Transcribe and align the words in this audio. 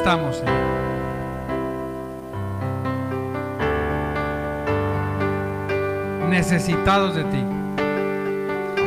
estamos. 0.00 0.42
Necesitados 6.30 7.14
de 7.14 7.24
ti. 7.24 7.44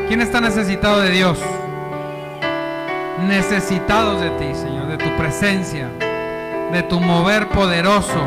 ¿Quién 0.07 0.21
está 0.21 0.41
necesitado 0.41 1.02
de 1.02 1.11
Dios? 1.11 1.39
Necesitados 3.27 4.21
de 4.21 4.29
ti, 4.31 4.55
Señor, 4.55 4.88
de 4.88 4.97
tu 4.97 5.15
presencia, 5.15 5.88
de 6.71 6.84
tu 6.84 6.99
mover 6.99 7.48
poderoso 7.49 8.23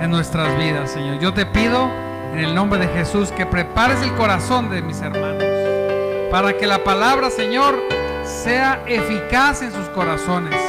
en 0.00 0.10
nuestras 0.10 0.56
vidas, 0.56 0.92
Señor. 0.92 1.18
Yo 1.18 1.34
te 1.34 1.44
pido 1.44 1.90
en 2.32 2.38
el 2.38 2.54
nombre 2.54 2.78
de 2.78 2.86
Jesús 2.88 3.32
que 3.32 3.46
prepares 3.46 4.00
el 4.02 4.12
corazón 4.12 4.70
de 4.70 4.80
mis 4.80 5.00
hermanos 5.00 5.42
para 6.30 6.56
que 6.56 6.68
la 6.68 6.84
palabra, 6.84 7.30
Señor, 7.30 7.74
sea 8.22 8.80
eficaz 8.86 9.62
en 9.62 9.72
sus 9.72 9.88
corazones 9.88 10.67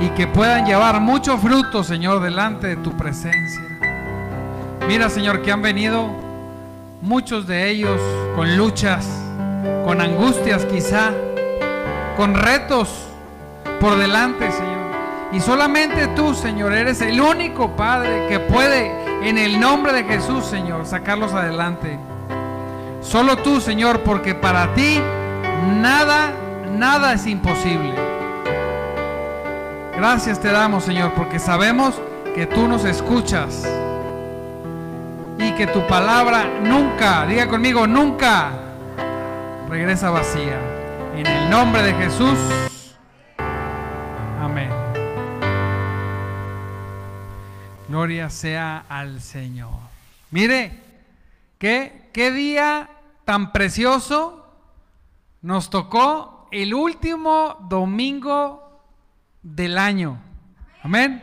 y 0.00 0.08
que 0.10 0.26
puedan 0.26 0.66
llevar 0.66 1.00
mucho 1.00 1.38
fruto, 1.38 1.82
Señor, 1.82 2.20
delante 2.20 2.68
de 2.68 2.76
tu 2.76 2.92
presencia. 2.96 3.62
Mira, 4.86 5.08
Señor, 5.08 5.42
que 5.42 5.50
han 5.50 5.62
venido 5.62 6.08
muchos 7.00 7.46
de 7.46 7.70
ellos 7.70 8.00
con 8.34 8.56
luchas, 8.56 9.06
con 9.84 10.00
angustias 10.00 10.64
quizá, 10.66 11.12
con 12.16 12.34
retos 12.34 13.08
por 13.80 13.96
delante, 13.96 14.50
Señor. 14.52 14.76
Y 15.32 15.40
solamente 15.40 16.06
tú, 16.08 16.34
Señor, 16.34 16.72
eres 16.72 17.00
el 17.00 17.20
único 17.20 17.74
Padre 17.74 18.26
que 18.28 18.38
puede, 18.38 19.28
en 19.28 19.38
el 19.38 19.58
nombre 19.58 19.92
de 19.92 20.04
Jesús, 20.04 20.44
Señor, 20.44 20.86
sacarlos 20.86 21.32
adelante. 21.32 21.98
Solo 23.00 23.36
tú, 23.38 23.60
Señor, 23.60 24.00
porque 24.00 24.34
para 24.34 24.72
ti 24.74 25.00
nada, 25.80 26.32
nada 26.70 27.14
es 27.14 27.26
imposible. 27.26 28.05
Gracias 29.96 30.38
te 30.38 30.52
damos, 30.52 30.84
Señor, 30.84 31.14
porque 31.14 31.38
sabemos 31.38 31.98
que 32.34 32.44
tú 32.44 32.68
nos 32.68 32.84
escuchas 32.84 33.66
y 35.38 35.52
que 35.52 35.66
tu 35.68 35.86
palabra 35.86 36.60
nunca, 36.60 37.24
diga 37.24 37.48
conmigo, 37.48 37.86
nunca 37.86 38.50
regresa 39.70 40.10
vacía. 40.10 40.60
En 41.14 41.26
el 41.26 41.48
nombre 41.48 41.82
de 41.82 41.94
Jesús. 41.94 42.38
Amén. 44.38 44.68
Gloria 47.88 48.28
sea 48.28 48.84
al 48.90 49.22
Señor. 49.22 49.78
Mire, 50.30 50.78
¿qué, 51.58 52.10
qué 52.12 52.30
día 52.32 52.90
tan 53.24 53.50
precioso 53.50 54.46
nos 55.40 55.70
tocó 55.70 56.48
el 56.52 56.74
último 56.74 57.56
domingo 57.70 58.65
del 59.54 59.78
año. 59.78 60.18
Amén. 60.82 61.22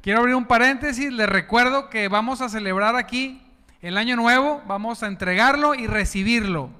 Quiero 0.00 0.20
abrir 0.20 0.36
un 0.36 0.46
paréntesis, 0.46 1.12
les 1.12 1.28
recuerdo 1.28 1.90
que 1.90 2.08
vamos 2.08 2.40
a 2.40 2.48
celebrar 2.48 2.94
aquí 2.96 3.42
el 3.80 3.98
año 3.98 4.14
nuevo, 4.14 4.62
vamos 4.66 5.02
a 5.02 5.08
entregarlo 5.08 5.74
y 5.74 5.86
recibirlo. 5.88 6.70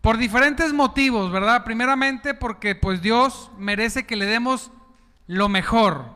Por 0.00 0.18
diferentes 0.18 0.72
motivos, 0.72 1.30
¿verdad? 1.30 1.62
Primeramente 1.62 2.34
porque 2.34 2.74
pues 2.74 3.02
Dios 3.02 3.52
merece 3.56 4.04
que 4.04 4.16
le 4.16 4.26
demos 4.26 4.72
lo 5.28 5.48
mejor. 5.48 6.06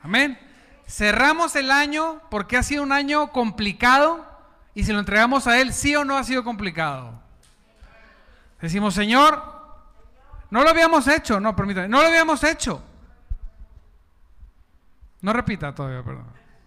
Amén. 0.00 0.38
Cerramos 0.86 1.56
el 1.56 1.72
año 1.72 2.20
porque 2.30 2.56
ha 2.56 2.62
sido 2.62 2.84
un 2.84 2.92
año 2.92 3.32
complicado 3.32 4.24
y 4.72 4.84
si 4.84 4.92
lo 4.92 5.00
entregamos 5.00 5.48
a 5.48 5.60
Él, 5.60 5.72
sí 5.72 5.96
o 5.96 6.04
no 6.04 6.16
ha 6.16 6.22
sido 6.22 6.44
complicado. 6.44 7.20
Decimos, 8.60 8.94
Señor, 8.94 9.53
no 10.50 10.62
lo 10.62 10.70
habíamos 10.70 11.06
hecho, 11.08 11.40
no, 11.40 11.54
permítame, 11.54 11.88
no 11.88 12.00
lo 12.00 12.08
habíamos 12.08 12.42
hecho. 12.44 12.82
No 15.20 15.32
repita 15.32 15.74
todavía, 15.74 16.02
perdón. 16.02 16.26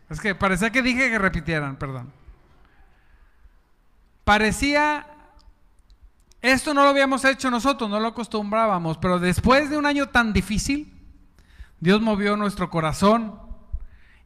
Es 0.10 0.20
que 0.20 0.34
parecía 0.36 0.72
que 0.72 0.82
dije 0.82 1.10
que 1.10 1.20
repitieran, 1.20 1.76
perdón. 1.76 2.12
Parecía, 4.24 5.08
esto 6.42 6.74
no 6.74 6.84
lo 6.84 6.90
habíamos 6.90 7.24
hecho 7.24 7.52
nosotros, 7.52 7.90
no 7.90 8.00
lo 8.00 8.10
acostumbrábamos, 8.10 8.98
pero 8.98 9.20
después 9.20 9.70
de 9.70 9.78
un 9.78 9.86
año 9.86 10.10
tan 10.10 10.34
difícil, 10.34 10.94
Dios 11.80 12.02
movió 12.02 12.36
nuestro 12.36 12.70
corazón 12.70 13.40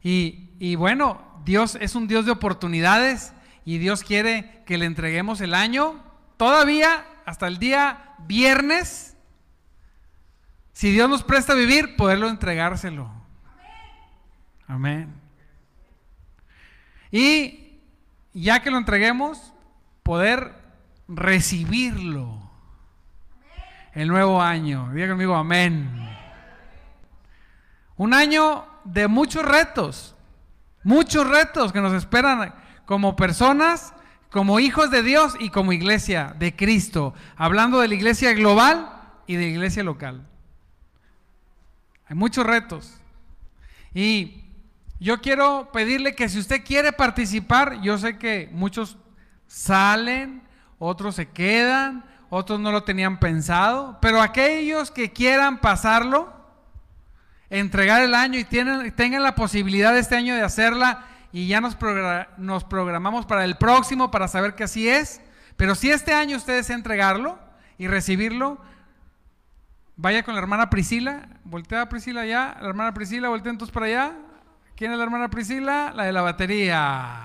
y, 0.02 0.50
y 0.58 0.76
bueno, 0.76 1.40
Dios 1.44 1.76
es 1.80 1.94
un 1.94 2.08
Dios 2.08 2.24
de 2.24 2.32
oportunidades 2.32 3.32
y 3.64 3.78
Dios 3.78 4.02
quiere 4.02 4.62
que 4.66 4.78
le 4.78 4.86
entreguemos 4.86 5.40
el 5.40 5.54
año 5.54 6.02
todavía 6.36 7.06
hasta 7.24 7.46
el 7.46 7.58
día 7.58 8.14
viernes. 8.26 9.11
Si 10.72 10.90
Dios 10.90 11.08
nos 11.08 11.22
presta 11.22 11.52
a 11.52 11.56
vivir, 11.56 11.96
poderlo 11.96 12.28
entregárselo. 12.28 13.10
Amén. 14.66 15.14
Y 17.10 17.78
ya 18.32 18.62
que 18.62 18.70
lo 18.70 18.78
entreguemos, 18.78 19.52
poder 20.02 20.54
recibirlo. 21.08 22.50
El 23.92 24.08
nuevo 24.08 24.40
año. 24.40 24.90
Diga 24.94 25.08
conmigo, 25.08 25.34
amén. 25.34 25.90
Un 27.96 28.14
año 28.14 28.64
de 28.84 29.06
muchos 29.06 29.44
retos. 29.44 30.16
Muchos 30.82 31.28
retos 31.28 31.72
que 31.72 31.80
nos 31.80 31.92
esperan 31.92 32.54
como 32.86 33.14
personas, 33.14 33.94
como 34.30 34.58
hijos 34.58 34.90
de 34.90 35.02
Dios 35.02 35.34
y 35.38 35.50
como 35.50 35.72
iglesia 35.72 36.34
de 36.38 36.56
Cristo, 36.56 37.14
hablando 37.36 37.80
de 37.80 37.88
la 37.88 37.94
iglesia 37.94 38.32
global 38.32 38.90
y 39.26 39.36
de 39.36 39.42
la 39.42 39.50
iglesia 39.50 39.84
local. 39.84 40.26
Muchos 42.14 42.46
retos. 42.46 42.94
Y 43.94 44.44
yo 45.00 45.20
quiero 45.20 45.70
pedirle 45.72 46.14
que 46.14 46.28
si 46.28 46.38
usted 46.38 46.64
quiere 46.64 46.92
participar, 46.92 47.80
yo 47.82 47.98
sé 47.98 48.18
que 48.18 48.48
muchos 48.52 48.96
salen, 49.46 50.42
otros 50.78 51.16
se 51.16 51.28
quedan, 51.28 52.04
otros 52.30 52.58
no 52.60 52.72
lo 52.72 52.84
tenían 52.84 53.20
pensado, 53.20 53.98
pero 54.00 54.22
aquellos 54.22 54.90
que 54.90 55.12
quieran 55.12 55.60
pasarlo, 55.60 56.32
entregar 57.50 58.02
el 58.02 58.14
año 58.14 58.38
y 58.38 58.44
tienen, 58.44 58.90
tengan 58.92 59.22
la 59.22 59.34
posibilidad 59.34 59.96
este 59.96 60.16
año 60.16 60.34
de 60.34 60.42
hacerla, 60.42 61.06
y 61.32 61.48
ya 61.48 61.60
nos, 61.60 61.76
nos 62.36 62.64
programamos 62.64 63.26
para 63.26 63.44
el 63.44 63.56
próximo 63.56 64.10
para 64.10 64.28
saber 64.28 64.54
que 64.54 64.64
así 64.64 64.88
es. 64.88 65.20
Pero 65.56 65.74
si 65.74 65.90
este 65.90 66.12
año 66.12 66.36
ustedes 66.36 66.70
entregarlo 66.70 67.38
y 67.78 67.88
recibirlo, 67.88 68.58
vaya 70.02 70.24
con 70.24 70.34
la 70.34 70.40
hermana 70.40 70.68
Priscila, 70.68 71.28
voltea 71.44 71.82
a 71.82 71.88
Priscila 71.88 72.22
allá, 72.22 72.56
la 72.60 72.68
hermana 72.68 72.92
Priscila, 72.92 73.28
volteen 73.28 73.56
todos 73.56 73.70
para 73.70 73.86
allá. 73.86 74.12
¿Quién 74.74 74.90
es 74.90 74.98
la 74.98 75.04
hermana 75.04 75.30
Priscila? 75.30 75.92
La 75.94 76.02
de 76.04 76.12
la 76.12 76.22
batería. 76.22 77.20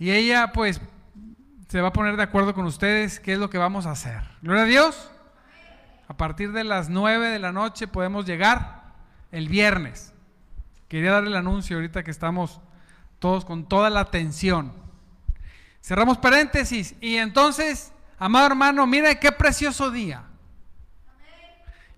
Y 0.00 0.10
ella 0.10 0.50
pues 0.52 0.80
se 1.68 1.80
va 1.80 1.88
a 1.88 1.92
poner 1.92 2.16
de 2.16 2.24
acuerdo 2.24 2.54
con 2.54 2.66
ustedes 2.66 3.20
qué 3.20 3.34
es 3.34 3.38
lo 3.38 3.50
que 3.50 3.58
vamos 3.58 3.86
a 3.86 3.92
hacer. 3.92 4.20
Gloria 4.42 4.64
a 4.64 4.66
Dios. 4.66 5.12
A 6.08 6.16
partir 6.16 6.50
de 6.50 6.64
las 6.64 6.88
9 6.88 7.28
de 7.28 7.38
la 7.38 7.52
noche 7.52 7.86
podemos 7.86 8.26
llegar 8.26 8.82
el 9.30 9.48
viernes. 9.48 10.12
Quería 10.88 11.12
darle 11.12 11.28
el 11.28 11.36
anuncio 11.36 11.76
ahorita 11.76 12.02
que 12.02 12.10
estamos 12.10 12.60
todos 13.20 13.44
con 13.44 13.68
toda 13.68 13.90
la 13.90 14.00
atención. 14.00 14.72
Cerramos 15.80 16.18
paréntesis 16.18 16.96
y 17.00 17.14
entonces, 17.14 17.92
amado 18.18 18.46
hermano, 18.46 18.88
mira 18.88 19.14
qué 19.20 19.30
precioso 19.30 19.92
día. 19.92 20.23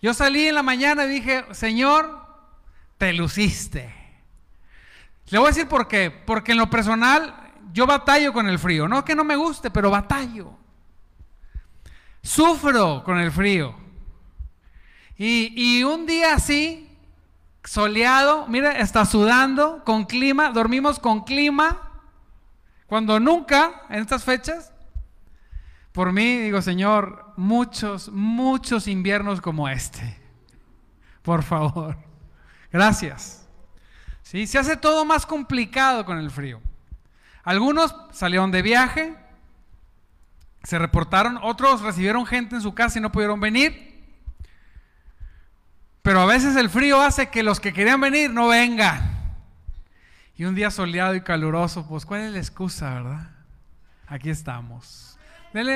Yo 0.03 0.15
salí 0.15 0.49
en 0.49 0.55
la 0.55 0.63
mañana 0.63 1.05
y 1.05 1.09
dije, 1.11 1.45
Señor, 1.53 2.27
te 2.99 3.13
luciste. 3.13 3.95
Le 5.29 5.39
voy 5.39 5.47
a 5.47 5.51
decir 5.51 5.69
por 5.69 5.89
qué. 5.89 6.11
Porque 6.11 6.53
en 6.53 6.59
lo 6.59 6.71
personal 6.71 7.53
yo 7.73 7.87
batallo 7.87 8.33
con 8.33 8.49
el 8.49 8.59
frío. 8.59 8.89
No 8.89 9.05
que 9.05 9.15
no 9.15 9.25
me 9.25 9.37
guste, 9.37 9.71
pero 9.71 9.91
batallo. 9.91 10.53
Sufro 12.23 13.03
con 13.05 13.19
el 13.19 13.33
frío. 13.33 13.75
Y, 15.17 15.53
y 15.57 15.85
un 15.85 16.07
día 16.07 16.35
así, 16.35 16.89
soleado, 17.65 18.47
mira, 18.49 18.73
está 18.79 19.05
sudando, 19.05 19.83
con 19.85 20.05
clima, 20.05 20.51
dormimos 20.51 20.99
con 20.99 21.25
clima, 21.25 21.87
cuando 22.87 23.19
nunca 23.19 23.83
en 23.89 24.01
estas 24.01 24.25
fechas. 24.25 24.73
Por 25.93 26.13
mí, 26.13 26.39
digo, 26.39 26.61
Señor, 26.61 27.26
muchos, 27.37 28.09
muchos 28.09 28.89
inviernos 28.89 29.41
como 29.41 29.69
este. 29.69 30.19
Por 31.23 31.43
favor. 31.43 31.97
Gracias. 32.73 33.47
¿Sí? 34.23 34.47
Se 34.47 34.59
hace 34.59 34.77
todo 34.77 35.05
más 35.05 35.27
complicado 35.27 36.05
con 36.05 36.19
el 36.19 36.31
frío. 36.31 36.61
Algunos 37.45 37.95
salieron 38.11 38.51
de 38.51 38.63
viaje, 38.63 39.17
se 40.65 40.79
reportaron, 40.79 41.39
otros 41.43 41.81
recibieron 41.81 42.27
gente 42.27 42.57
en 42.57 42.63
su 42.63 42.75
casa 42.75 42.99
y 42.99 43.03
no 43.03 43.13
pudieron 43.13 43.39
venir. 43.39 44.05
Pero 46.03 46.21
a 46.21 46.27
veces 46.27 46.57
el 46.57 46.71
frío 46.71 47.01
hace 47.01 47.29
que 47.31 47.45
los 47.45 47.61
que 47.61 47.73
querían 47.73 48.01
venir 48.01 48.31
no 48.31 48.49
vengan. 48.49 49.17
Y 50.37 50.45
un 50.45 50.55
día 50.55 50.71
soleado 50.71 51.15
y 51.15 51.21
caluroso, 51.21 51.87
pues 51.89 52.05
¿cuál 52.05 52.23
es 52.23 52.33
la 52.33 52.39
excusa, 52.39 52.95
verdad? 52.95 53.31
Aquí 54.09 54.29
estamos. 54.29 55.06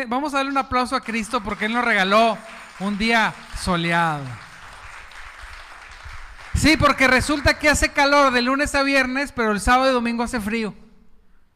Vamos 0.06 0.34
a 0.34 0.38
darle 0.38 0.52
un 0.52 0.58
aplauso 0.58 0.94
a 0.96 1.00
Cristo 1.00 1.42
porque 1.42 1.66
Él 1.66 1.72
nos 1.72 1.84
regaló 1.84 2.36
un 2.80 2.98
día 2.98 3.32
soleado. 3.58 4.24
Sí, 6.54 6.76
porque 6.76 7.06
resulta 7.06 7.58
que 7.58 7.68
hace 7.68 7.90
calor 7.90 8.32
de 8.32 8.42
lunes 8.42 8.74
a 8.74 8.82
viernes, 8.82 9.32
pero 9.32 9.52
el 9.52 9.60
sábado 9.60 9.90
y 9.90 9.94
domingo 9.94 10.22
hace 10.22 10.40
frío. 10.40 10.74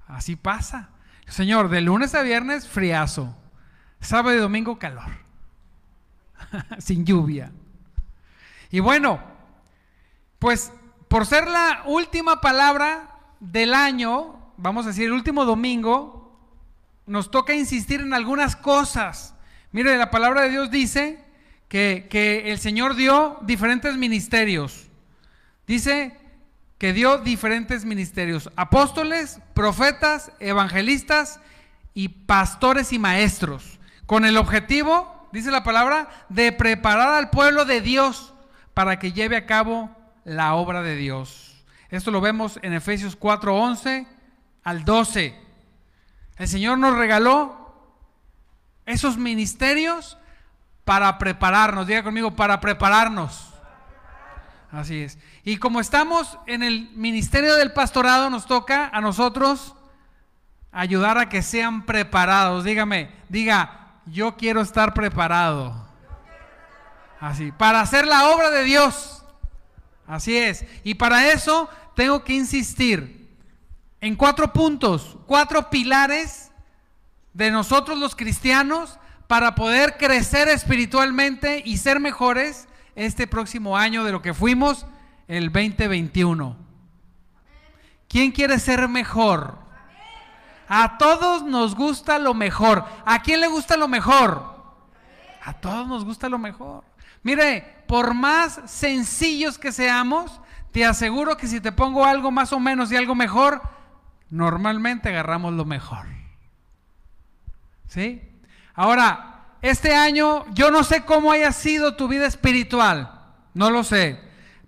Así 0.07 0.37
pasa. 0.37 0.91
Señor, 1.27 1.69
de 1.69 1.81
lunes 1.81 2.15
a 2.15 2.23
viernes, 2.23 2.69
friazo. 2.69 3.37
Sábado 4.01 4.37
y 4.37 4.39
domingo, 4.39 4.79
calor. 4.79 5.11
Sin 6.79 7.05
lluvia. 7.05 7.53
Y 8.71 8.81
bueno, 8.81 9.21
pues 10.39 10.73
por 11.09 11.27
ser 11.27 11.49
la 11.49 11.83
última 11.87 12.41
palabra 12.41 13.19
del 13.41 13.75
año, 13.75 14.53
vamos 14.57 14.85
a 14.85 14.89
decir, 14.89 15.05
el 15.05 15.13
último 15.13 15.45
domingo, 15.45 16.24
nos 17.07 17.31
toca 17.31 17.55
insistir 17.55 18.01
en 18.01 18.15
algunas 18.15 18.57
cosas. 18.57 19.35
Mire, 19.73 19.97
la 19.97 20.11
palabra 20.11 20.43
de 20.43 20.51
Dios 20.51 20.71
dice 20.71 21.23
que, 21.69 22.07
que 22.11 22.53
el 22.53 22.59
Señor 22.59 22.95
dio 22.95 23.39
diferentes 23.43 23.97
ministerios. 23.97 24.89
Dice 25.67 26.17
que 26.79 26.93
dio 26.93 27.19
diferentes 27.19 27.85
ministerios, 27.85 28.51
apóstoles, 28.57 29.41
profetas, 29.55 30.33
evangelistas 30.41 31.41
y 31.95 32.09
pastores 32.09 32.93
y 32.93 32.99
maestros, 32.99 33.79
con 34.07 34.25
el 34.25 34.37
objetivo, 34.37 35.29
dice 35.33 35.51
la 35.51 35.65
palabra, 35.65 36.09
de 36.29 36.53
preparar 36.53 37.15
al 37.15 37.31
pueblo 37.31 37.65
de 37.65 37.81
Dios 37.81 38.35
para 38.75 38.99
que 38.99 39.13
lleve 39.13 39.37
a 39.37 39.47
cabo 39.47 39.91
la 40.25 40.55
obra 40.55 40.83
de 40.83 40.97
Dios. 40.97 41.65
Esto 41.91 42.11
lo 42.11 42.21
vemos 42.21 42.59
en 42.63 42.73
Efesios 42.73 43.17
4:11 43.17 44.07
al 44.65 44.85
12. 44.85 45.44
El 46.37 46.49
Señor 46.49 46.79
nos 46.79 46.97
regaló 46.97 47.73
esos 48.87 49.17
ministerios 49.17 50.19
para 50.85 51.17
prepararnos, 51.19 51.87
diga 51.87 52.03
conmigo, 52.03 52.35
para 52.35 52.61
prepararnos. 52.61 53.51
Así 54.73 55.03
es. 55.03 55.19
Y 55.45 55.59
como 55.59 55.81
estamos 55.81 56.39
en 56.47 56.63
el 56.63 56.91
ministerio 56.95 57.55
del 57.55 57.73
pastorado, 57.73 58.29
nos 58.29 58.47
toca 58.47 58.91
a 58.93 59.01
nosotros 59.01 59.75
ayudar 60.73 61.19
a 61.19 61.29
que 61.29 61.43
sean 61.43 61.87
preparados. 61.87 62.65
Dígame, 62.65 63.11
diga, 63.29 64.01
yo 64.07 64.37
quiero 64.37 64.61
estar 64.61 64.93
preparado. 64.93 65.87
Así, 67.21 67.53
para 67.53 67.81
hacer 67.81 68.07
la 68.07 68.31
obra 68.31 68.51
de 68.51 68.65
Dios. 68.65 69.23
Así 70.07 70.37
es. 70.37 70.67
Y 70.83 70.95
para 70.95 71.33
eso 71.33 71.71
tengo 71.95 72.25
que 72.25 72.35
insistir 72.35 73.24
en 74.05 74.17
cuatro 74.17 74.53
puntos, 74.53 75.17
cuatro 75.27 75.71
pilares 75.71 76.51
de 77.33 77.51
nosotros 77.51 77.99
los 77.99 78.15
cristianos 78.15 78.99
para 79.27 79.55
poder 79.55 79.97
crecer 79.97 80.47
espiritualmente 80.49 81.63
y 81.65 81.79
ser 81.79 82.01
mejores 82.01 82.69
este 82.97 83.27
próximo 83.27 83.79
año 83.79 84.05
de 84.05 84.13
lo 84.13 84.21
que 84.21 84.35
fuimos 84.35 84.85
el 85.27 85.51
2021. 85.51 86.55
¿Quién 88.07 88.31
quiere 88.31 88.59
ser 88.59 88.87
mejor? 88.89 89.57
A 90.69 90.99
todos 90.99 91.43
nos 91.43 91.75
gusta 91.75 92.19
lo 92.19 92.35
mejor. 92.35 92.85
¿A 93.07 93.23
quién 93.23 93.41
le 93.41 93.47
gusta 93.47 93.79
lo 93.79 93.89
mejor? 93.89 94.55
A 95.43 95.55
todos 95.55 95.89
nos 95.89 96.05
gusta 96.05 96.29
lo 96.29 96.39
mejor. 96.39 96.85
Mire, 97.23 97.83
por 97.89 98.13
más 98.13 98.61
sencillos 98.67 99.57
que 99.57 99.73
seamos, 99.73 100.43
te 100.73 100.85
aseguro 100.85 101.39
que 101.39 101.47
si 101.47 101.59
te 101.59 101.73
pongo 101.73 102.05
algo 102.05 102.31
más 102.31 102.53
o 102.53 102.61
menos 102.61 102.93
y 102.93 102.97
algo 102.97 103.15
mejor, 103.15 103.63
normalmente 104.35 105.11
agarramos 105.11 105.53
lo 105.55 105.65
mejor. 105.65 106.07
¿Sí? 107.87 108.21
Ahora, 108.75 109.45
este 109.63 109.95
año 109.95 110.45
yo 110.53 110.73
no 110.73 110.83
sé 110.83 111.05
cómo 111.05 111.31
haya 111.31 111.53
sido 111.53 111.95
tu 111.95 112.09
vida 112.09 112.27
espiritual, 112.27 113.33
no 113.55 113.71
lo 113.71 113.85
sé, 113.85 114.21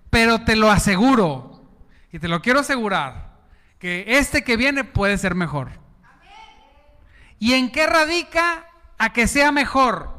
pero 0.08 0.44
te 0.44 0.54
lo 0.54 0.70
aseguro 0.70 1.68
y 2.12 2.20
te 2.20 2.28
lo 2.28 2.42
quiero 2.42 2.60
asegurar, 2.60 3.40
que 3.80 4.04
este 4.06 4.44
que 4.44 4.56
viene 4.56 4.84
puede 4.84 5.18
ser 5.18 5.34
mejor. 5.34 5.72
¿Y 7.40 7.54
en 7.54 7.72
qué 7.72 7.88
radica 7.88 8.66
a 8.98 9.12
que 9.12 9.26
sea 9.26 9.50
mejor? 9.50 10.16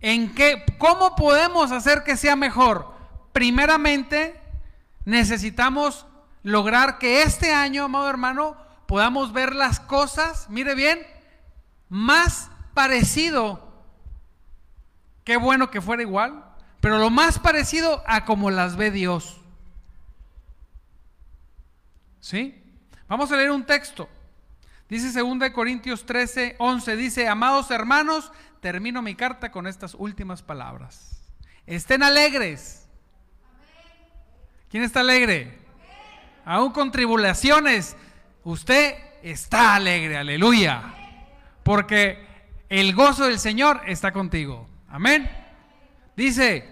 ¿En 0.00 0.34
qué 0.34 0.64
cómo 0.76 1.14
podemos 1.14 1.70
hacer 1.70 2.02
que 2.02 2.16
sea 2.16 2.34
mejor? 2.34 2.92
Primeramente, 3.32 4.39
necesitamos 5.10 6.06
lograr 6.42 6.98
que 6.98 7.22
este 7.22 7.52
año, 7.52 7.84
amado 7.84 8.08
hermano, 8.08 8.56
podamos 8.86 9.32
ver 9.32 9.54
las 9.54 9.80
cosas, 9.80 10.48
mire 10.48 10.74
bien, 10.74 11.06
más 11.88 12.50
parecido, 12.72 13.72
qué 15.24 15.36
bueno 15.36 15.70
que 15.70 15.80
fuera 15.80 16.02
igual, 16.02 16.44
pero 16.80 16.98
lo 16.98 17.10
más 17.10 17.38
parecido 17.38 18.02
a 18.06 18.24
como 18.24 18.50
las 18.50 18.76
ve 18.76 18.90
Dios. 18.90 19.40
¿Sí? 22.20 22.62
Vamos 23.08 23.30
a 23.32 23.36
leer 23.36 23.50
un 23.50 23.66
texto. 23.66 24.08
Dice 24.88 25.18
2 25.20 25.50
Corintios 25.50 26.06
13, 26.06 26.56
11, 26.58 26.96
dice, 26.96 27.28
amados 27.28 27.70
hermanos, 27.70 28.32
termino 28.60 29.02
mi 29.02 29.14
carta 29.14 29.50
con 29.50 29.66
estas 29.66 29.94
últimas 29.94 30.42
palabras. 30.42 31.20
Estén 31.66 32.02
alegres. 32.02 32.79
¿Quién 34.70 34.82
está 34.84 35.00
alegre? 35.00 35.58
Aún 36.44 36.72
con 36.72 36.90
tribulaciones, 36.90 37.96
usted 38.44 38.94
está 39.22 39.74
alegre, 39.74 40.16
aleluya 40.16 40.94
porque 41.62 42.26
el 42.68 42.94
gozo 42.94 43.26
del 43.26 43.38
Señor 43.38 43.82
está 43.86 44.12
contigo. 44.12 44.68
Amén. 44.88 45.30
Dice, 46.16 46.68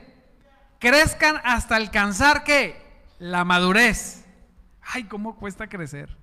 crezcan 0.78 1.40
hasta 1.44 1.76
alcanzar 1.76 2.44
que 2.44 2.80
la 3.18 3.44
madurez. 3.44 4.24
Ay, 4.82 5.04
cómo 5.04 5.36
cuesta 5.36 5.68
crecer. 5.68 6.16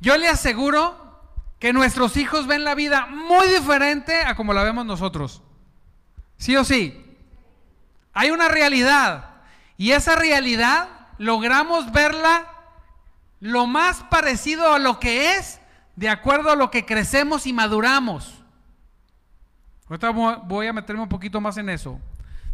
Yo 0.00 0.16
le 0.16 0.28
aseguro 0.28 1.20
que 1.58 1.72
nuestros 1.72 2.16
hijos 2.16 2.46
ven 2.46 2.64
la 2.64 2.74
vida 2.74 3.06
muy 3.06 3.46
diferente 3.48 4.22
a 4.22 4.36
como 4.36 4.54
la 4.54 4.62
vemos 4.62 4.86
nosotros. 4.86 5.42
¿Sí 6.36 6.56
o 6.56 6.64
sí? 6.64 7.04
Hay 8.12 8.30
una 8.30 8.48
realidad 8.48 9.27
y 9.78 9.92
esa 9.92 10.16
realidad 10.16 10.88
logramos 11.16 11.90
verla 11.92 12.46
lo 13.40 13.66
más 13.66 14.02
parecido 14.10 14.74
a 14.74 14.78
lo 14.78 15.00
que 15.00 15.36
es 15.36 15.60
de 15.96 16.08
acuerdo 16.08 16.50
a 16.50 16.56
lo 16.56 16.70
que 16.70 16.84
crecemos 16.84 17.46
y 17.46 17.52
maduramos. 17.52 18.42
Ahorita 19.88 20.10
voy 20.10 20.66
a 20.66 20.72
meterme 20.72 21.02
un 21.02 21.08
poquito 21.08 21.40
más 21.40 21.56
en 21.56 21.70
eso. 21.70 21.98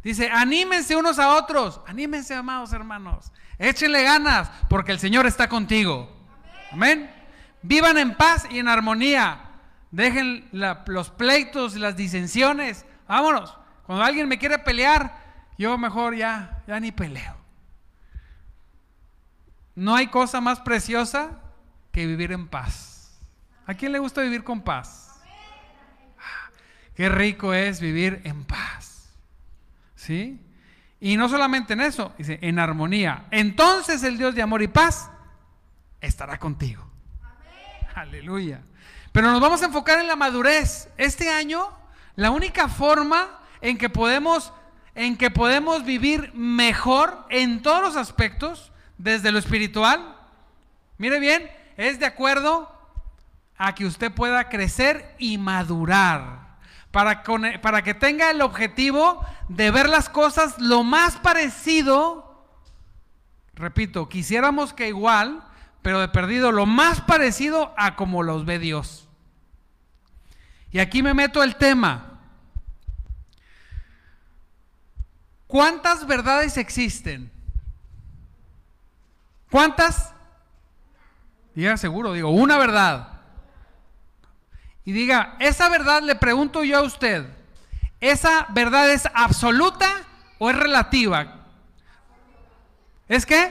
Dice, 0.02 0.30
anímense 0.30 0.94
unos 0.94 1.18
a 1.18 1.34
otros, 1.34 1.80
anímense 1.86 2.34
amados 2.34 2.74
hermanos, 2.74 3.32
échenle 3.58 4.02
ganas 4.02 4.50
porque 4.68 4.92
el 4.92 4.98
Señor 5.00 5.26
está 5.26 5.48
contigo. 5.48 6.14
Amén. 6.70 7.10
Vivan 7.62 7.96
en 7.96 8.14
paz 8.14 8.46
y 8.50 8.58
en 8.58 8.68
armonía. 8.68 9.40
Dejen 9.90 10.46
los 10.52 11.08
pleitos 11.10 11.76
las 11.76 11.96
disensiones. 11.96 12.84
Vámonos. 13.08 13.56
Cuando 13.86 14.04
alguien 14.04 14.28
me 14.28 14.38
quiere 14.38 14.58
pelear, 14.58 15.16
yo 15.56 15.78
mejor 15.78 16.16
ya, 16.16 16.53
ya 16.66 16.80
ni 16.80 16.92
peleo. 16.92 17.36
No 19.74 19.94
hay 19.94 20.08
cosa 20.08 20.40
más 20.40 20.60
preciosa 20.60 21.40
que 21.90 22.06
vivir 22.06 22.32
en 22.32 22.48
paz. 22.48 23.18
¿A 23.66 23.74
quién 23.74 23.92
le 23.92 23.98
gusta 23.98 24.22
vivir 24.22 24.44
con 24.44 24.62
paz? 24.62 25.10
qué 26.94 27.08
rico 27.08 27.52
es 27.52 27.80
vivir 27.80 28.20
en 28.24 28.44
paz. 28.44 29.10
¿Sí? 29.96 30.40
Y 31.00 31.16
no 31.16 31.28
solamente 31.28 31.72
en 31.72 31.80
eso, 31.80 32.12
dice, 32.16 32.38
en 32.40 32.58
armonía. 32.58 33.26
Entonces 33.30 34.02
el 34.04 34.16
Dios 34.16 34.34
de 34.34 34.42
amor 34.42 34.62
y 34.62 34.68
paz 34.68 35.10
estará 36.00 36.38
contigo. 36.38 36.88
Aleluya. 37.94 38.60
Pero 39.12 39.30
nos 39.30 39.40
vamos 39.40 39.62
a 39.62 39.66
enfocar 39.66 39.98
en 39.98 40.08
la 40.08 40.16
madurez. 40.16 40.88
Este 40.96 41.30
año, 41.30 41.68
la 42.16 42.30
única 42.30 42.68
forma 42.68 43.40
en 43.60 43.78
que 43.78 43.88
podemos 43.88 44.52
en 44.94 45.16
que 45.16 45.30
podemos 45.30 45.84
vivir 45.84 46.32
mejor 46.34 47.26
en 47.30 47.62
todos 47.62 47.82
los 47.82 47.96
aspectos, 47.96 48.72
desde 48.98 49.32
lo 49.32 49.38
espiritual, 49.38 50.16
mire 50.98 51.18
bien, 51.18 51.50
es 51.76 51.98
de 51.98 52.06
acuerdo 52.06 52.70
a 53.56 53.74
que 53.74 53.86
usted 53.86 54.12
pueda 54.12 54.48
crecer 54.48 55.14
y 55.18 55.38
madurar. 55.38 56.44
Para, 56.90 57.24
para, 57.60 57.82
que 57.82 57.94
tenga 57.94 58.30
el 58.30 58.40
objetivo 58.40 59.24
de 59.48 59.72
ver 59.72 59.88
las 59.88 60.08
cosas 60.08 60.60
lo 60.60 60.84
más 60.84 61.16
parecido, 61.16 62.46
repito, 63.54 64.08
quisiéramos 64.08 64.72
que 64.72 64.88
igual, 64.88 65.42
pero 65.82 65.98
de 65.98 66.08
perdido 66.08 66.52
lo 66.52 66.66
más 66.66 67.00
parecido 67.00 67.74
a 67.76 67.96
como 67.96 68.22
los 68.22 68.44
ve 68.44 68.60
Dios. 68.60 69.08
Y 70.70 70.78
aquí 70.78 71.02
me 71.02 71.14
meto 71.14 71.42
el 71.42 71.56
tema. 71.56 72.13
¿Cuántas 75.46 76.06
verdades 76.06 76.56
existen? 76.56 77.30
¿Cuántas? 79.50 80.12
Diga 81.54 81.76
seguro, 81.76 82.12
digo, 82.12 82.30
una 82.30 82.58
verdad 82.58 83.14
y 84.84 84.92
diga, 84.92 85.36
esa 85.38 85.68
verdad 85.68 86.02
le 86.02 86.14
pregunto 86.14 86.62
yo 86.62 86.78
a 86.78 86.82
usted, 86.82 87.26
¿esa 88.00 88.46
verdad 88.50 88.90
es 88.90 89.08
absoluta 89.14 89.88
o 90.38 90.50
es 90.50 90.56
relativa? 90.56 91.46
¿Es 93.08 93.24
qué? 93.24 93.50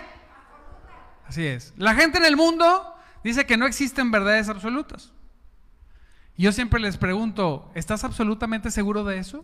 Así 1.27 1.45
es. 1.45 1.73
La 1.77 1.95
gente 1.95 2.19
en 2.19 2.25
el 2.25 2.35
mundo 2.37 2.95
dice 3.23 3.45
que 3.45 3.57
no 3.57 3.65
existen 3.65 4.11
verdades 4.11 4.49
absolutas. 4.49 5.11
yo 6.37 6.51
siempre 6.51 6.79
les 6.79 6.97
pregunto, 6.97 7.71
¿estás 7.73 8.03
absolutamente 8.03 8.69
seguro 8.69 9.03
de 9.03 9.17
eso? 9.17 9.43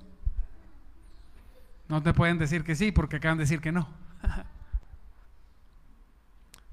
No 1.89 2.03
te 2.03 2.13
pueden 2.13 2.37
decir 2.37 2.63
que 2.63 2.75
sí 2.75 2.91
porque 2.91 3.17
acaban 3.17 3.39
de 3.39 3.43
decir 3.43 3.59
que 3.59 3.71
no. 3.71 3.89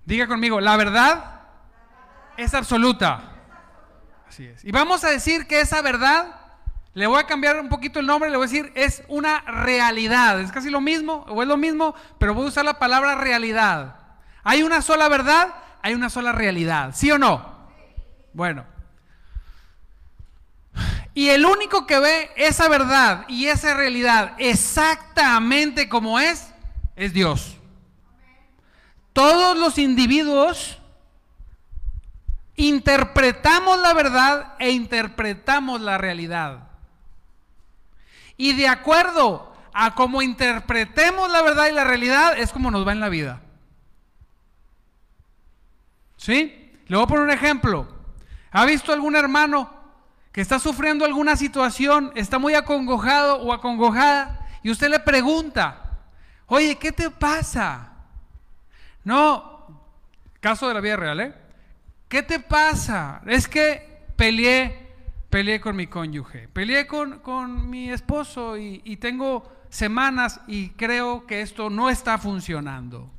Diga 0.05 0.29
conmigo, 0.29 0.61
la 0.61 0.77
verdad 0.77 1.41
es 2.37 2.55
absoluta. 2.55 3.33
Así 4.29 4.47
es. 4.47 4.63
Y 4.63 4.71
vamos 4.71 5.05
a 5.05 5.11
decir 5.11 5.47
que 5.47 5.61
esa 5.61 5.81
verdad, 5.81 6.39
le 6.93 7.07
voy 7.07 7.19
a 7.19 7.27
cambiar 7.27 7.59
un 7.59 7.71
poquito 7.71 7.99
el 7.99 8.07
nombre, 8.07 8.31
le 8.31 8.37
voy 8.37 8.47
a 8.47 8.51
decir, 8.51 8.73
es 8.77 9.03
una 9.09 9.41
realidad. 9.41 10.39
Es 10.41 10.53
casi 10.53 10.69
lo 10.69 10.83
mismo, 10.83 11.25
o 11.29 11.43
es 11.43 11.49
lo 11.49 11.57
mismo, 11.57 11.95
pero 12.19 12.35
voy 12.35 12.45
a 12.45 12.49
usar 12.49 12.67
la 12.67 12.79
palabra 12.79 13.15
realidad. 13.15 13.97
Hay 14.45 14.63
una 14.63 14.83
sola 14.83 15.09
verdad, 15.09 15.55
hay 15.81 15.95
una 15.95 16.11
sola 16.11 16.33
realidad. 16.33 16.93
¿Sí 16.95 17.11
o 17.11 17.19
no? 17.19 17.71
Bueno. 18.35 18.76
Y 21.17 21.31
el 21.31 21.47
único 21.47 21.87
que 21.87 21.99
ve 21.99 22.31
esa 22.37 22.69
verdad 22.69 23.25
y 23.27 23.47
esa 23.47 23.73
realidad 23.73 24.35
exactamente 24.37 25.89
como 25.89 26.21
es, 26.21 26.53
es 26.95 27.15
Dios. 27.15 27.57
Todos 29.15 29.57
los 29.57 29.79
individuos 29.79 30.77
interpretamos 32.55 33.81
la 33.81 33.95
verdad 33.95 34.57
e 34.59 34.73
interpretamos 34.73 35.81
la 35.81 35.97
realidad. 35.97 36.69
Y 38.37 38.53
de 38.53 38.69
acuerdo 38.69 39.57
a 39.73 39.95
cómo 39.95 40.21
interpretemos 40.21 41.31
la 41.31 41.41
verdad 41.41 41.69
y 41.69 41.73
la 41.73 41.85
realidad, 41.85 42.39
es 42.39 42.53
como 42.53 42.71
nos 42.71 42.87
va 42.87 42.93
en 42.93 43.01
la 43.01 43.09
vida. 43.09 43.41
¿Sí? 46.19 46.75
Le 46.89 46.97
voy 46.97 47.05
a 47.05 47.09
poner 47.09 47.25
un 47.25 47.31
ejemplo. 47.31 47.89
¿Ha 48.51 48.67
visto 48.67 48.93
algún 48.93 49.17
hermano 49.17 49.76
que 50.37 50.43
está 50.43 50.59
sufriendo 50.59 51.07
alguna 51.07 51.35
situación, 51.35 52.13
está 52.15 52.39
muy 52.39 52.53
acongojado 52.53 53.39
o 53.39 53.55
acongojada, 53.55 54.47
y 54.63 54.71
usted 54.71 54.91
le 54.91 55.01
pregunta, 55.01 55.97
oye, 56.45 56.77
¿qué 56.77 56.93
te 56.93 57.09
pasa? 57.09 58.05
No, 59.03 59.81
caso 60.39 60.69
de 60.69 60.75
la 60.75 60.83
vida 60.83 60.97
real, 60.97 61.21
¿eh? 61.21 61.35
¿Qué 62.07 62.23
te 62.23 62.39
pasa? 62.39 63.23
Es 63.25 63.49
que 63.49 64.05
peleé, 64.15 64.95
peleé 65.31 65.59
con 65.59 65.75
mi 65.75 65.87
cónyuge, 65.87 66.49
peleé 66.49 66.87
con, 66.87 67.21
con 67.21 67.71
mi 67.71 67.89
esposo 67.89 68.59
y, 68.59 68.83
y 68.85 68.99
tengo 68.99 69.51
semanas 69.71 70.43
y 70.47 70.69
creo 70.69 71.27
que 71.27 71.41
esto 71.41 71.71
no 71.71 71.89
está 71.89 72.19
funcionando. 72.19 73.11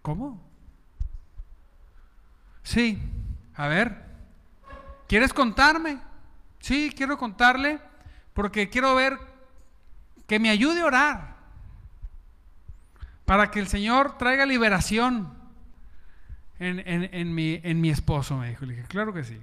¿Cómo? 0.00 0.40
Sí, 2.62 2.98
a 3.54 3.68
ver, 3.68 4.03
¿quieres 5.08 5.32
contarme? 5.32 6.00
Sí, 6.60 6.92
quiero 6.96 7.18
contarle 7.18 7.80
porque 8.32 8.70
quiero 8.70 8.94
ver 8.94 9.18
que 10.26 10.38
me 10.38 10.50
ayude 10.50 10.80
a 10.80 10.86
orar 10.86 11.36
para 13.24 13.50
que 13.50 13.60
el 13.60 13.68
Señor 13.68 14.18
traiga 14.18 14.46
liberación 14.46 15.32
en, 16.58 17.34
mi, 17.34 17.60
en 17.62 17.80
mi, 17.80 17.90
esposo, 17.90 18.36
me 18.36 18.50
dijo. 18.50 18.64
Le 18.64 18.74
dije, 18.74 18.88
claro 18.88 19.12
que 19.12 19.24
sí. 19.24 19.40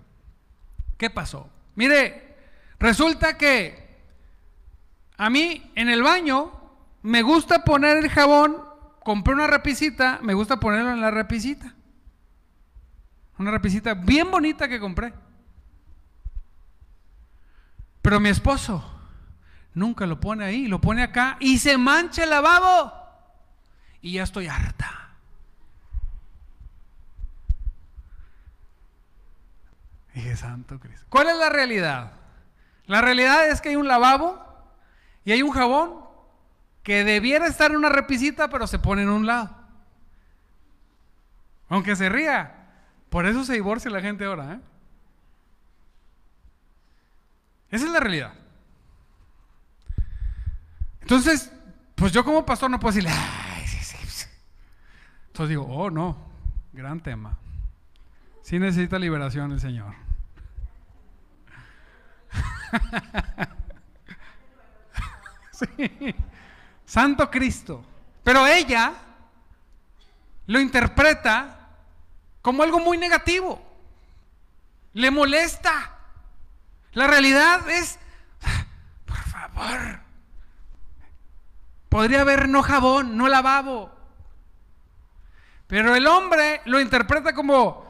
¿Qué 0.98 1.10
pasó? 1.10 1.50
Mire, 1.76 2.36
resulta 2.80 3.38
que 3.38 3.92
a 5.18 5.30
mí 5.30 5.72
en 5.76 5.90
el 5.90 6.02
baño 6.02 6.52
me 7.04 7.22
gusta 7.22 7.64
poner 7.64 7.98
el 7.98 8.10
jabón, 8.10 8.58
compré 9.04 9.34
una 9.34 9.48
repisita, 9.48 10.20
me 10.22 10.34
gusta 10.34 10.60
ponerlo 10.60 10.92
en 10.92 11.02
la 11.02 11.12
repisita. 11.12 11.76
Una 13.38 13.52
repisita 13.52 13.94
bien 13.94 14.30
bonita 14.30 14.68
que 14.68 14.80
compré. 14.80 15.14
Pero 18.02 18.20
mi 18.20 18.30
esposo 18.30 18.84
nunca 19.74 20.06
lo 20.06 20.20
pone 20.20 20.46
ahí, 20.46 20.68
lo 20.68 20.82
pone 20.82 21.04
acá 21.04 21.38
y 21.40 21.60
se 21.60 21.78
mancha 21.78 22.24
el 22.24 22.30
lavabo. 22.30 22.94
Y 24.02 24.14
ya 24.14 24.24
estoy 24.24 24.48
harta. 24.48 25.10
Dije, 30.14 30.36
Santo 30.36 30.80
Cristo. 30.80 31.06
¿Cuál 31.10 31.30
es 31.30 31.38
la 31.38 31.50
realidad? 31.50 32.14
La 32.86 33.02
realidad 33.02 33.48
es 33.48 33.62
que 33.62 33.70
hay 33.70 33.76
un 33.76 33.88
lavabo 33.88 34.44
y 35.24 35.32
hay 35.32 35.42
un 35.42 35.52
jabón 35.52 36.02
que 36.84 37.04
debiera 37.04 37.48
estar 37.48 37.72
en 37.72 37.78
una 37.78 37.90
repisita, 37.90 38.50
pero 38.50 38.68
se 38.68 38.80
pone 38.80 39.04
en 39.04 39.10
un 39.10 39.26
lado. 39.26 39.56
Aunque 41.70 41.96
se 41.96 42.10
ría. 42.10 42.56
Por 43.10 43.26
eso 43.26 43.46
se 43.46 43.54
divorcia 43.54 43.92
la 43.92 44.02
gente 44.02 44.26
ahora. 44.26 44.54
¿eh? 44.54 44.60
Esa 47.72 47.86
es 47.86 47.92
la 47.92 48.00
realidad. 48.00 48.34
Entonces, 51.02 51.52
pues 51.96 52.12
yo 52.12 52.24
como 52.24 52.46
pastor 52.46 52.70
no 52.70 52.80
puedo 52.80 52.94
decirle, 52.94 53.16
entonces 55.28 55.50
digo, 55.50 55.66
oh 55.66 55.90
no, 55.90 56.18
gran 56.74 57.00
tema. 57.00 57.38
Sí 58.44 58.60
necesita 58.60 59.00
liberación 59.00 59.52
el 59.54 59.60
Señor. 59.62 59.96
Santo 66.86 67.32
Cristo. 67.32 67.86
Pero 68.24 68.46
ella 68.46 68.94
lo 70.48 70.60
interpreta 70.60 71.70
como 72.42 72.64
algo 72.64 72.80
muy 72.80 72.98
negativo. 72.98 73.62
Le 74.94 75.10
molesta. 75.12 76.01
La 76.94 77.08
realidad 77.08 77.70
es, 77.70 78.00
por 79.06 79.18
favor, 79.18 80.00
podría 81.90 82.22
haber 82.22 82.50
no 82.50 82.62
jabón, 82.62 83.18
no 83.18 83.28
lavabo. 83.28 83.96
Pero 85.68 85.96
el 85.96 86.06
hombre 86.06 86.62
lo 86.66 86.82
interpreta 86.82 87.34
como, 87.34 87.86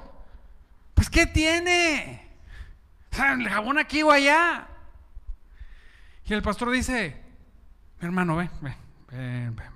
pues 0.94 1.10
¿qué 1.10 1.26
tiene? 1.26 2.30
el 3.12 3.50
jabón 3.50 3.78
aquí 3.78 4.04
o 4.04 4.12
allá. 4.12 4.68
Y 6.26 6.34
el 6.34 6.42
pastor 6.42 6.72
dice, 6.72 7.22
mi 8.00 8.06
hermano, 8.06 8.36
ven, 8.36 8.50
ven, 8.62 8.76
ven, 9.10 9.56
ven, 9.56 9.72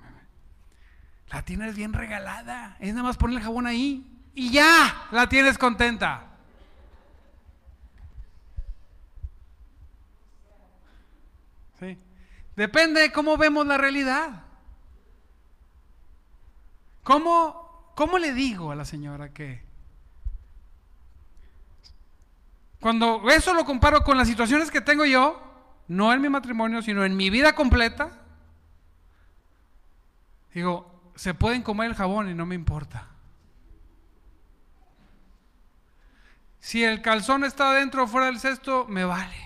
La 1.29 1.43
tienes 1.43 1.75
bien 1.75 1.93
regalada. 1.93 2.77
Es 2.79 2.93
nada 2.93 3.03
más 3.03 3.17
poner 3.17 3.37
el 3.37 3.43
jabón 3.43 3.67
ahí 3.67 4.05
y 4.33 4.51
ya 4.51 5.07
la 5.11 5.27
tienes 5.27 5.57
contenta. 5.57 6.34
¿Sí? 11.79 11.97
Depende 12.55 13.01
de 13.01 13.11
cómo 13.11 13.37
vemos 13.37 13.65
la 13.67 13.77
realidad. 13.77 14.43
¿Cómo, 17.03 17.91
¿Cómo 17.95 18.17
le 18.17 18.33
digo 18.33 18.71
a 18.71 18.75
la 18.75 18.85
señora 18.85 19.33
que 19.33 19.63
cuando 22.85 23.27
eso 23.31 23.53
lo 23.55 23.65
comparo 23.65 24.03
con 24.03 24.15
las 24.15 24.27
situaciones 24.27 24.69
que 24.69 24.79
tengo 24.79 25.05
yo, 25.05 25.41
no 25.87 26.13
en 26.13 26.21
mi 26.21 26.29
matrimonio, 26.29 26.83
sino 26.83 27.03
en 27.03 27.17
mi 27.17 27.31
vida 27.31 27.55
completa, 27.55 28.11
digo, 30.53 31.11
se 31.15 31.33
pueden 31.33 31.63
comer 31.63 31.89
el 31.89 31.95
jabón 31.95 32.29
y 32.29 32.35
no 32.35 32.45
me 32.45 32.53
importa. 32.53 33.07
Si 36.59 36.83
el 36.83 37.01
calzón 37.01 37.43
está 37.43 37.73
dentro 37.73 38.03
o 38.03 38.07
fuera 38.07 38.27
del 38.27 38.39
cesto, 38.39 38.85
me 38.87 39.03
vale. 39.03 39.44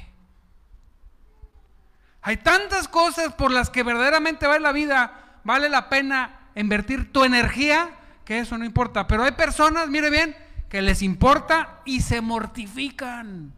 Hay 2.22 2.38
tantas 2.38 2.88
cosas 2.88 3.34
por 3.34 3.52
las 3.52 3.70
que 3.70 3.84
verdaderamente 3.84 4.46
vale 4.48 4.60
la 4.60 4.72
vida, 4.72 5.40
vale 5.44 5.70
la 5.70 5.90
pena 5.90 6.50
invertir 6.56 7.12
tu 7.12 7.24
energía, 7.24 7.92
que 8.26 8.40
eso 8.40 8.58
no 8.58 8.66
importa. 8.66 9.08
Pero 9.08 9.24
hay 9.24 9.32
personas, 9.32 9.88
mire 9.90 10.10
bien, 10.10 10.36
que 10.70 10.82
les 10.82 11.02
importa 11.02 11.82
y 11.86 12.02
se 12.02 12.22
mortifican. 12.22 13.54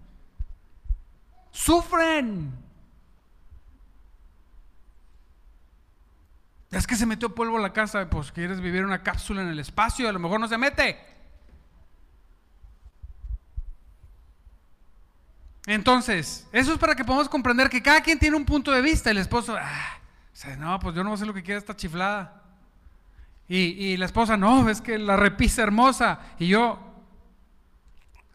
Sufren. 1.51 2.51
Es 6.72 6.88
que 6.88 6.96
se 6.96 7.06
metió 7.06 7.36
polvo 7.36 7.58
a 7.58 7.62
la 7.62 7.74
casa, 7.74 8.10
pues 8.10 8.32
quieres 8.32 8.62
vivir 8.62 8.86
una 8.86 9.03
cápsula 9.03 9.41
en 9.41 9.50
el 9.50 9.60
espacio, 9.60 10.08
a 10.08 10.13
lo 10.13 10.20
mejor 10.20 10.39
no 10.39 10.48
se 10.48 10.58
mete. 10.58 11.11
Entonces, 15.65 16.48
eso 16.51 16.74
es 16.74 16.80
para 16.80 16.96
que 16.96 17.06
podamos 17.06 17.30
comprender 17.30 17.70
que 17.70 17.84
cada 17.84 18.01
quien 18.01 18.18
tiene 18.18 18.36
un 18.36 18.46
punto 18.46 18.72
de 18.72 18.82
vista. 18.82 19.12
El 19.12 19.18
esposo, 19.18 19.56
ah, 19.60 20.00
no, 20.58 20.80
pues 20.80 20.96
yo 20.96 21.03
no 21.03 21.15
sé 21.18 21.25
lo 21.25 21.34
que 21.34 21.44
quiere 21.44 21.60
esta 21.60 21.75
chiflada. 21.75 22.41
Y, 23.48 23.58
y 23.58 23.98
la 23.98 24.06
esposa, 24.06 24.38
no, 24.38 24.70
es 24.70 24.82
que 24.82 24.98
la 24.98 25.18
repisa 25.18 25.62
hermosa. 25.62 26.20
Y 26.39 26.48
yo, 26.48 26.80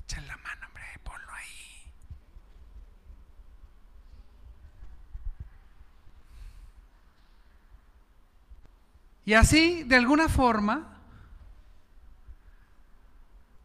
echa 0.04 0.20
la 0.20 0.36
mano, 0.36 0.66
hombre, 0.68 0.84
ponlo 1.02 1.32
ahí. 1.32 1.92
Y 9.24 9.34
así, 9.34 9.82
de 9.82 9.96
alguna 9.96 10.28
forma, 10.28 10.96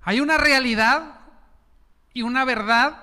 hay 0.01 0.19
una 0.19 0.37
realidad 0.37 1.19
y 2.13 2.23
una 2.23 2.43
verdad 2.43 3.00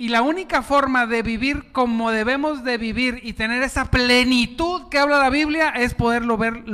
Y 0.00 0.08
la 0.08 0.22
única 0.22 0.62
forma 0.62 1.06
de 1.06 1.22
vivir 1.22 1.72
como 1.72 2.10
debemos 2.10 2.64
de 2.64 2.78
vivir 2.78 3.20
y 3.22 3.34
tener 3.34 3.62
esa 3.62 3.90
plenitud 3.90 4.88
que 4.88 4.98
habla 4.98 5.18
la 5.18 5.28
Biblia 5.28 5.68
es 5.76 5.92
poderlo 5.92 6.38
ver, 6.38 6.64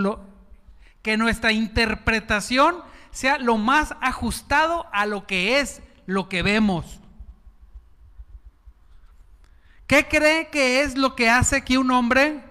que 1.02 1.16
nuestra 1.16 1.50
interpretación 1.50 2.76
sea 3.10 3.38
lo 3.38 3.58
más 3.58 3.96
ajustado 4.00 4.86
a 4.92 5.06
lo 5.06 5.26
que 5.26 5.58
es 5.58 5.82
lo 6.06 6.28
que 6.28 6.42
vemos. 6.44 7.00
¿Qué 9.88 10.06
cree 10.06 10.46
que 10.50 10.82
es 10.82 10.96
lo 10.96 11.16
que 11.16 11.28
hace 11.28 11.64
que 11.64 11.78
un 11.78 11.90
hombre, 11.90 12.44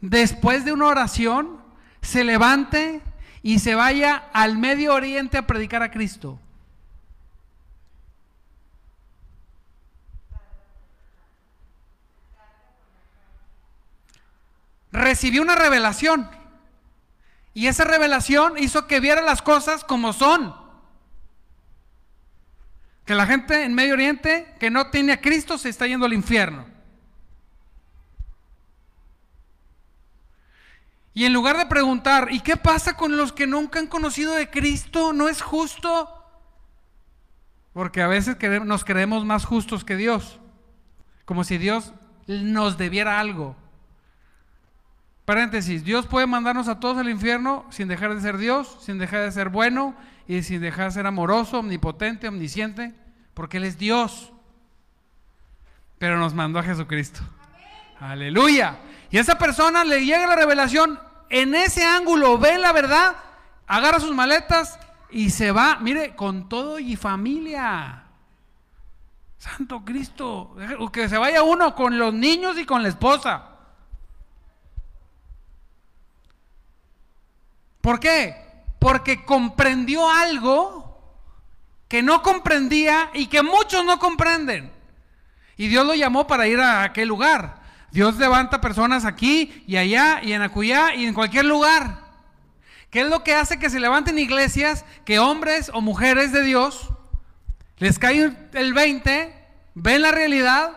después 0.00 0.64
de 0.64 0.72
una 0.72 0.88
oración, 0.88 1.62
se 2.00 2.24
levante 2.24 3.00
y 3.44 3.60
se 3.60 3.76
vaya 3.76 4.24
al 4.32 4.58
Medio 4.58 4.92
Oriente 4.92 5.38
a 5.38 5.46
predicar 5.46 5.84
a 5.84 5.92
Cristo? 5.92 6.40
Recibió 14.92 15.42
una 15.42 15.54
revelación. 15.54 16.30
Y 17.54 17.66
esa 17.66 17.84
revelación 17.84 18.58
hizo 18.58 18.86
que 18.86 19.00
viera 19.00 19.22
las 19.22 19.42
cosas 19.42 19.84
como 19.84 20.12
son. 20.12 20.54
Que 23.04 23.14
la 23.14 23.26
gente 23.26 23.64
en 23.64 23.74
Medio 23.74 23.94
Oriente 23.94 24.54
que 24.60 24.70
no 24.70 24.90
tiene 24.90 25.12
a 25.12 25.20
Cristo 25.20 25.58
se 25.58 25.68
está 25.68 25.86
yendo 25.86 26.06
al 26.06 26.12
infierno. 26.12 26.66
Y 31.14 31.24
en 31.26 31.32
lugar 31.32 31.58
de 31.58 31.66
preguntar, 31.66 32.28
¿y 32.30 32.40
qué 32.40 32.56
pasa 32.56 32.96
con 32.96 33.16
los 33.16 33.32
que 33.32 33.46
nunca 33.46 33.78
han 33.78 33.86
conocido 33.86 34.34
de 34.34 34.48
Cristo? 34.48 35.12
¿No 35.12 35.28
es 35.28 35.42
justo? 35.42 36.08
Porque 37.74 38.02
a 38.02 38.06
veces 38.06 38.36
nos 38.64 38.84
creemos 38.84 39.24
más 39.24 39.44
justos 39.44 39.84
que 39.84 39.96
Dios. 39.96 40.38
Como 41.26 41.44
si 41.44 41.58
Dios 41.58 41.92
nos 42.26 42.78
debiera 42.78 43.20
algo. 43.20 43.56
Paréntesis, 45.32 45.82
Dios 45.82 46.06
puede 46.06 46.26
mandarnos 46.26 46.68
a 46.68 46.78
todos 46.78 46.98
al 46.98 47.08
infierno 47.08 47.64
sin 47.70 47.88
dejar 47.88 48.14
de 48.14 48.20
ser 48.20 48.36
Dios, 48.36 48.76
sin 48.82 48.98
dejar 48.98 49.22
de 49.22 49.32
ser 49.32 49.48
bueno 49.48 49.94
y 50.28 50.42
sin 50.42 50.60
dejar 50.60 50.88
de 50.88 50.90
ser 50.90 51.06
amoroso, 51.06 51.60
omnipotente, 51.60 52.28
omnisciente, 52.28 52.92
porque 53.32 53.56
Él 53.56 53.64
es 53.64 53.78
Dios. 53.78 54.30
Pero 55.96 56.18
nos 56.18 56.34
mandó 56.34 56.58
a 56.58 56.62
Jesucristo. 56.62 57.22
Aleluya. 57.98 58.76
Y 59.10 59.16
esa 59.16 59.38
persona 59.38 59.84
le 59.84 60.04
llega 60.04 60.26
la 60.26 60.36
revelación, 60.36 61.00
en 61.30 61.54
ese 61.54 61.82
ángulo 61.82 62.36
ve 62.36 62.58
la 62.58 62.72
verdad, 62.72 63.16
agarra 63.66 64.00
sus 64.00 64.14
maletas 64.14 64.78
y 65.10 65.30
se 65.30 65.50
va, 65.50 65.78
mire, 65.80 66.14
con 66.14 66.46
todo 66.46 66.78
y 66.78 66.94
familia. 66.94 68.02
Santo 69.38 69.82
Cristo, 69.82 70.54
que 70.92 71.08
se 71.08 71.16
vaya 71.16 71.42
uno 71.42 71.74
con 71.74 71.96
los 71.96 72.12
niños 72.12 72.58
y 72.58 72.66
con 72.66 72.82
la 72.82 72.90
esposa. 72.90 73.51
¿Por 77.82 78.00
qué? 78.00 78.36
Porque 78.78 79.24
comprendió 79.24 80.08
algo 80.08 80.82
que 81.88 82.02
no 82.02 82.22
comprendía 82.22 83.10
y 83.12 83.26
que 83.26 83.42
muchos 83.42 83.84
no 83.84 83.98
comprenden. 83.98 84.72
Y 85.58 85.68
Dios 85.68 85.86
lo 85.86 85.94
llamó 85.94 86.26
para 86.26 86.46
ir 86.46 86.58
a 86.58 86.84
aquel 86.84 87.08
lugar. 87.08 87.60
Dios 87.90 88.16
levanta 88.16 88.62
personas 88.62 89.04
aquí 89.04 89.64
y 89.66 89.76
allá 89.76 90.20
y 90.22 90.32
en 90.32 90.40
Acuyá 90.40 90.94
y 90.94 91.04
en 91.04 91.12
cualquier 91.12 91.44
lugar. 91.44 92.02
¿Qué 92.88 93.02
es 93.02 93.08
lo 93.08 93.22
que 93.22 93.34
hace 93.34 93.58
que 93.58 93.68
se 93.68 93.80
levanten 93.80 94.18
iglesias 94.18 94.84
que 95.04 95.18
hombres 95.18 95.70
o 95.74 95.80
mujeres 95.80 96.32
de 96.32 96.42
Dios 96.42 96.88
les 97.78 97.98
cae 97.98 98.32
el 98.52 98.74
20, 98.74 99.34
ven 99.74 100.02
la 100.02 100.12
realidad, 100.12 100.76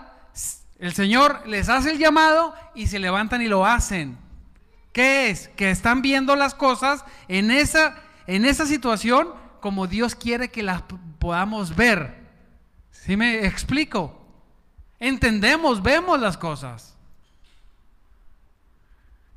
el 0.79 0.93
Señor 0.93 1.43
les 1.45 1.69
hace 1.69 1.91
el 1.91 1.97
llamado 1.97 2.55
y 2.73 2.87
se 2.87 2.99
levantan 2.99 3.41
y 3.41 3.47
lo 3.47 3.65
hacen? 3.65 4.24
¿Qué 4.95 5.29
es? 5.29 5.49
Que 5.57 5.71
están 5.71 6.01
viendo 6.01 6.37
las 6.37 6.55
cosas 6.55 7.03
en 7.27 7.51
esa, 7.51 7.97
en 8.27 8.45
esa 8.45 8.65
situación 8.65 9.27
como 9.59 9.87
Dios 9.87 10.15
quiere 10.15 10.51
que 10.51 10.63
las 10.63 10.83
podamos 11.19 11.75
ver. 11.75 12.25
¿Sí 12.91 13.17
me 13.17 13.45
explico? 13.45 14.17
Entendemos, 14.97 15.83
vemos 15.83 16.17
las 16.21 16.37
cosas. 16.37 16.95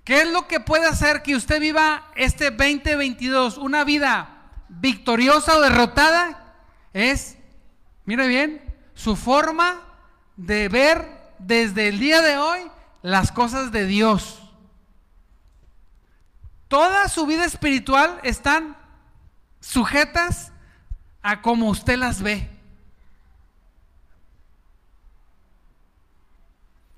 ¿Qué 0.05 0.23
es 0.23 0.31
lo 0.31 0.47
que 0.47 0.61
puede 0.61 0.87
hacer 0.87 1.25
que 1.25 1.35
usted 1.35 1.61
viva 1.61 2.07
este 2.15 2.53
2022 2.53 3.59
una 3.59 3.83
vida 3.83 4.53
victoriosa 4.69 5.57
o 5.57 5.61
derrotada? 5.61 6.55
Es, 6.93 7.37
mire 8.05 8.29
bien, 8.29 8.63
su 8.95 9.17
forma 9.17 9.81
de 10.37 10.69
ver 10.69 11.33
desde 11.41 11.89
el 11.89 11.99
día 11.99 12.23
de 12.23 12.39
hoy 12.39 12.61
las 13.03 13.33
cosas 13.33 13.73
de 13.73 13.87
Dios. 13.87 14.45
Toda 16.69 17.09
su 17.09 17.27
vida 17.27 17.47
espiritual 17.47 18.21
están 18.23 18.77
sujetas 19.61 20.53
a 21.23 21.41
como 21.41 21.71
usted 21.71 21.97
las 21.97 22.23
ve. 22.23 22.51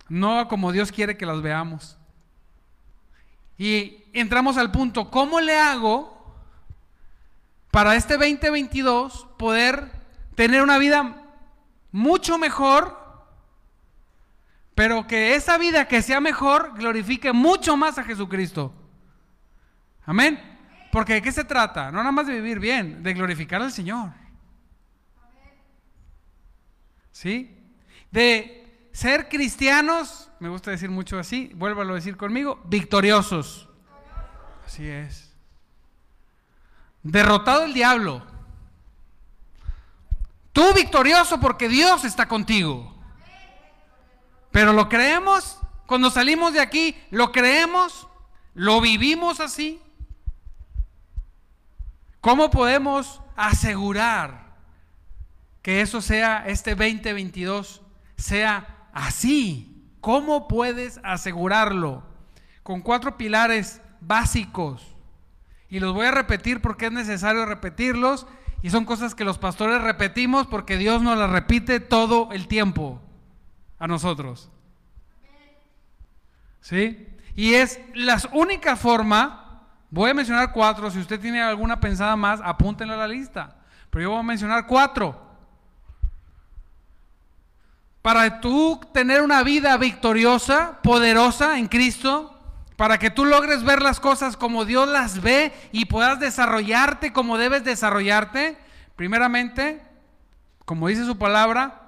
No 0.09 0.41
a 0.41 0.49
como 0.49 0.73
Dios 0.73 0.91
quiere 0.91 1.17
que 1.17 1.25
las 1.25 1.41
veamos. 1.41 1.97
Y 3.57 4.05
entramos 4.13 4.57
al 4.57 4.73
punto, 4.73 5.09
¿cómo 5.09 5.41
le 5.41 5.57
hago 5.57 6.35
para 7.71 7.95
este 7.95 8.15
2022 8.15 9.29
poder 9.39 9.93
tener 10.35 10.63
una 10.63 10.79
vida 10.79 11.23
mucho 11.93 12.39
mejor, 12.39 12.99
pero 14.75 15.07
que 15.07 15.37
esa 15.37 15.59
vida 15.59 15.87
que 15.87 16.03
sea 16.03 16.21
mejor 16.21 16.75
glorifique 16.75 17.33
mucho 17.33 17.77
más 17.77 17.99
a 17.99 18.03
Jesucristo? 18.03 18.80
Amén. 20.11 20.41
Porque 20.91 21.13
¿de 21.13 21.23
qué 21.23 21.31
se 21.31 21.45
trata? 21.45 21.93
No 21.93 21.99
nada 21.99 22.11
más 22.11 22.27
de 22.27 22.33
vivir 22.35 22.59
bien, 22.59 23.01
de 23.01 23.15
glorificar 23.15 23.63
al 23.63 23.71
Señor. 23.71 24.11
¿Sí? 27.13 27.57
De 28.11 28.89
ser 28.91 29.29
cristianos, 29.29 30.29
me 30.41 30.49
gusta 30.49 30.73
decir 30.73 30.91
mucho 30.91 31.17
así, 31.17 31.53
vuélvalo 31.55 31.93
a 31.93 31.95
decir 31.95 32.17
conmigo, 32.17 32.61
victoriosos. 32.65 33.69
Así 34.67 34.85
es. 34.89 35.33
Derrotado 37.05 37.63
el 37.63 37.73
diablo. 37.73 38.27
Tú 40.53 40.75
victorioso 40.75 41.39
porque 41.39 41.69
Dios 41.69 42.05
está 42.05 42.27
contigo. 42.27 42.93
Pero 44.51 44.73
lo 44.73 44.89
creemos, 44.89 45.61
cuando 45.87 46.11
salimos 46.11 46.53
de 46.53 46.61
aquí, 46.61 47.01
lo 47.13 47.31
creemos, 47.31 48.09
lo 48.55 48.81
vivimos 48.81 49.39
así. 49.39 49.81
¿Cómo 52.21 52.51
podemos 52.51 53.23
asegurar 53.37 54.55
que 55.63 55.81
eso 55.81 56.01
sea, 56.01 56.45
este 56.47 56.75
2022, 56.75 57.83
sea 58.17 58.89
así? 58.93 59.87
¿Cómo 60.01 60.49
puedes 60.49 61.01
asegurarlo? 61.03 62.03
Con 62.63 62.83
cuatro 62.83 63.17
pilares 63.17 63.81
básicos. 64.01 64.87
Y 65.69 65.81
los 65.81 65.95
voy 65.95 66.07
a 66.07 66.11
repetir 66.11 66.61
porque 66.61 66.87
es 66.87 66.93
necesario 66.93 67.47
repetirlos. 67.47 68.27
Y 68.63 68.71
son 68.71 68.85
cosas 68.85 69.15
que 69.15 69.25
los 69.25 69.39
pastores 69.39 69.81
repetimos 69.81 70.47
porque 70.47 70.77
Dios 70.77 71.01
nos 71.01 71.17
las 71.17 71.31
repite 71.31 71.81
todo 71.81 72.31
el 72.33 72.49
tiempo 72.49 73.01
a 73.79 73.87
nosotros. 73.87 74.51
¿Sí? 76.61 77.09
Y 77.35 77.55
es 77.55 77.81
la 77.95 78.21
única 78.33 78.77
forma 78.77 79.50
Voy 79.91 80.11
a 80.11 80.15
mencionar 80.15 80.53
cuatro. 80.53 80.91
Si 80.91 80.99
usted 80.99 81.21
tiene 81.21 81.43
alguna 81.43 81.81
pensada 81.81 82.15
más, 82.17 82.41
apúntenla 82.43 82.95
a 82.95 82.99
la 82.99 83.09
lista. 83.09 83.57
Pero 83.91 84.05
yo 84.05 84.11
voy 84.11 84.21
a 84.21 84.23
mencionar 84.23 84.67
cuatro. 84.67 85.29
Para 88.03 88.41
tú 88.41 88.81
tener 88.95 89.21
una 89.21 89.43
vida 89.43 89.77
victoriosa, 89.77 90.79
poderosa 90.83 91.59
en 91.59 91.69
Cristo, 91.69 92.37
para 92.77 92.99
que 92.99 93.11
tú 93.11 93.27
logres 93.27 93.63
ver 93.63 93.83
las 93.83 94.01
cosas 94.01 94.39
como 94.39 94.65
Dios 94.65 94.89
las 94.89 95.21
ve 95.21 95.53
y 95.71 95.85
puedas 95.85 96.19
desarrollarte 96.19 97.13
como 97.13 97.37
debes 97.37 97.63
desarrollarte, 97.63 98.57
primeramente, 98.97 99.83
como 100.65 100.89
dice 100.89 101.05
su 101.05 101.19
palabra, 101.19 101.81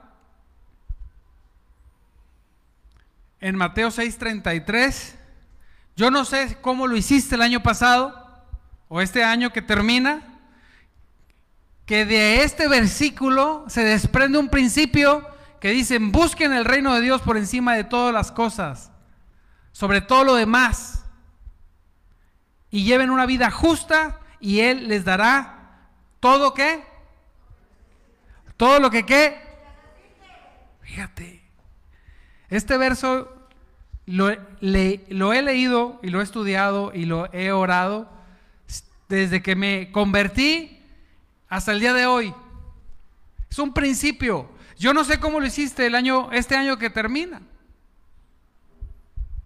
en 3.40 3.56
Mateo 3.56 3.90
6:33, 3.90 5.14
yo 5.96 6.10
no 6.10 6.24
sé 6.24 6.58
cómo 6.60 6.86
lo 6.86 6.96
hiciste 6.96 7.34
el 7.34 7.42
año 7.42 7.62
pasado 7.62 8.26
o 8.88 9.00
este 9.00 9.24
año 9.24 9.52
que 9.52 9.62
termina, 9.62 10.38
que 11.86 12.04
de 12.04 12.42
este 12.42 12.68
versículo 12.68 13.64
se 13.68 13.84
desprende 13.84 14.38
un 14.38 14.48
principio 14.48 15.26
que 15.60 15.70
dice, 15.70 15.98
busquen 15.98 16.52
el 16.52 16.64
reino 16.64 16.94
de 16.94 17.00
Dios 17.00 17.22
por 17.22 17.36
encima 17.36 17.74
de 17.74 17.84
todas 17.84 18.12
las 18.12 18.32
cosas. 18.32 18.90
sobre 19.74 20.02
todo 20.02 20.24
lo 20.24 20.34
demás 20.34 21.02
y 22.70 22.84
lleven 22.84 23.10
una 23.10 23.26
vida 23.26 23.50
justa 23.50 24.18
y 24.40 24.60
Él 24.60 24.88
les 24.88 25.04
dará 25.04 25.88
todo 26.20 26.54
qué? 26.54 26.84
Todo 28.56 28.80
lo 28.80 28.90
que 28.90 29.04
qué? 29.04 29.40
Fíjate. 30.80 31.42
Este 32.48 32.76
verso 32.76 33.41
lo, 34.06 34.30
lo 34.60 35.32
he 35.32 35.42
leído 35.42 36.00
y 36.02 36.08
lo 36.08 36.20
he 36.20 36.24
estudiado 36.24 36.92
y 36.94 37.04
lo 37.04 37.32
he 37.32 37.52
orado 37.52 38.10
desde 39.08 39.42
que 39.42 39.54
me 39.54 39.92
convertí 39.92 40.80
hasta 41.48 41.72
el 41.72 41.80
día 41.80 41.92
de 41.92 42.06
hoy. 42.06 42.34
Es 43.50 43.58
un 43.58 43.74
principio. 43.74 44.50
Yo 44.78 44.94
no 44.94 45.04
sé 45.04 45.20
cómo 45.20 45.38
lo 45.38 45.46
hiciste 45.46 45.86
el 45.86 45.94
año, 45.94 46.32
este 46.32 46.56
año 46.56 46.78
que 46.78 46.90
termina. 46.90 47.42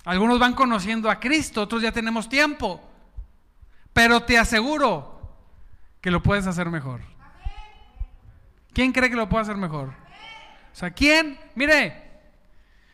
Algunos 0.05 0.39
van 0.39 0.55
conociendo 0.55 1.11
a 1.11 1.19
Cristo, 1.19 1.63
otros 1.63 1.83
ya 1.83 1.91
tenemos 1.91 2.29
tiempo. 2.29 2.81
Pero 3.93 4.23
te 4.23 4.39
aseguro 4.39 5.37
que 6.01 6.13
lo 6.13 6.23
puedes 6.23 6.47
hacer 6.47 6.71
mejor. 6.71 7.01
¿Quién 8.73 8.93
cree 8.93 9.11
que 9.11 9.17
lo 9.17 9.29
puede 9.29 9.43
hacer 9.43 9.57
mejor? 9.57 9.89
O 9.89 10.77
sea, 10.77 10.93
¿quién? 10.93 11.41
Mire, 11.57 12.05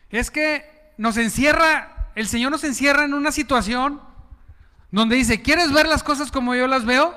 es 0.09 0.31
que 0.31 0.72
nos 0.97 1.17
encierra, 1.17 2.09
el 2.15 2.27
Señor 2.27 2.51
nos 2.51 2.63
encierra 2.63 3.05
en 3.05 3.13
una 3.13 3.31
situación 3.31 4.01
donde 4.91 5.15
dice, 5.15 5.41
¿quieres 5.41 5.71
ver 5.71 5.87
las 5.87 6.03
cosas 6.03 6.31
como 6.31 6.53
yo 6.53 6.67
las 6.67 6.85
veo? 6.85 7.15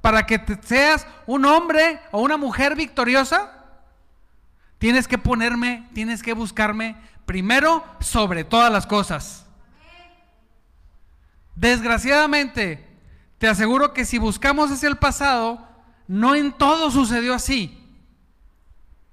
Para 0.00 0.26
que 0.26 0.40
seas 0.62 1.06
un 1.26 1.44
hombre 1.44 2.00
o 2.12 2.20
una 2.20 2.36
mujer 2.36 2.76
victoriosa. 2.76 3.52
Tienes 4.78 5.08
que 5.08 5.18
ponerme, 5.18 5.88
tienes 5.92 6.22
que 6.22 6.34
buscarme 6.34 6.96
primero 7.24 7.84
sobre 7.98 8.44
todas 8.44 8.72
las 8.72 8.86
cosas. 8.86 9.44
Desgraciadamente, 11.56 12.86
te 13.38 13.48
aseguro 13.48 13.92
que 13.92 14.04
si 14.04 14.18
buscamos 14.18 14.70
hacia 14.70 14.88
el 14.88 14.96
pasado, 14.96 15.66
no 16.06 16.34
en 16.34 16.52
todo 16.52 16.90
sucedió 16.90 17.34
así. 17.34 17.82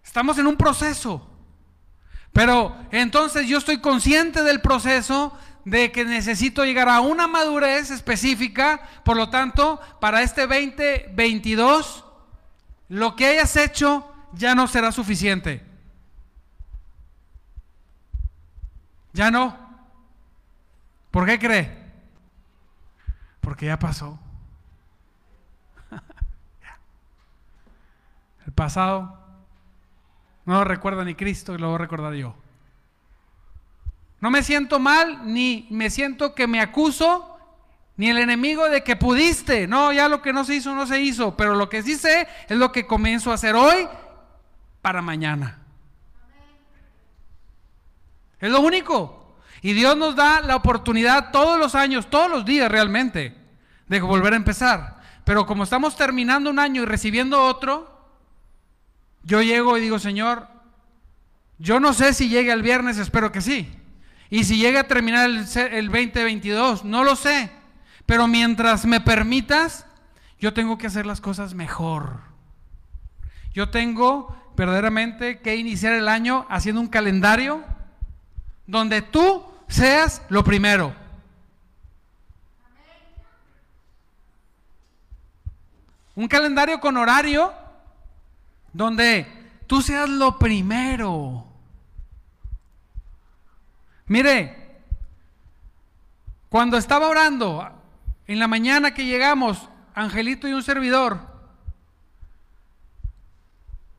Estamos 0.03 0.37
en 0.37 0.47
un 0.47 0.57
proceso. 0.57 1.32
Pero 2.33 2.75
entonces 2.91 3.47
yo 3.47 3.59
estoy 3.59 3.79
consciente 3.79 4.43
del 4.43 4.59
proceso 4.59 5.37
de 5.65 5.91
que 5.91 6.03
necesito 6.03 6.65
llegar 6.65 6.89
a 6.89 6.99
una 6.99 7.27
madurez 7.27 7.91
específica. 7.91 8.81
Por 9.05 9.17
lo 9.17 9.29
tanto, 9.29 9.79
para 10.01 10.23
este 10.23 10.47
2022, 10.47 12.03
lo 12.89 13.15
que 13.15 13.27
hayas 13.27 13.55
hecho 13.55 14.11
ya 14.33 14.55
no 14.55 14.67
será 14.67 14.91
suficiente. 14.91 15.63
Ya 19.13 19.29
no. 19.29 19.55
¿Por 21.11 21.27
qué 21.27 21.37
cree? 21.37 21.83
Porque 23.41 23.67
ya 23.67 23.77
pasó. 23.77 24.19
El 28.47 28.53
pasado 28.53 29.22
no 30.45 30.55
lo 30.55 30.63
recuerda 30.63 31.03
ni 31.03 31.15
Cristo 31.15 31.57
lo 31.57 31.67
voy 31.67 31.75
a 31.75 31.79
recordar 31.79 32.13
yo. 32.13 32.35
No 34.19 34.31
me 34.31 34.41
siento 34.43 34.79
mal, 34.79 35.33
ni 35.33 35.67
me 35.69 35.89
siento 35.89 36.33
que 36.33 36.47
me 36.47 36.61
acuso, 36.61 37.37
ni 37.97 38.09
el 38.09 38.17
enemigo 38.17 38.69
de 38.69 38.83
que 38.83 38.95
pudiste. 38.95 39.67
No, 39.67 39.91
ya 39.91 40.07
lo 40.07 40.21
que 40.21 40.33
no 40.33 40.45
se 40.45 40.55
hizo, 40.55 40.73
no 40.73 40.87
se 40.87 41.01
hizo. 41.01 41.35
Pero 41.35 41.55
lo 41.55 41.67
que 41.69 41.83
sí 41.83 41.95
sé 41.95 42.27
es 42.47 42.57
lo 42.57 42.71
que 42.71 42.87
comienzo 42.87 43.31
a 43.31 43.35
hacer 43.35 43.55
hoy 43.55 43.87
para 44.81 45.01
mañana. 45.01 45.59
Es 48.39 48.49
lo 48.49 48.61
único. 48.61 49.37
Y 49.61 49.73
Dios 49.73 49.95
nos 49.95 50.15
da 50.15 50.41
la 50.41 50.55
oportunidad 50.55 51.31
todos 51.31 51.59
los 51.59 51.75
años, 51.75 52.09
todos 52.09 52.29
los 52.29 52.45
días 52.45 52.71
realmente, 52.71 53.35
de 53.87 54.01
volver 54.01 54.33
a 54.33 54.37
empezar. 54.37 55.01
Pero 55.23 55.45
como 55.45 55.63
estamos 55.63 55.95
terminando 55.95 56.49
un 56.49 56.59
año 56.59 56.81
y 56.81 56.85
recibiendo 56.85 57.43
otro, 57.43 57.92
yo 59.23 59.41
llego 59.41 59.77
y 59.77 59.81
digo, 59.81 59.99
Señor, 59.99 60.47
yo 61.57 61.79
no 61.79 61.93
sé 61.93 62.13
si 62.13 62.29
llegue 62.29 62.51
el 62.51 62.61
viernes, 62.61 62.97
espero 62.97 63.31
que 63.31 63.41
sí. 63.41 63.71
Y 64.29 64.43
si 64.43 64.57
llega 64.57 64.81
a 64.81 64.87
terminar 64.87 65.29
el, 65.29 65.45
el 65.55 65.85
2022, 65.87 66.83
no 66.83 67.03
lo 67.03 67.15
sé. 67.15 67.51
Pero 68.05 68.27
mientras 68.27 68.85
me 68.85 68.99
permitas, 68.99 69.85
yo 70.39 70.53
tengo 70.53 70.77
que 70.77 70.87
hacer 70.87 71.05
las 71.05 71.21
cosas 71.21 71.53
mejor. 71.53 72.19
Yo 73.53 73.69
tengo 73.69 74.35
verdaderamente 74.57 75.39
que 75.39 75.55
iniciar 75.55 75.93
el 75.93 76.07
año 76.07 76.45
haciendo 76.49 76.81
un 76.81 76.87
calendario 76.87 77.63
donde 78.67 79.01
tú 79.01 79.43
seas 79.67 80.21
lo 80.29 80.43
primero. 80.43 80.93
Un 86.15 86.27
calendario 86.27 86.79
con 86.79 86.97
horario 86.97 87.53
donde 88.73 89.27
tú 89.67 89.81
seas 89.81 90.09
lo 90.09 90.37
primero. 90.37 91.47
Mire, 94.07 94.81
cuando 96.49 96.77
estaba 96.77 97.07
orando, 97.07 97.67
en 98.27 98.39
la 98.39 98.47
mañana 98.47 98.93
que 98.93 99.05
llegamos, 99.05 99.69
Angelito 99.95 100.47
y 100.47 100.53
un 100.53 100.63
servidor, 100.63 101.19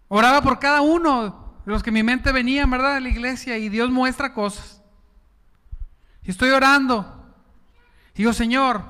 oraba 0.08 0.42
por 0.42 0.58
cada 0.58 0.80
uno 0.80 1.54
los 1.64 1.82
que 1.82 1.90
mi 1.90 2.02
mente 2.02 2.32
venían, 2.32 2.70
¿verdad? 2.70 2.94
De 2.94 3.00
la 3.00 3.08
iglesia 3.08 3.56
y 3.58 3.68
Dios 3.68 3.90
muestra 3.90 4.34
cosas. 4.34 4.82
Y 6.22 6.30
estoy 6.30 6.50
orando. 6.50 7.32
digo, 8.14 8.32
Señor, 8.32 8.84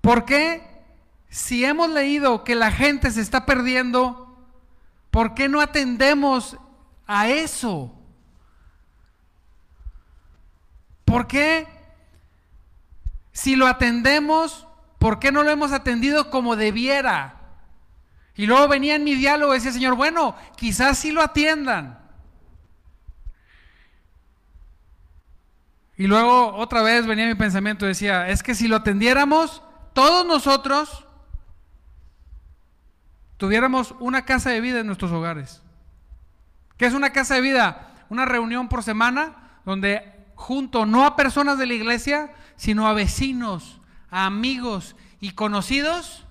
¿por 0.00 0.24
qué 0.24 0.67
si 1.30 1.64
hemos 1.64 1.90
leído 1.90 2.44
que 2.44 2.54
la 2.54 2.70
gente 2.70 3.10
se 3.10 3.20
está 3.20 3.44
perdiendo, 3.44 4.36
¿por 5.10 5.34
qué 5.34 5.48
no 5.48 5.60
atendemos 5.60 6.56
a 7.06 7.28
eso? 7.28 7.94
¿Por 11.04 11.26
qué 11.26 11.66
si 13.32 13.56
lo 13.56 13.66
atendemos, 13.66 14.66
por 14.98 15.18
qué 15.18 15.32
no 15.32 15.42
lo 15.42 15.50
hemos 15.50 15.72
atendido 15.72 16.30
como 16.30 16.56
debiera? 16.56 17.36
Y 18.34 18.46
luego 18.46 18.68
venía 18.68 18.94
en 18.94 19.04
mi 19.04 19.14
diálogo 19.14 19.52
y 19.52 19.58
decía, 19.58 19.72
Señor, 19.72 19.96
bueno, 19.96 20.36
quizás 20.56 20.98
sí 20.98 21.10
lo 21.10 21.22
atiendan. 21.22 21.98
Y 25.96 26.06
luego 26.06 26.54
otra 26.54 26.82
vez 26.82 27.06
venía 27.06 27.26
mi 27.26 27.34
pensamiento 27.34 27.84
y 27.84 27.88
decía, 27.88 28.28
es 28.28 28.44
que 28.44 28.54
si 28.54 28.68
lo 28.68 28.76
atendiéramos, 28.76 29.62
todos 29.92 30.24
nosotros 30.24 31.07
tuviéramos 33.38 33.94
una 34.00 34.26
casa 34.26 34.50
de 34.50 34.60
vida 34.60 34.80
en 34.80 34.86
nuestros 34.86 35.10
hogares. 35.10 35.62
¿Qué 36.76 36.86
es 36.86 36.92
una 36.92 37.10
casa 37.10 37.36
de 37.36 37.40
vida? 37.40 37.94
Una 38.10 38.26
reunión 38.26 38.68
por 38.68 38.82
semana 38.82 39.60
donde 39.64 40.26
junto 40.34 40.86
no 40.86 41.04
a 41.06 41.16
personas 41.16 41.58
de 41.58 41.66
la 41.66 41.74
iglesia, 41.74 42.32
sino 42.56 42.86
a 42.86 42.92
vecinos, 42.92 43.80
a 44.10 44.26
amigos 44.26 44.94
y 45.20 45.32
conocidos, 45.32 46.26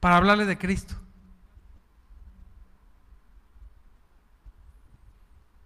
para 0.00 0.16
hablarle 0.16 0.44
de 0.46 0.58
Cristo. 0.58 0.94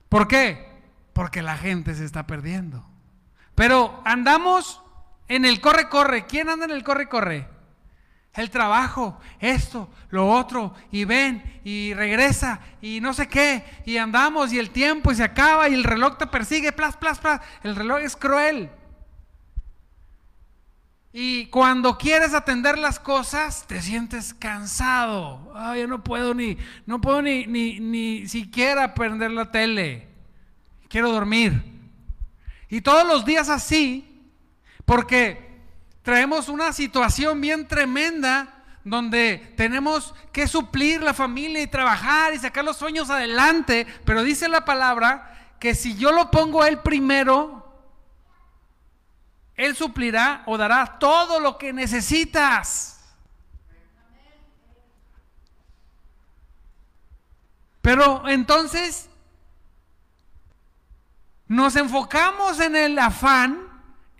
¿Por 0.09 0.29
qué? 0.29 0.81
Porque 1.12 1.42
la 1.42 1.57
gente 1.57 1.94
se 1.94 2.05
está 2.05 2.27
perdiendo. 2.27 2.87
Pero 3.55 4.01
andamos 4.05 4.81
en 5.27 5.44
el 5.44 5.61
corre-corre. 5.61 6.27
¿Quién 6.27 6.48
anda 6.48 6.64
en 6.66 6.70
el 6.70 6.85
corre-corre? 6.85 7.58
El 8.38 8.51
trabajo, 8.51 9.18
esto, 9.40 9.90
lo 10.11 10.31
otro, 10.31 10.72
y 10.92 11.05
ven, 11.05 11.61
y 11.64 11.92
regresa, 11.92 12.61
y 12.81 13.01
no 13.01 13.12
sé 13.12 13.27
qué, 13.27 13.64
y 13.85 13.96
andamos, 13.96 14.53
y 14.53 14.61
el 14.61 14.70
tiempo, 14.70 15.11
y 15.11 15.16
se 15.16 15.24
acaba, 15.24 15.68
y 15.68 15.74
el 15.74 15.83
reloj 15.83 16.18
te 16.18 16.29
persigue, 16.29 16.70
plas, 16.70 16.96
plas, 16.96 17.18
plas. 17.18 17.40
El 17.64 17.74
reloj 17.74 17.98
es 17.98 18.14
cruel. 18.14 18.70
Y 21.12 21.46
cuando 21.46 21.98
quieres 21.98 22.33
atender 22.33 22.79
las 22.79 23.01
cosas, 23.01 23.66
te 23.66 23.83
sientes 23.83 24.33
cansado. 24.35 25.53
Ay, 25.57 25.81
yo 25.81 25.88
no 25.88 26.05
puedo 26.05 26.33
ni, 26.33 26.57
no 26.87 27.01
puedo 27.01 27.20
ni, 27.20 27.44
ni, 27.44 27.81
ni 27.81 28.29
siquiera 28.29 28.94
prender 28.94 29.33
la 29.33 29.51
tele. 29.51 30.07
Quiero 30.88 31.11
dormir. 31.11 31.61
Y 32.68 32.83
todos 32.83 33.05
los 33.05 33.24
días 33.24 33.48
así, 33.48 34.31
porque 34.85 35.47
traemos 36.02 36.48
una 36.48 36.72
situación 36.72 37.40
bien 37.40 37.68
tremenda 37.68 38.54
donde 38.84 39.54
tenemos 39.56 40.14
que 40.32 40.48
suplir 40.48 41.02
la 41.02 41.12
familia 41.12 41.61
y 41.61 41.66
trabajar 41.66 42.32
y 42.32 42.38
sacar 42.38 42.64
los 42.64 42.76
sueños 42.76 43.11
adelante, 43.11 43.87
pero 44.04 44.22
dice 44.22 44.48
la 44.48 44.64
palabra 44.64 45.54
que 45.58 45.74
si 45.74 45.96
yo 45.96 46.12
lo 46.12 46.30
pongo 46.30 46.62
a 46.62 46.68
él 46.68 46.78
primero, 46.80 47.64
él 49.56 49.76
suplirá 49.76 50.42
o 50.46 50.56
dará 50.56 50.98
todo 50.98 51.40
lo 51.40 51.58
que 51.58 51.72
necesitas. 51.72 53.00
Pero 57.82 58.28
entonces, 58.28 59.08
Nos 61.48 61.76
enfocamos 61.76 62.61
en 62.61 62.76
el 62.76 62.98
afán 62.98 63.67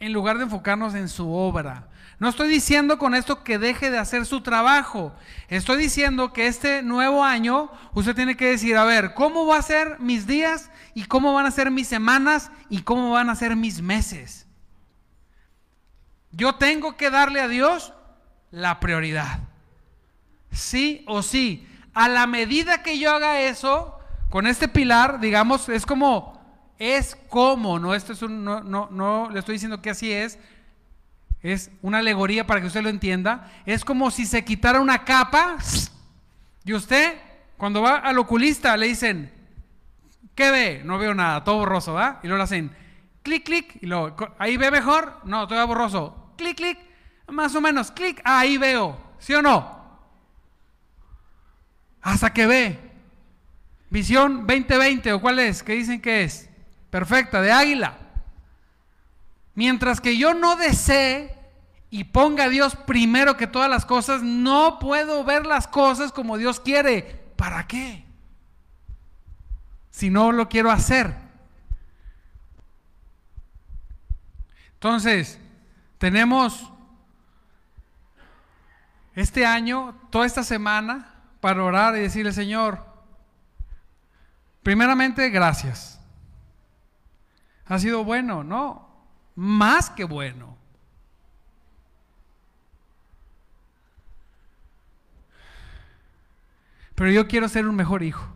en 0.00 0.12
lugar 0.12 0.38
de 0.38 0.44
enfocarnos 0.44 0.94
en 0.94 1.08
su 1.08 1.32
obra. 1.32 1.88
No 2.18 2.28
estoy 2.28 2.48
diciendo 2.48 2.98
con 2.98 3.14
esto 3.14 3.44
que 3.44 3.58
deje 3.58 3.90
de 3.90 3.98
hacer 3.98 4.26
su 4.26 4.40
trabajo. 4.40 5.12
Estoy 5.48 5.76
diciendo 5.76 6.32
que 6.32 6.48
este 6.48 6.82
nuevo 6.82 7.22
año 7.24 7.70
usted 7.94 8.14
tiene 8.14 8.37
que 8.37 8.50
decir, 8.50 8.76
a 8.76 8.84
ver, 8.84 9.14
¿cómo 9.14 9.46
va 9.46 9.58
a 9.58 9.62
ser 9.62 10.00
mis 10.00 10.26
días 10.26 10.70
y 10.94 11.04
cómo 11.04 11.32
van 11.32 11.46
a 11.46 11.52
ser 11.52 11.70
mis 11.70 11.87
semanas 11.87 12.50
y 12.68 12.82
cómo 12.82 13.12
van 13.12 13.30
a 13.30 13.37
ser 13.37 13.54
mis 13.54 13.80
meses? 13.82 14.46
Yo 16.32 16.56
tengo 16.56 16.96
que 16.96 17.11
darle 17.11 17.40
a 17.40 17.48
Dios 17.48 17.92
la 18.50 18.80
prioridad. 18.80 19.40
Sí 20.50 21.04
o 21.06 21.22
sí. 21.22 21.68
A 21.94 22.08
la 22.08 22.26
medida 22.26 22.82
que 22.82 22.98
yo 22.98 23.12
haga 23.12 23.40
eso, 23.42 23.98
con 24.28 24.46
este 24.46 24.68
pilar, 24.68 25.20
digamos, 25.20 25.68
es 25.68 25.87
como, 25.87 26.38
es 26.78 27.16
como, 27.28 27.78
no, 27.78 27.94
esto 27.94 28.12
es 28.12 28.22
un, 28.22 28.44
no, 28.44 28.60
no, 28.62 28.88
no 28.90 29.30
le 29.30 29.40
estoy 29.40 29.54
diciendo 29.54 29.82
que 29.82 29.90
así 29.90 30.12
es, 30.12 30.38
es 31.42 31.70
una 31.82 31.98
alegoría 31.98 32.46
para 32.46 32.60
que 32.60 32.66
usted 32.66 32.82
lo 32.82 32.88
entienda, 32.88 33.50
es 33.66 33.84
como 33.84 34.10
si 34.10 34.26
se 34.26 34.44
quitara 34.44 34.80
una 34.80 35.04
capa 35.04 35.56
y 36.64 36.72
usted, 36.72 37.18
cuando 37.56 37.82
va 37.82 37.96
al 37.96 38.18
oculista, 38.18 38.76
le 38.76 38.86
dicen, 38.86 39.32
¿qué 40.34 40.50
ve? 40.50 40.82
No 40.84 40.98
veo 40.98 41.14
nada, 41.14 41.42
todo 41.42 41.58
borroso, 41.58 41.94
¿va? 41.94 42.20
Y 42.22 42.26
luego 42.26 42.38
le 42.38 42.44
hacen 42.44 42.76
clic, 43.22 43.44
clic, 43.44 43.78
y 43.80 43.86
luego, 43.86 44.34
¿ahí 44.38 44.56
ve 44.56 44.70
mejor? 44.70 45.20
No, 45.24 45.48
todo 45.48 45.66
borroso, 45.66 46.32
clic, 46.36 46.56
clic, 46.56 46.78
más 47.28 47.54
o 47.54 47.60
menos, 47.60 47.90
clic, 47.90 48.20
ahí 48.24 48.58
veo, 48.58 48.96
¿sí 49.18 49.34
o 49.34 49.42
no? 49.42 49.78
Hasta 52.02 52.32
que 52.32 52.46
ve. 52.46 52.78
Visión 53.90 54.46
2020, 54.46 55.12
¿o 55.14 55.20
cuál 55.20 55.38
es? 55.38 55.62
¿Qué 55.62 55.72
dicen 55.72 56.00
que 56.00 56.24
es? 56.24 56.47
Perfecta, 56.90 57.40
de 57.40 57.53
águila. 57.53 57.98
Mientras 59.55 60.01
que 60.01 60.16
yo 60.16 60.35
no 60.35 60.57
desee 60.57 61.37
y 61.90 62.05
ponga 62.05 62.44
a 62.44 62.48
Dios 62.48 62.77
primero 62.77 63.37
que 63.37 63.46
todas 63.46 63.68
las 63.68 63.85
cosas, 63.85 64.22
no 64.22 64.79
puedo 64.79 65.24
ver 65.24 65.46
las 65.46 65.66
cosas 65.66 66.12
como 66.12 66.38
Dios 66.38 66.61
quiere. 66.61 67.03
¿Para 67.37 67.66
qué? 67.66 68.05
Si 69.90 70.11
no 70.11 70.33
lo 70.33 70.48
quiero 70.48 70.70
hacer. 70.70 71.14
Entonces, 74.74 75.40
tenemos 75.98 76.70
este 79.16 79.44
año, 79.44 79.96
toda 80.11 80.24
esta 80.27 80.44
semana, 80.44 81.14
para 81.40 81.64
orar 81.64 81.96
y 81.96 82.01
decirle, 82.01 82.33
Señor, 82.33 82.85
primeramente, 84.62 85.31
gracias. 85.31 85.97
Ha 87.68 87.78
sido 87.78 88.04
bueno, 88.04 88.42
¿no? 88.44 88.88
más 89.38 89.88
que 89.90 90.02
bueno. 90.02 90.57
Pero 96.96 97.12
yo 97.12 97.28
quiero 97.28 97.48
ser 97.48 97.68
un 97.68 97.76
mejor 97.76 98.02
hijo. 98.02 98.26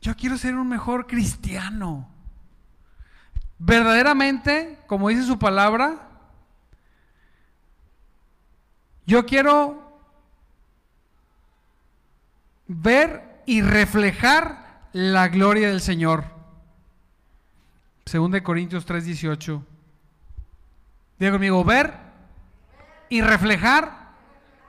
Yo 0.00 0.16
quiero 0.16 0.38
ser 0.38 0.54
un 0.54 0.66
mejor 0.66 1.06
cristiano. 1.06 2.08
Verdaderamente, 3.58 4.78
como 4.86 5.10
dice 5.10 5.24
su 5.24 5.38
palabra, 5.38 6.08
yo 9.04 9.26
quiero 9.26 10.00
ver 12.66 13.42
y 13.44 13.60
reflejar 13.60 14.88
la 14.94 15.28
gloria 15.28 15.68
del 15.68 15.82
Señor. 15.82 16.39
Según 18.10 18.32
de 18.32 18.42
Corintios 18.42 18.86
3:18. 18.86 19.64
Diga 21.16 21.30
conmigo, 21.30 21.62
ver 21.62 21.94
y 23.08 23.20
reflejar 23.20 24.16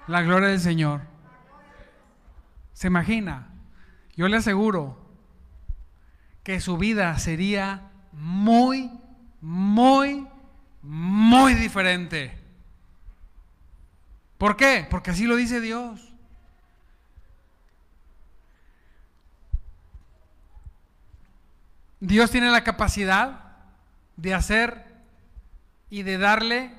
la 0.05 0.21
gloria 0.21 0.49
del 0.49 0.59
Señor. 0.59 1.01
¿Se 2.73 2.85
imagina? 2.85 3.47
Yo 4.15 4.27
le 4.27 4.37
aseguro 4.37 4.95
que 6.43 6.59
su 6.59 6.77
vida 6.77 7.17
sería 7.17 7.89
muy, 8.11 8.91
muy, 9.41 10.27
muy 10.83 11.55
diferente. 11.55 12.39
¿Por 14.37 14.55
qué? 14.55 14.85
Porque 14.87 15.09
así 15.09 15.25
lo 15.25 15.35
dice 15.35 15.61
Dios. 15.61 16.10
Dios 22.01 22.31
tiene 22.31 22.49
la 22.49 22.63
capacidad 22.63 23.43
de 24.17 24.33
hacer 24.33 24.85
y 25.89 26.01
de 26.01 26.17
darle 26.17 26.73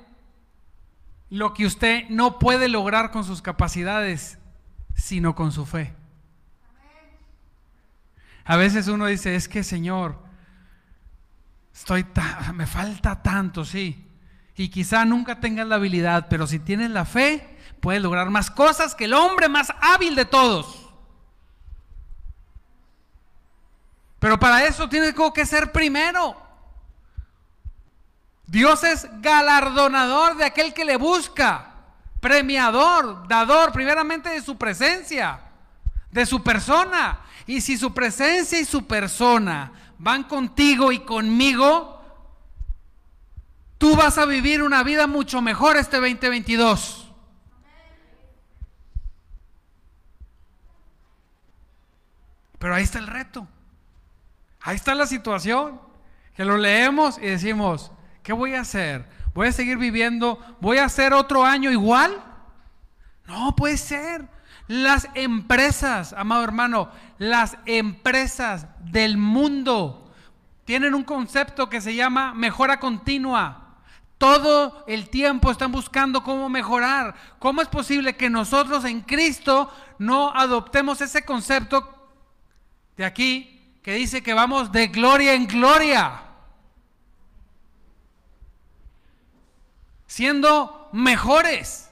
lo 1.29 1.53
que 1.53 1.65
usted 1.65 2.03
no 2.09 2.39
puede 2.39 2.67
lograr 2.67 3.09
con 3.09 3.23
sus 3.23 3.41
capacidades, 3.41 4.37
sino 4.95 5.33
con 5.33 5.53
su 5.53 5.65
fe. 5.65 5.95
A 8.43 8.57
veces 8.57 8.89
uno 8.89 9.05
dice, 9.05 9.35
es 9.35 9.47
que 9.47 9.63
Señor, 9.63 10.21
estoy 11.73 12.05
me 12.53 12.67
falta 12.67 13.23
tanto, 13.23 13.63
sí. 13.63 14.05
Y 14.57 14.67
quizá 14.69 15.05
nunca 15.05 15.39
tengas 15.39 15.67
la 15.67 15.75
habilidad, 15.75 16.27
pero 16.29 16.47
si 16.47 16.59
tienes 16.59 16.91
la 16.91 17.05
fe, 17.05 17.57
puedes 17.79 18.01
lograr 18.01 18.29
más 18.29 18.51
cosas 18.51 18.93
que 18.93 19.05
el 19.05 19.13
hombre 19.13 19.47
más 19.47 19.73
hábil 19.81 20.15
de 20.15 20.25
todos. 20.25 20.82
Pero 24.23 24.39
para 24.39 24.65
eso 24.65 24.87
tiene 24.87 25.13
que 25.33 25.45
ser 25.45 25.73
primero. 25.73 26.33
Dios 28.47 28.81
es 28.85 29.05
galardonador 29.19 30.37
de 30.37 30.45
aquel 30.45 30.73
que 30.73 30.85
le 30.85 30.95
busca, 30.95 31.73
premiador, 32.21 33.27
dador 33.27 33.73
primeramente 33.73 34.29
de 34.29 34.41
su 34.41 34.57
presencia, 34.57 35.41
de 36.09 36.25
su 36.25 36.41
persona. 36.41 37.19
Y 37.47 37.59
si 37.59 37.77
su 37.77 37.93
presencia 37.93 38.57
y 38.61 38.63
su 38.63 38.87
persona 38.87 39.73
van 39.97 40.23
contigo 40.23 40.93
y 40.93 40.99
conmigo, 40.99 42.01
tú 43.77 43.93
vas 43.97 44.17
a 44.17 44.25
vivir 44.25 44.63
una 44.63 44.83
vida 44.83 45.05
mucho 45.05 45.41
mejor 45.41 45.75
este 45.75 45.97
2022. 45.97 47.11
Pero 52.57 52.73
ahí 52.73 52.83
está 52.83 52.99
el 52.99 53.07
reto. 53.07 53.49
Ahí 54.65 54.77
está 54.77 54.95
la 54.95 55.05
situación, 55.05 55.79
que 56.35 56.45
lo 56.45 56.57
leemos 56.57 57.17
y 57.17 57.27
decimos, 57.27 57.91
¿qué 58.23 58.31
voy 58.31 58.55
a 58.55 58.61
hacer? 58.61 59.05
¿Voy 59.33 59.49
a 59.49 59.51
seguir 59.51 59.77
viviendo? 59.77 60.39
¿Voy 60.61 60.77
a 60.77 60.85
hacer 60.85 61.13
otro 61.13 61.43
año 61.43 61.69
igual? 61.69 62.23
No 63.25 63.55
puede 63.57 63.75
ser. 63.75 64.29
Las 64.67 65.09
empresas, 65.15 66.13
amado 66.13 66.45
hermano, 66.45 66.89
las 67.17 67.57
empresas 67.65 68.67
del 68.79 69.17
mundo 69.17 70.09
tienen 70.63 70.93
un 70.93 71.03
concepto 71.03 71.69
que 71.69 71.81
se 71.81 71.93
llama 71.93 72.33
mejora 72.33 72.79
continua. 72.79 73.81
Todo 74.17 74.85
el 74.87 75.09
tiempo 75.09 75.51
están 75.51 75.73
buscando 75.73 76.23
cómo 76.23 76.47
mejorar. 76.47 77.15
¿Cómo 77.37 77.61
es 77.61 77.67
posible 77.67 78.15
que 78.15 78.29
nosotros 78.29 78.85
en 78.85 79.01
Cristo 79.01 79.69
no 79.99 80.33
adoptemos 80.33 81.01
ese 81.01 81.25
concepto 81.25 82.13
de 82.95 83.03
aquí 83.03 83.52
que 83.83 83.93
dice 83.93 84.23
que 84.23 84.33
vamos 84.33 84.71
de 84.71 84.87
gloria 84.87 85.33
en 85.33 85.45
gloria. 85.45 86.21
Siendo 90.07 90.89
mejores, 90.93 91.89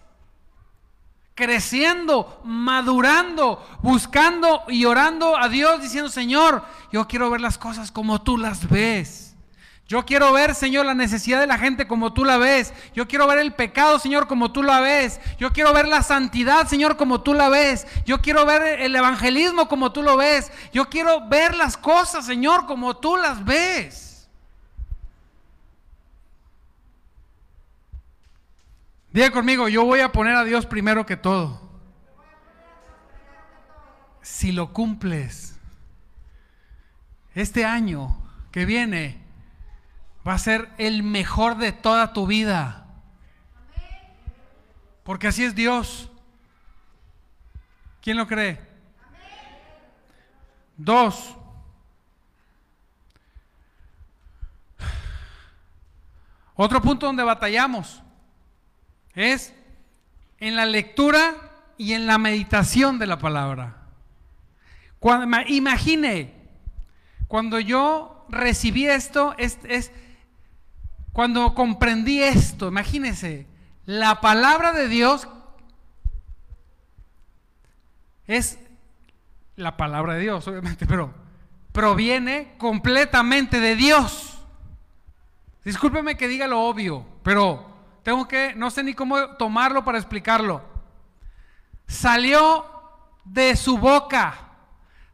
creciendo, 1.35 2.39
madurando, 2.45 3.67
buscando 3.81 4.63
y 4.69 4.85
orando 4.85 5.37
a 5.37 5.49
Dios 5.49 5.81
diciendo, 5.81 6.09
Señor, 6.09 6.63
yo 6.93 7.07
quiero 7.07 7.29
ver 7.29 7.41
las 7.41 7.57
cosas 7.57 7.91
como 7.91 8.21
tú 8.21 8.37
las 8.37 8.69
ves. 8.69 9.30
Yo 9.91 10.05
quiero 10.05 10.31
ver, 10.31 10.55
Señor, 10.55 10.85
la 10.85 10.93
necesidad 10.93 11.41
de 11.41 11.47
la 11.47 11.57
gente 11.57 11.85
como 11.85 12.13
tú 12.13 12.23
la 12.23 12.37
ves. 12.37 12.73
Yo 12.93 13.09
quiero 13.09 13.27
ver 13.27 13.39
el 13.39 13.53
pecado, 13.53 13.99
Señor, 13.99 14.25
como 14.25 14.53
tú 14.53 14.63
la 14.63 14.79
ves. 14.79 15.19
Yo 15.37 15.51
quiero 15.51 15.73
ver 15.73 15.85
la 15.85 16.01
santidad, 16.01 16.65
Señor, 16.65 16.95
como 16.95 17.19
tú 17.19 17.33
la 17.33 17.49
ves. 17.49 17.85
Yo 18.05 18.21
quiero 18.21 18.45
ver 18.45 18.79
el 18.79 18.95
evangelismo 18.95 19.67
como 19.67 19.91
tú 19.91 20.01
lo 20.01 20.15
ves. 20.15 20.49
Yo 20.71 20.89
quiero 20.89 21.27
ver 21.27 21.57
las 21.57 21.75
cosas, 21.75 22.25
Señor, 22.25 22.67
como 22.67 22.95
tú 22.95 23.17
las 23.17 23.43
ves. 23.43 24.29
Diga 29.11 29.29
conmigo, 29.31 29.67
yo 29.67 29.83
voy 29.83 29.99
a 29.99 30.13
poner 30.13 30.37
a 30.37 30.45
Dios 30.45 30.65
primero 30.65 31.05
que 31.05 31.17
todo. 31.17 31.69
Si 34.21 34.53
lo 34.53 34.71
cumples, 34.71 35.59
este 37.35 37.65
año 37.65 38.17
que 38.53 38.63
viene, 38.63 39.20
va 40.27 40.33
a 40.33 40.39
ser 40.39 40.69
el 40.77 41.03
mejor 41.03 41.57
de 41.57 41.71
toda 41.71 42.13
tu 42.13 42.27
vida. 42.27 42.85
Porque 45.03 45.27
así 45.27 45.43
es 45.43 45.55
Dios. 45.55 46.09
¿Quién 48.01 48.17
lo 48.17 48.27
cree? 48.27 48.59
Dos. 50.77 51.35
Otro 56.55 56.81
punto 56.81 57.07
donde 57.07 57.23
batallamos 57.23 58.03
es 59.13 59.53
en 60.39 60.55
la 60.55 60.65
lectura 60.65 61.33
y 61.77 61.93
en 61.93 62.05
la 62.05 62.17
meditación 62.17 62.99
de 62.99 63.07
la 63.07 63.17
palabra. 63.17 63.77
Cuando, 64.99 65.41
imagine, 65.47 66.33
cuando 67.27 67.59
yo 67.59 68.25
recibí 68.29 68.87
esto, 68.87 69.33
es, 69.37 69.57
es 69.63 69.91
cuando 71.13 71.53
comprendí 71.53 72.21
esto, 72.21 72.67
imagínese, 72.69 73.47
la 73.85 74.21
palabra 74.21 74.71
de 74.71 74.87
Dios 74.87 75.27
es 78.27 78.59
la 79.55 79.77
palabra 79.77 80.13
de 80.13 80.21
Dios, 80.21 80.47
obviamente, 80.47 80.85
pero 80.87 81.13
proviene 81.71 82.55
completamente 82.57 83.59
de 83.59 83.75
Dios. 83.75 84.37
Discúlpeme 85.63 86.17
que 86.17 86.27
diga 86.27 86.47
lo 86.47 86.61
obvio, 86.61 87.05
pero 87.23 87.71
tengo 88.03 88.27
que, 88.27 88.55
no 88.55 88.71
sé 88.71 88.83
ni 88.83 88.93
cómo 88.93 89.35
tomarlo 89.35 89.83
para 89.83 89.97
explicarlo. 89.97 90.63
Salió 91.87 92.65
de 93.25 93.55
su 93.55 93.77
boca, 93.77 94.33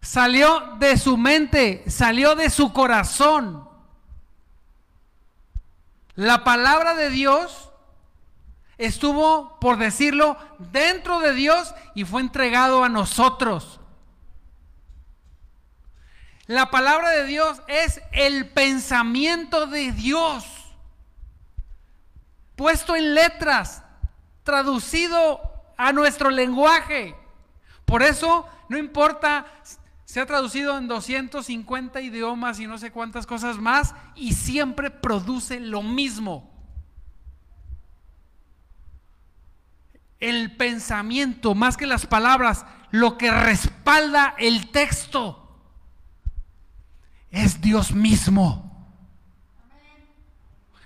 salió 0.02 0.76
de 0.80 0.98
su 0.98 1.18
mente, 1.18 1.84
salió 1.90 2.36
de 2.36 2.50
su 2.50 2.72
corazón. 2.72 3.68
La 6.18 6.44
palabra 6.44 6.96
de 6.96 7.12
Dios 7.12 7.70
estuvo, 8.80 9.60
por 9.60 9.78
decirlo, 9.78 10.36
dentro 10.58 11.20
de 11.20 11.34
Dios 11.34 11.76
y 11.94 12.06
fue 12.06 12.22
entregado 12.22 12.84
a 12.84 12.90
nosotros. 12.90 13.80
La 16.48 16.72
palabra 16.72 17.12
de 17.12 17.26
Dios 17.26 17.62
es 17.68 18.02
el 18.14 18.50
pensamiento 18.50 19.68
de 19.68 19.92
Dios, 19.92 20.44
puesto 22.56 22.96
en 22.96 23.14
letras, 23.14 23.84
traducido 24.42 25.40
a 25.78 25.94
nuestro 25.94 26.32
lenguaje. 26.32 27.16
Por 27.86 28.02
eso 28.02 28.48
no 28.70 28.78
importa, 28.80 29.46
se 30.08 30.22
ha 30.22 30.26
traducido 30.26 30.78
en 30.78 30.88
250 30.88 32.00
idiomas 32.00 32.62
y 32.62 32.66
no 32.66 32.78
sé 32.78 32.92
cuántas 32.92 33.28
cosas 33.28 33.58
más, 33.58 33.94
y 34.16 34.32
siempre 34.32 34.90
produce 34.90 35.60
lo 35.60 35.84
mismo. 35.84 36.50
El 40.22 40.56
pensamiento, 40.56 41.56
más 41.56 41.76
que 41.76 41.86
las 41.86 42.06
palabras, 42.06 42.66
lo 42.90 43.18
que 43.18 43.30
respalda 43.32 44.34
el 44.38 44.72
texto 44.72 45.60
es 47.30 47.60
Dios 47.60 47.92
mismo. 47.92 48.64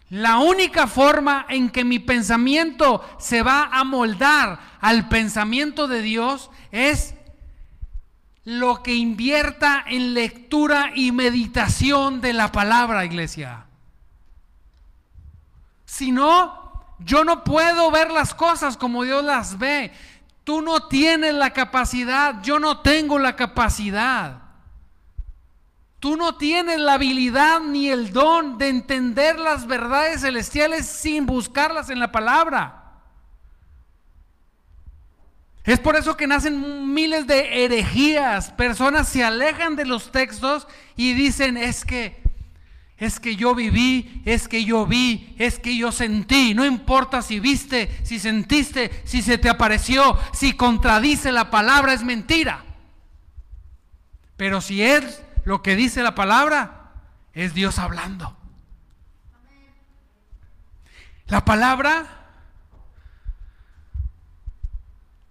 La 0.09 0.39
única 0.39 0.87
forma 0.87 1.45
en 1.47 1.69
que 1.69 1.85
mi 1.85 1.99
pensamiento 1.99 3.07
se 3.19 3.43
va 3.43 3.69
a 3.71 3.83
moldar 3.83 4.59
al 4.81 5.07
pensamiento 5.09 5.87
de 5.87 6.01
Dios 6.01 6.49
es 6.71 7.13
lo 8.43 8.81
que 8.81 8.95
invierta 8.95 9.83
en 9.87 10.13
lectura 10.13 10.91
y 10.95 11.11
meditación 11.11 12.21
de 12.21 12.33
la 12.33 12.51
palabra, 12.51 13.05
iglesia. 13.05 13.65
Si 15.85 16.11
no, 16.11 16.95
yo 16.99 17.23
no 17.23 17.43
puedo 17.43 17.91
ver 17.91 18.11
las 18.11 18.33
cosas 18.33 18.77
como 18.77 19.03
Dios 19.03 19.23
las 19.23 19.59
ve. 19.59 19.91
Tú 20.43 20.61
no 20.61 20.87
tienes 20.87 21.33
la 21.33 21.51
capacidad, 21.51 22.41
yo 22.41 22.59
no 22.59 22.79
tengo 22.79 23.19
la 23.19 23.35
capacidad. 23.35 24.41
Tú 25.99 26.17
no 26.17 26.35
tienes 26.35 26.79
la 26.79 26.93
habilidad 26.93 27.59
ni 27.59 27.89
el 27.89 28.11
don 28.11 28.57
de 28.57 28.69
entender 28.69 29.37
las 29.37 29.67
verdades 29.67 30.21
celestiales 30.21 30.87
sin 30.87 31.27
buscarlas 31.27 31.91
en 31.91 31.99
la 31.99 32.11
palabra. 32.11 32.80
Es 35.63 35.79
por 35.79 35.95
eso 35.95 36.17
que 36.17 36.27
nacen 36.27 36.93
miles 36.93 37.27
de 37.27 37.63
herejías. 37.63 38.51
Personas 38.51 39.07
se 39.07 39.23
alejan 39.23 39.75
de 39.75 39.85
los 39.85 40.11
textos 40.11 40.67
y 40.95 41.13
dicen, 41.13 41.55
es 41.55 41.85
que, 41.85 42.23
es 42.97 43.19
que 43.19 43.35
yo 43.35 43.53
viví, 43.53 44.23
es 44.25 44.47
que 44.47 44.65
yo 44.65 44.87
vi, 44.87 45.35
es 45.37 45.59
que 45.59 45.77
yo 45.77 45.91
sentí. 45.91 46.55
No 46.55 46.65
importa 46.65 47.21
si 47.21 47.39
viste, 47.39 47.91
si 48.03 48.19
sentiste, 48.19 49.03
si 49.05 49.21
se 49.21 49.37
te 49.37 49.49
apareció, 49.49 50.17
si 50.33 50.53
contradice 50.53 51.31
la 51.31 51.51
palabra, 51.51 51.93
es 51.93 52.03
mentira. 52.03 52.65
Pero 54.37 54.61
si 54.61 54.81
es 54.81 55.21
lo 55.45 55.61
que 55.61 55.75
dice 55.75 56.01
la 56.01 56.15
palabra 56.15 56.93
es 57.33 57.53
Dios 57.53 57.77
hablando. 57.77 58.35
La 61.27 61.45
palabra 61.45 62.20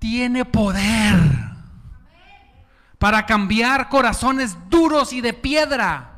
tiene 0.00 0.44
poder 0.44 1.16
para 2.98 3.24
cambiar 3.24 3.88
corazones 3.88 4.56
duros 4.68 5.12
y 5.12 5.20
de 5.20 5.32
piedra. 5.32 6.08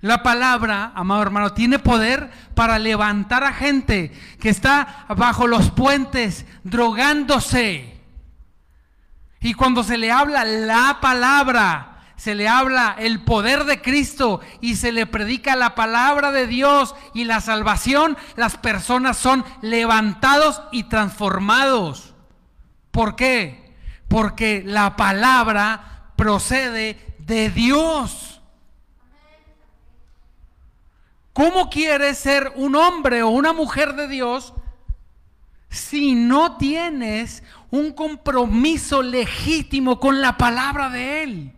La 0.00 0.22
palabra, 0.22 0.92
amado 0.94 1.22
hermano, 1.22 1.54
tiene 1.54 1.78
poder 1.78 2.30
para 2.54 2.78
levantar 2.78 3.42
a 3.42 3.54
gente 3.54 4.12
que 4.38 4.50
está 4.50 5.06
bajo 5.16 5.46
los 5.46 5.70
puentes 5.70 6.44
drogándose 6.62 7.98
y 9.40 9.54
cuando 9.54 9.84
se 9.84 9.98
le 9.98 10.10
habla 10.10 10.44
la 10.44 10.98
palabra, 11.00 11.97
se 12.18 12.34
le 12.34 12.46
habla 12.46 12.94
el 12.98 13.24
poder 13.24 13.64
de 13.64 13.80
Cristo 13.80 14.40
y 14.60 14.76
se 14.76 14.92
le 14.92 15.06
predica 15.06 15.56
la 15.56 15.74
palabra 15.74 16.30
de 16.32 16.46
Dios 16.46 16.94
y 17.14 17.24
la 17.24 17.40
salvación, 17.40 18.18
las 18.36 18.58
personas 18.58 19.16
son 19.16 19.42
levantados 19.62 20.60
y 20.70 20.84
transformados. 20.84 22.14
¿Por 22.90 23.16
qué? 23.16 23.74
Porque 24.08 24.62
la 24.66 24.96
palabra 24.96 26.12
procede 26.16 27.16
de 27.20 27.48
Dios. 27.48 28.42
¿Cómo 31.32 31.70
quieres 31.70 32.18
ser 32.18 32.52
un 32.56 32.76
hombre 32.76 33.22
o 33.22 33.30
una 33.30 33.54
mujer 33.54 33.94
de 33.94 34.08
Dios 34.08 34.52
si 35.70 36.14
no 36.14 36.56
tienes 36.56 37.42
un 37.70 37.92
compromiso 37.92 39.02
legítimo 39.02 40.00
con 40.00 40.20
la 40.20 40.36
palabra 40.36 40.88
de 40.90 41.22
Él. 41.22 41.52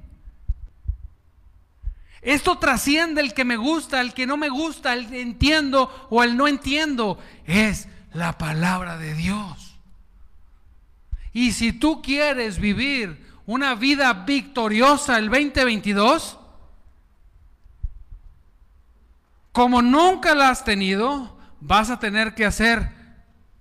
Esto 2.22 2.59
trasciende 2.59 3.20
el 3.20 3.33
que 3.33 3.44
me 3.44 3.56
gusta, 3.56 4.00
el 4.00 4.12
que 4.12 4.26
no 4.26 4.37
me 4.37 4.48
gusta, 4.48 4.92
el 4.92 5.09
que 5.09 5.20
entiendo 5.20 6.09
o 6.11 6.22
el 6.22 6.37
no 6.37 6.48
entiendo. 6.48 7.18
Es 7.46 7.88
la 8.12 8.37
palabra 8.37 8.98
de 8.98 9.14
Dios. 9.14 9.78
Y 11.33 11.52
si 11.52 11.72
tú 11.72 12.02
quieres 12.02 12.59
vivir 12.59 13.26
una 13.46 13.74
vida 13.74 14.12
victoriosa 14.12 15.18
el 15.18 15.30
2022, 15.30 16.38
como 19.52 19.83
nunca 19.83 20.35
la 20.35 20.50
has 20.50 20.64
tenido, 20.64 21.38
vas 21.61 21.90
a 21.90 21.98
tener 21.98 22.35
que 22.35 22.46
hacer 22.46 23.00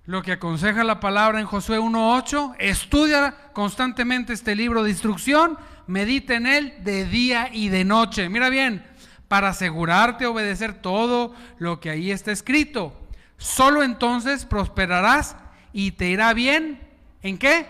lo 0.04 0.22
que 0.22 0.32
aconseja 0.32 0.82
la 0.82 0.98
palabra 0.98 1.40
en 1.40 1.46
Josué 1.46 1.78
1.8, 1.78 2.56
estudia 2.58 3.52
constantemente 3.52 4.32
este 4.32 4.56
libro 4.56 4.82
de 4.82 4.90
instrucción, 4.90 5.56
medita 5.90 6.34
en 6.36 6.46
él 6.46 6.74
de 6.84 7.04
día 7.04 7.50
y 7.52 7.68
de 7.68 7.84
noche. 7.84 8.28
Mira 8.28 8.48
bien, 8.48 8.86
para 9.28 9.48
asegurarte 9.48 10.26
obedecer 10.26 10.80
todo 10.80 11.34
lo 11.58 11.80
que 11.80 11.90
ahí 11.90 12.10
está 12.10 12.30
escrito. 12.30 12.96
Solo 13.36 13.82
entonces 13.82 14.44
prosperarás 14.44 15.36
y 15.72 15.92
te 15.92 16.08
irá 16.08 16.32
bien. 16.32 16.80
¿En 17.22 17.38
qué? 17.38 17.66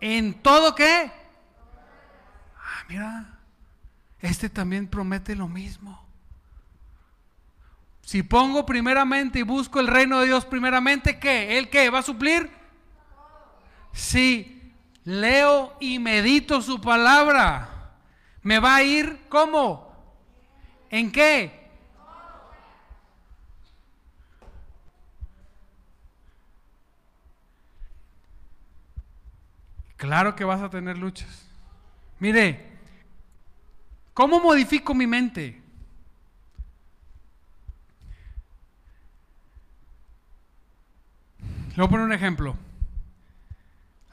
En 0.00 0.34
todo 0.34 0.74
qué. 0.74 1.12
Ah, 2.56 2.84
mira, 2.88 3.38
este 4.20 4.48
también 4.48 4.86
promete 4.88 5.36
lo 5.36 5.48
mismo. 5.48 6.02
Si 8.00 8.22
pongo 8.22 8.64
primeramente 8.64 9.40
y 9.40 9.42
busco 9.42 9.78
el 9.78 9.86
reino 9.86 10.20
de 10.20 10.26
Dios 10.26 10.44
primeramente, 10.46 11.18
¿qué? 11.18 11.58
¿Él 11.58 11.68
qué? 11.68 11.90
¿Va 11.90 11.98
a 11.98 12.02
suplir? 12.02 12.50
Si 13.92 14.61
leo 15.04 15.76
y 15.80 15.98
medito 15.98 16.62
su 16.62 16.80
palabra, 16.80 17.96
¿me 18.42 18.58
va 18.58 18.76
a 18.76 18.82
ir 18.82 19.26
cómo? 19.28 19.92
¿En 20.90 21.10
qué? 21.10 21.62
Claro 29.96 30.34
que 30.34 30.44
vas 30.44 30.60
a 30.60 30.68
tener 30.68 30.98
luchas. 30.98 31.46
Mire, 32.18 32.72
¿cómo 34.14 34.40
modifico 34.40 34.94
mi 34.94 35.06
mente? 35.06 35.62
Le 41.38 41.76
voy 41.76 41.86
a 41.86 41.88
poner 41.88 42.06
un 42.06 42.12
ejemplo. 42.12 42.56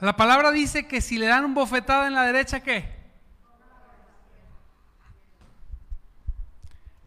La 0.01 0.15
palabra 0.15 0.51
dice 0.51 0.87
que 0.87 1.01
si 1.01 1.17
le 1.17 1.27
dan 1.27 1.45
un 1.45 1.53
bofetada 1.53 2.07
en 2.07 2.13
la 2.13 2.23
derecha, 2.23 2.61
¿qué? 2.61 2.97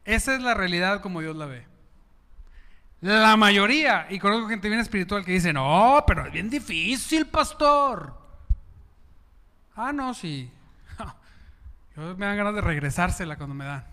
esa 0.04 0.34
es 0.34 0.42
la 0.42 0.54
realidad 0.54 1.00
como 1.00 1.20
Dios 1.20 1.36
la 1.36 1.46
ve. 1.46 1.66
La 3.00 3.36
mayoría, 3.36 4.06
y 4.10 4.18
conozco 4.18 4.48
gente 4.48 4.68
bien 4.68 4.80
espiritual 4.80 5.24
que 5.24 5.32
dice, 5.32 5.52
no, 5.52 6.04
pero 6.06 6.26
es 6.26 6.32
bien 6.32 6.50
difícil, 6.50 7.26
pastor. 7.26 8.14
Ah, 9.74 9.92
no, 9.92 10.14
sí. 10.14 10.50
Yo 11.96 12.16
me 12.16 12.26
dan 12.26 12.36
ganas 12.36 12.54
de 12.54 12.60
regresársela 12.60 13.36
cuando 13.36 13.54
me 13.54 13.64
dan. 13.64 13.84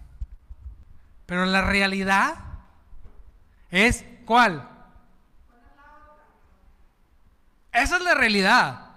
Pero 1.26 1.46
la 1.46 1.62
realidad 1.62 2.36
es 3.72 4.06
¿cuál? 4.26 4.68
Esa 7.72 7.98
es 7.98 8.04
la 8.04 8.14
realidad. 8.14 8.89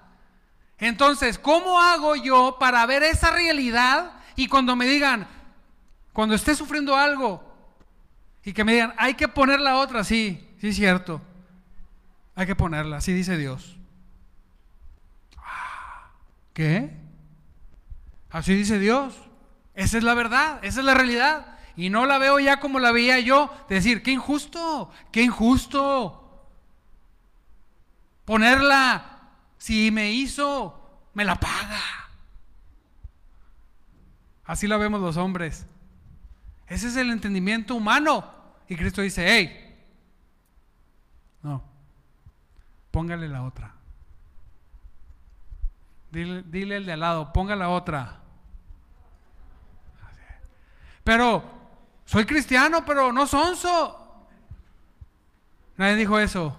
Entonces, 0.83 1.39
¿cómo 1.39 1.80
hago 1.80 2.16
yo 2.16 2.57
para 2.59 2.85
ver 2.87 3.05
esa 3.05 3.30
realidad 3.30 4.14
y 4.35 4.49
cuando 4.49 4.74
me 4.74 4.85
digan, 4.85 5.28
cuando 6.12 6.35
esté 6.35 6.57
sufriendo 6.57 6.97
algo 6.97 7.41
y 8.43 8.53
que 8.53 8.64
me 8.64 8.72
digan, 8.72 8.93
hay 8.99 9.14
que 9.14 9.28
poner 9.28 9.61
la 9.61 9.76
otra, 9.76 10.03
sí, 10.03 10.45
sí 10.61 10.70
es 10.70 10.74
cierto, 10.74 11.22
hay 12.35 12.47
que 12.47 12.57
ponerla, 12.57 12.97
así 12.97 13.12
dice 13.12 13.37
Dios. 13.37 13.76
¿Qué? 16.53 16.91
Así 18.30 18.53
dice 18.53 18.80
Dios. 18.80 19.14
Esa 19.74 19.99
es 19.99 20.03
la 20.03 20.14
verdad, 20.14 20.59
esa 20.64 20.80
es 20.80 20.85
la 20.85 20.95
realidad. 20.95 21.59
Y 21.76 21.91
no 21.91 22.07
la 22.07 22.18
veo 22.18 22.41
ya 22.41 22.59
como 22.59 22.80
la 22.80 22.91
veía 22.91 23.20
yo, 23.20 23.55
decir, 23.68 24.03
qué 24.03 24.11
injusto, 24.11 24.91
qué 25.12 25.22
injusto. 25.22 26.49
Ponerla, 28.24 29.11
si 29.62 29.92
me 29.92 30.10
hizo, 30.10 30.74
me 31.14 31.24
la 31.24 31.36
paga. 31.36 31.80
Así 34.44 34.66
la 34.66 34.76
vemos 34.76 35.00
los 35.00 35.16
hombres. 35.16 35.68
Ese 36.66 36.88
es 36.88 36.96
el 36.96 37.10
entendimiento 37.10 37.76
humano. 37.76 38.28
Y 38.66 38.74
Cristo 38.74 39.02
dice, 39.02 39.24
hey, 39.24 39.86
no, 41.44 41.62
póngale 42.90 43.28
la 43.28 43.44
otra. 43.44 43.72
Dile, 46.10 46.42
dile 46.42 46.78
el 46.78 46.84
de 46.84 46.94
al 46.94 47.00
lado, 47.00 47.32
ponga 47.32 47.54
la 47.54 47.68
otra. 47.68 48.20
Pero 51.04 51.44
soy 52.04 52.26
cristiano, 52.26 52.84
pero 52.84 53.12
no 53.12 53.28
sonso. 53.28 54.26
Nadie 55.76 55.94
dijo 55.94 56.18
eso. 56.18 56.58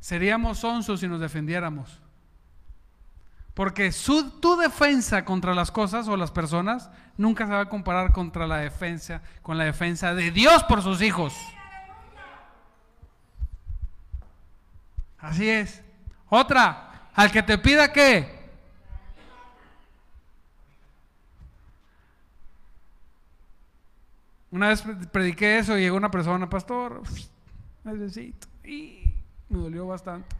Seríamos 0.00 0.58
sonsos 0.58 1.00
si 1.00 1.08
nos 1.08 1.20
defendiéramos. 1.20 2.00
Porque 3.54 3.92
tu 4.40 4.56
defensa 4.56 5.24
contra 5.24 5.54
las 5.54 5.70
cosas 5.70 6.08
o 6.08 6.16
las 6.16 6.30
personas 6.30 6.90
nunca 7.16 7.46
se 7.46 7.52
va 7.52 7.60
a 7.60 7.68
comparar 7.68 8.12
contra 8.12 8.46
la 8.46 8.56
defensa, 8.56 9.22
con 9.42 9.58
la 9.58 9.64
defensa 9.64 10.14
de 10.14 10.30
Dios 10.30 10.64
por 10.64 10.82
sus 10.82 11.02
hijos. 11.02 11.34
Así 15.18 15.48
es. 15.48 15.82
Otra, 16.30 17.10
al 17.14 17.30
que 17.30 17.42
te 17.42 17.58
pida 17.58 17.92
qué. 17.92 18.40
Una 24.50 24.68
vez 24.68 24.82
prediqué 25.12 25.58
eso 25.58 25.76
y 25.76 25.82
llegó 25.82 25.96
una 25.96 26.10
persona, 26.10 26.48
pastor, 26.48 27.02
necesito. 27.84 28.48
Y 28.64 29.09
me 29.50 29.58
dolió 29.58 29.86
bastante. 29.86 30.36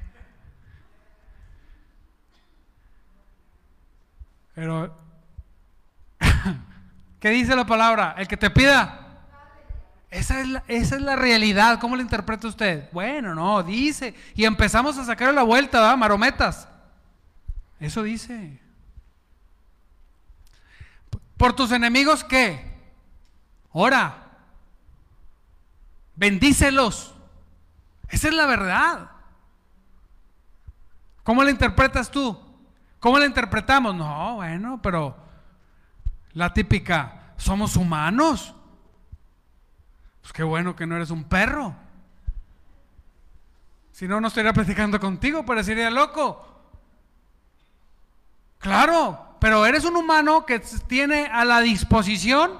Pero, 4.55 4.97
¿qué 7.21 7.31
dice 7.31 7.57
la 7.57 7.67
palabra? 7.67 8.15
El 8.17 8.29
que 8.29 8.37
te 8.37 8.51
pida. 8.51 8.97
Esa 10.11 10.41
es, 10.41 10.49
la, 10.49 10.65
esa 10.67 10.97
es 10.97 11.03
la 11.03 11.17
realidad. 11.17 11.79
¿Cómo 11.81 11.97
lo 11.97 12.03
interpreta 12.03 12.49
usted? 12.49 12.89
Bueno, 12.93 13.35
no, 13.35 13.63
dice. 13.63 14.15
Y 14.35 14.45
empezamos 14.45 14.99
a 14.99 15.05
sacar 15.05 15.33
la 15.35 15.43
vuelta, 15.43 15.81
¿verdad? 15.81 15.97
Marometas. 15.97 16.69
Eso 17.79 18.03
dice. 18.03 18.61
Por 21.37 21.55
tus 21.55 21.73
enemigos, 21.73 22.23
¿qué? 22.25 22.71
Ora. 23.73 24.27
Bendícelos. 26.17 27.15
Esa 28.11 28.29
es 28.29 28.35
la 28.35 28.47
verdad. 28.47 29.11
¿Cómo 31.23 31.45
la 31.45 31.51
interpretas 31.51 32.11
tú? 32.11 32.39
¿Cómo 32.99 33.19
la 33.19 33.27
interpretamos? 33.27 33.95
No, 33.95 34.37
bueno, 34.37 34.81
pero 34.83 35.17
la 36.33 36.53
típica, 36.53 37.33
somos 37.37 37.77
humanos. 37.77 38.55
Pues 40.21 40.33
qué 40.33 40.43
bueno 40.43 40.77
que 40.77 40.87
no 40.87 40.97
eres 40.97 41.11
un 41.11 41.25
perro. 41.25 41.75
Si 43.93 44.09
no, 44.09 44.21
no 44.21 44.29
estaría 44.29 44.53
platicando 44.53 44.99
contigo, 44.99 45.45
parecería 45.45 45.91
loco. 45.91 46.47
Claro, 48.59 49.37
pero 49.41 49.65
eres 49.65 49.85
un 49.85 49.97
humano 49.97 50.45
que 50.45 50.61
tiene 50.87 51.27
a 51.27 51.45
la 51.45 51.61
disposición 51.61 52.59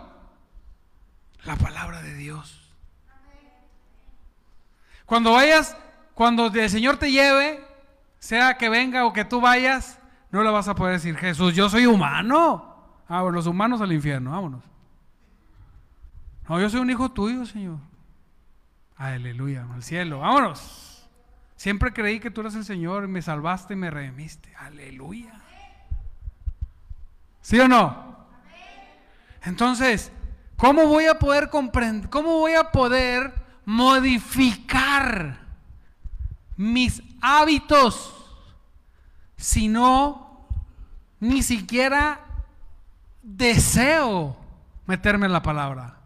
la 1.45 1.57
palabra 1.57 2.03
de 2.03 2.15
Dios. 2.15 2.60
Cuando 5.11 5.33
vayas, 5.33 5.77
cuando 6.15 6.47
el 6.47 6.71
Señor 6.71 6.97
te 6.97 7.11
lleve, 7.11 7.67
sea 8.21 8.57
que 8.57 8.69
venga 8.69 9.05
o 9.07 9.13
que 9.13 9.25
tú 9.25 9.41
vayas, 9.41 9.99
no 10.31 10.45
le 10.45 10.51
vas 10.51 10.69
a 10.69 10.77
poder 10.77 10.93
decir, 10.93 11.17
Jesús, 11.17 11.53
yo 11.53 11.69
soy 11.69 11.85
humano. 11.87 12.95
Ah, 13.09 13.25
los 13.25 13.49
humanos 13.49 13.81
al 13.81 13.93
infierno, 13.93 14.31
vámonos. 14.31 14.63
No, 16.49 16.61
yo 16.61 16.71
soy 16.71 16.79
un 16.79 16.91
hijo 16.91 17.11
tuyo, 17.11 17.45
Señor. 17.45 17.79
Aleluya, 18.95 19.67
al 19.75 19.83
cielo, 19.83 20.21
vámonos. 20.21 21.11
Siempre 21.57 21.93
creí 21.93 22.21
que 22.21 22.31
tú 22.31 22.43
eres 22.43 22.55
el 22.55 22.65
Señor, 22.65 23.09
me 23.09 23.21
salvaste 23.21 23.75
y 23.75 23.79
me 23.79 23.91
redimiste. 23.91 24.55
Aleluya. 24.55 25.43
¿Sí 27.41 27.59
o 27.59 27.67
no? 27.67 28.29
Entonces, 29.43 30.13
¿cómo 30.57 30.87
voy 30.87 31.07
a 31.07 31.19
poder 31.19 31.51
comprender, 31.51 32.09
cómo 32.09 32.39
voy 32.39 32.53
a 32.53 32.71
poder 32.71 33.40
modificar 33.65 35.39
mis 36.57 37.03
hábitos 37.21 38.15
si 39.37 39.69
no 39.69 40.47
ni 41.21 41.43
siquiera 41.43 42.21
deseo 43.23 44.37
meterme 44.87 45.27
en 45.27 45.33
la 45.33 45.43
palabra? 45.43 46.01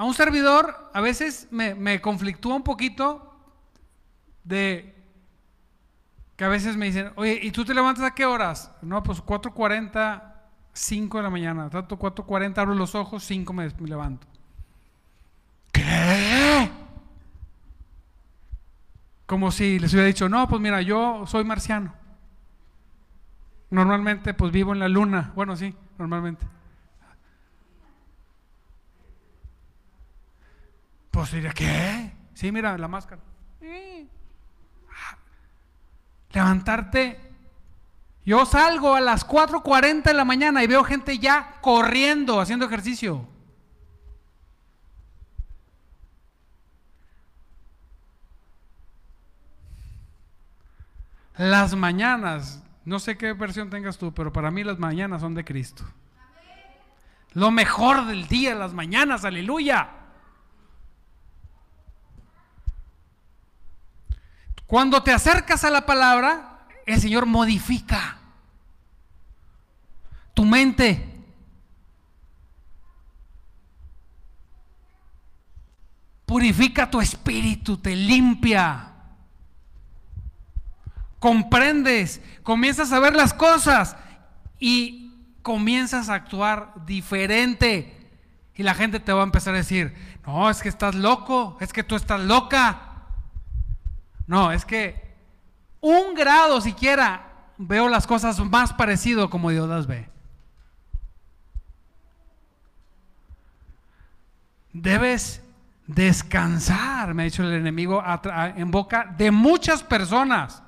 A 0.00 0.04
un 0.04 0.14
servidor 0.14 0.90
a 0.94 1.02
veces 1.02 1.46
me, 1.50 2.00
conflictúa 2.00 2.54
un 2.54 2.62
poquito 2.62 3.34
de 4.44 4.94
que 6.36 6.44
a 6.44 6.48
veces 6.48 6.74
me 6.74 6.86
dicen, 6.86 7.12
oye, 7.16 7.38
¿y 7.42 7.50
tú 7.50 7.66
te 7.66 7.74
levantas 7.74 8.04
a 8.04 8.14
qué 8.14 8.24
horas? 8.24 8.72
No, 8.80 9.02
pues 9.02 9.22
4.40, 9.22 10.29
5 10.72 11.18
de 11.18 11.22
la 11.22 11.30
mañana. 11.30 11.70
Trato 11.70 11.98
4.40, 11.98 12.58
abro 12.58 12.74
los 12.74 12.94
ojos, 12.94 13.24
5 13.24 13.52
me, 13.52 13.68
me 13.78 13.88
levanto. 13.88 14.26
¿Qué? 15.72 16.70
Como 19.26 19.52
si 19.52 19.78
les 19.78 19.92
hubiera 19.92 20.08
dicho, 20.08 20.28
no, 20.28 20.48
pues 20.48 20.60
mira, 20.60 20.82
yo 20.82 21.24
soy 21.26 21.44
marciano. 21.44 21.94
Normalmente 23.70 24.34
pues 24.34 24.50
vivo 24.50 24.72
en 24.72 24.80
la 24.80 24.88
luna. 24.88 25.32
Bueno, 25.36 25.56
sí, 25.56 25.74
normalmente. 25.98 26.46
Pues 31.10 31.32
diría, 31.32 31.52
¿qué? 31.52 32.12
Sí, 32.34 32.50
mira, 32.50 32.76
la 32.78 32.88
máscara. 32.88 33.20
Levantarte. 36.32 37.29
Yo 38.24 38.44
salgo 38.44 38.94
a 38.94 39.00
las 39.00 39.26
4.40 39.26 40.02
de 40.02 40.14
la 40.14 40.24
mañana 40.24 40.62
y 40.62 40.66
veo 40.66 40.84
gente 40.84 41.18
ya 41.18 41.58
corriendo, 41.60 42.40
haciendo 42.40 42.66
ejercicio. 42.66 43.26
Las 51.36 51.74
mañanas, 51.74 52.62
no 52.84 52.98
sé 52.98 53.16
qué 53.16 53.32
versión 53.32 53.70
tengas 53.70 53.96
tú, 53.96 54.12
pero 54.12 54.30
para 54.30 54.50
mí 54.50 54.62
las 54.62 54.78
mañanas 54.78 55.22
son 55.22 55.34
de 55.34 55.42
Cristo. 55.42 55.84
Lo 57.32 57.50
mejor 57.50 58.06
del 58.06 58.28
día, 58.28 58.54
las 58.54 58.74
mañanas, 58.74 59.24
aleluya. 59.24 59.88
Cuando 64.66 65.02
te 65.02 65.12
acercas 65.12 65.64
a 65.64 65.70
la 65.70 65.86
palabra, 65.86 66.49
el 66.86 67.00
Señor 67.00 67.26
modifica 67.26 68.18
tu 70.34 70.44
mente. 70.44 71.06
Purifica 76.24 76.90
tu 76.90 77.00
espíritu, 77.00 77.76
te 77.76 77.94
limpia. 77.94 78.92
Comprendes, 81.18 82.22
comienzas 82.42 82.92
a 82.92 83.00
ver 83.00 83.14
las 83.14 83.34
cosas 83.34 83.96
y 84.58 85.36
comienzas 85.42 86.08
a 86.08 86.14
actuar 86.14 86.72
diferente. 86.86 87.96
Y 88.54 88.62
la 88.62 88.74
gente 88.74 89.00
te 89.00 89.12
va 89.12 89.20
a 89.20 89.24
empezar 89.24 89.54
a 89.54 89.58
decir, 89.58 89.94
no, 90.26 90.48
es 90.48 90.62
que 90.62 90.68
estás 90.68 90.94
loco, 90.94 91.58
es 91.60 91.72
que 91.72 91.82
tú 91.82 91.96
estás 91.96 92.20
loca. 92.20 93.06
No, 94.26 94.52
es 94.52 94.64
que 94.64 95.09
un 95.80 96.14
grado 96.14 96.60
siquiera 96.60 97.26
veo 97.56 97.88
las 97.88 98.06
cosas 98.06 98.38
más 98.40 98.72
parecido 98.72 99.28
como 99.30 99.50
Dios 99.50 99.68
las 99.68 99.86
ve. 99.86 100.08
Debes 104.72 105.42
descansar, 105.86 107.12
me 107.14 107.22
ha 107.22 107.24
dicho 107.24 107.42
el 107.42 107.52
enemigo, 107.52 108.02
en 108.56 108.70
boca 108.70 109.12
de 109.16 109.30
muchas 109.30 109.82
personas. 109.82 110.62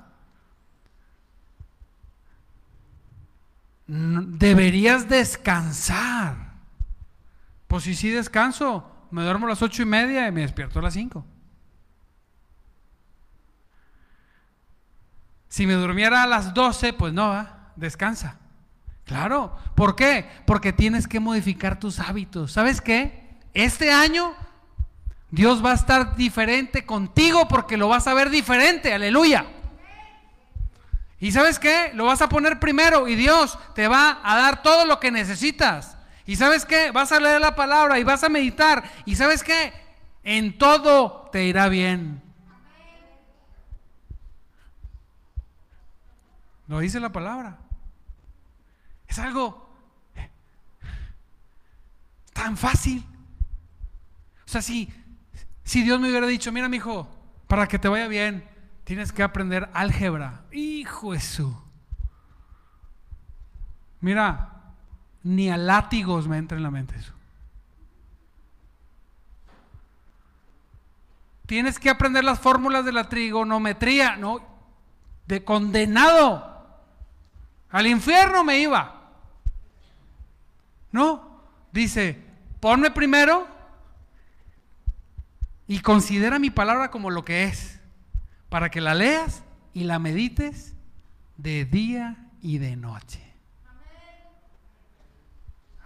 Deberías 3.87 5.07
descansar. 5.07 6.53
Pues 7.67 7.83
si 7.83 7.95
sí 7.95 8.09
descanso, 8.09 9.07
me 9.09 9.23
duermo 9.23 9.45
a 9.45 9.49
las 9.49 9.61
ocho 9.61 9.81
y 9.81 9.85
media 9.85 10.27
y 10.27 10.31
me 10.31 10.41
despierto 10.41 10.79
a 10.79 10.83
las 10.83 10.93
cinco. 10.93 11.25
Si 15.53 15.67
me 15.67 15.73
durmiera 15.73 16.23
a 16.23 16.25
las 16.25 16.55
doce, 16.55 16.93
pues 16.93 17.13
no, 17.13 17.47
descansa. 17.75 18.39
Claro, 19.05 19.55
¿por 19.75 19.95
qué? 19.95 20.27
Porque 20.47 20.73
tienes 20.73 21.07
que 21.07 21.19
modificar 21.19 21.77
tus 21.77 21.99
hábitos. 21.99 22.53
¿Sabes 22.53 22.81
qué? 22.81 23.37
Este 23.53 23.91
año 23.91 24.33
Dios 25.29 25.63
va 25.63 25.73
a 25.73 25.75
estar 25.75 26.15
diferente 26.15 26.87
contigo 26.87 27.47
porque 27.47 27.77
lo 27.77 27.87
vas 27.87 28.07
a 28.07 28.15
ver 28.15 28.31
diferente, 28.31 28.95
aleluya. 28.95 29.45
Y 31.19 31.31
sabes 31.31 31.59
qué? 31.59 31.91
Lo 31.93 32.05
vas 32.05 32.23
a 32.23 32.29
poner 32.29 32.59
primero 32.59 33.07
y 33.07 33.13
Dios 33.13 33.59
te 33.75 33.87
va 33.87 34.21
a 34.23 34.35
dar 34.35 34.63
todo 34.63 34.85
lo 34.85 34.99
que 34.99 35.11
necesitas. 35.11 35.97
Y 36.25 36.35
sabes 36.35 36.65
qué? 36.65 36.89
Vas 36.89 37.11
a 37.11 37.19
leer 37.19 37.39
la 37.39 37.53
palabra 37.53 37.99
y 37.99 38.03
vas 38.03 38.23
a 38.23 38.29
meditar. 38.29 38.85
Y 39.05 39.17
sabes 39.17 39.43
qué? 39.43 39.71
En 40.23 40.57
todo 40.57 41.29
te 41.31 41.43
irá 41.45 41.69
bien. 41.69 42.23
Lo 46.67 46.79
dice 46.79 46.99
la 46.99 47.11
palabra. 47.11 47.59
Es 49.07 49.19
algo 49.19 49.69
tan 52.33 52.57
fácil. 52.57 53.05
O 54.45 54.47
sea, 54.47 54.61
si 54.61 54.91
si 55.63 55.81
Dios 55.81 55.99
me 55.99 56.09
hubiera 56.09 56.27
dicho, 56.27 56.51
mira, 56.51 56.67
mi 56.67 56.77
hijo, 56.77 57.07
para 57.47 57.67
que 57.67 57.79
te 57.79 57.87
vaya 57.87 58.07
bien, 58.07 58.47
tienes 58.83 59.11
que 59.11 59.23
aprender 59.23 59.69
álgebra. 59.73 60.43
Hijo 60.51 61.13
Jesús. 61.13 61.55
Mira, 64.01 64.73
ni 65.23 65.49
a 65.49 65.57
látigos 65.57 66.27
me 66.27 66.37
entra 66.37 66.57
en 66.57 66.63
la 66.63 66.71
mente 66.71 66.95
eso. 66.97 67.13
Tienes 71.45 71.79
que 71.79 71.89
aprender 71.89 72.23
las 72.23 72.39
fórmulas 72.39 72.83
de 72.83 72.91
la 72.91 73.07
trigonometría, 73.07 74.17
no, 74.17 74.41
de 75.27 75.43
condenado. 75.43 76.52
Al 77.73 77.87
infierno 77.87 78.43
me 78.43 78.59
iba. 78.59 79.01
No, 80.91 81.41
dice, 81.71 82.23
ponme 82.59 82.91
primero 82.91 83.47
y 85.67 85.79
considera 85.79 86.37
mi 86.37 86.51
palabra 86.51 86.91
como 86.91 87.09
lo 87.09 87.25
que 87.25 87.45
es, 87.45 87.79
para 88.49 88.69
que 88.69 88.79
la 88.79 88.93
leas 88.93 89.43
y 89.73 89.85
la 89.85 89.97
medites 89.97 90.75
de 91.37 91.65
día 91.65 92.29
y 92.43 92.59
de 92.59 92.75
noche. 92.75 93.33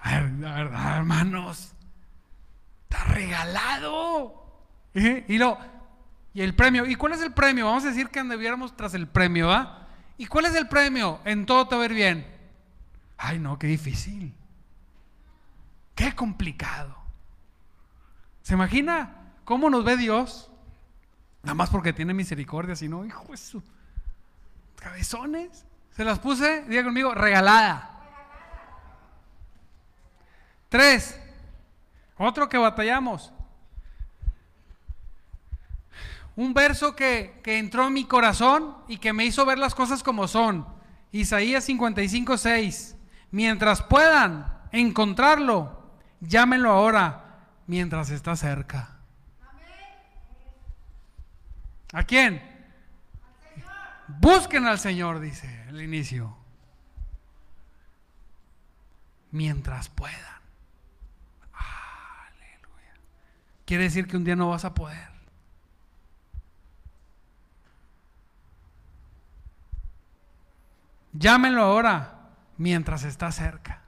La 0.04 0.22
verdad, 0.56 0.98
hermanos, 0.98 1.74
está 2.84 3.06
regalado. 3.06 4.44
Y, 4.94 5.38
lo, 5.38 5.58
y 6.34 6.42
el 6.42 6.54
premio, 6.54 6.86
¿y 6.86 6.96
cuál 6.96 7.14
es 7.14 7.22
el 7.22 7.32
premio? 7.32 7.68
Vamos 7.68 7.86
a 7.86 7.90
decir 7.90 8.10
que 8.10 8.20
anduviéramos 8.20 8.76
tras 8.76 8.94
el 8.94 9.08
premio, 9.08 9.48
¿va? 9.48 9.87
¿Y 10.18 10.26
cuál 10.26 10.46
es 10.46 10.56
el 10.56 10.68
premio? 10.68 11.20
En 11.26 11.46
todo 11.46 11.68
te 11.68 11.86
ir 11.86 11.94
bien. 11.94 12.28
Ay, 13.18 13.40
no, 13.40 13.58
qué 13.58 13.68
difícil. 13.68 14.34
Qué 15.96 16.16
complicado. 16.16 16.96
¿Se 18.42 18.54
imagina 18.54 19.18
¿Cómo 19.48 19.70
nos 19.70 19.86
ve 19.86 19.96
Dios? 19.96 20.52
Nada 21.42 21.54
más 21.54 21.70
porque 21.70 21.94
tiene 21.94 22.14
misericordia, 22.14 22.76
si 22.76 22.90
no, 22.90 23.06
hijo 23.06 23.24
de 23.32 23.62
cabezones. 24.76 25.66
Se 25.96 26.04
las 26.04 26.20
puse, 26.20 26.64
diga 26.64 26.84
conmigo, 26.84 27.16
regalada. 27.16 27.90
Tres, 30.68 31.18
otro 32.18 32.50
que 32.50 32.58
batallamos. 32.58 33.32
Un 36.38 36.54
verso 36.54 36.96
que, 36.96 37.42
que, 37.44 37.58
entró 37.58 37.88
en 37.88 37.94
mi 37.94 38.06
corazón 38.06 38.78
y 38.88 38.98
que 38.98 39.12
me 39.12 39.26
hizo 39.26 39.46
ver 39.46 39.58
las 39.58 39.76
cosas 39.76 40.04
como 40.04 40.28
son. 40.28 40.68
Isaías 41.12 41.66
55, 41.66 42.38
6. 42.38 42.96
Mientras 43.32 43.82
puedan 43.82 44.62
encontrarlo, 44.72 45.92
llámenlo 46.22 46.70
ahora, 46.70 47.50
mientras 47.66 48.12
está 48.12 48.36
cerca. 48.36 49.00
¿A 51.92 52.04
quién? 52.04 52.42
Busquen 54.08 54.68
al 54.68 54.78
Señor, 54.78 55.20
dice 55.20 55.66
el 55.70 55.82
inicio. 55.82 56.38
Mientras 59.32 59.90
puedan. 59.90 60.42
Aleluya. 61.52 62.94
Quiere 63.66 63.84
decir 63.86 64.08
que 64.08 64.18
un 64.18 64.24
día 64.24 64.36
no 64.36 64.50
vas 64.50 64.64
a 64.64 64.76
poder. 64.76 65.17
Llámenlo 71.18 71.64
ahora 71.64 72.14
mientras 72.58 73.04
está 73.04 73.32
cerca. 73.32 73.82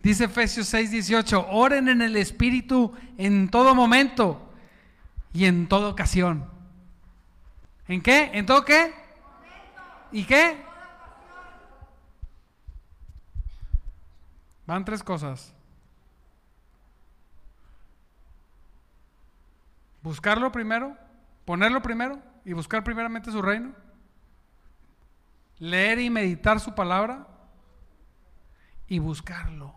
Dice 0.00 0.24
Efesios 0.24 0.66
6, 0.68 0.90
18, 0.90 1.48
oren 1.50 1.88
en 1.88 2.02
el 2.02 2.16
Espíritu 2.16 2.92
en 3.18 3.48
todo 3.48 3.74
momento 3.74 4.52
y 5.32 5.46
en 5.46 5.68
toda 5.68 5.88
ocasión. 5.88 6.48
¿En 7.88 8.00
qué? 8.00 8.30
¿En 8.32 8.46
todo 8.46 8.64
qué? 8.64 8.92
¿Y 10.10 10.24
qué? 10.24 10.64
Van 14.66 14.84
tres 14.84 15.02
cosas. 15.02 15.52
Buscarlo 20.02 20.50
primero, 20.50 20.96
ponerlo 21.44 21.80
primero 21.80 22.20
y 22.44 22.52
buscar 22.52 22.82
primeramente 22.82 23.30
su 23.30 23.40
reino. 23.40 23.81
Leer 25.62 26.00
y 26.00 26.10
meditar 26.10 26.58
su 26.58 26.74
palabra 26.74 27.24
y 28.88 28.98
buscarlo. 28.98 29.72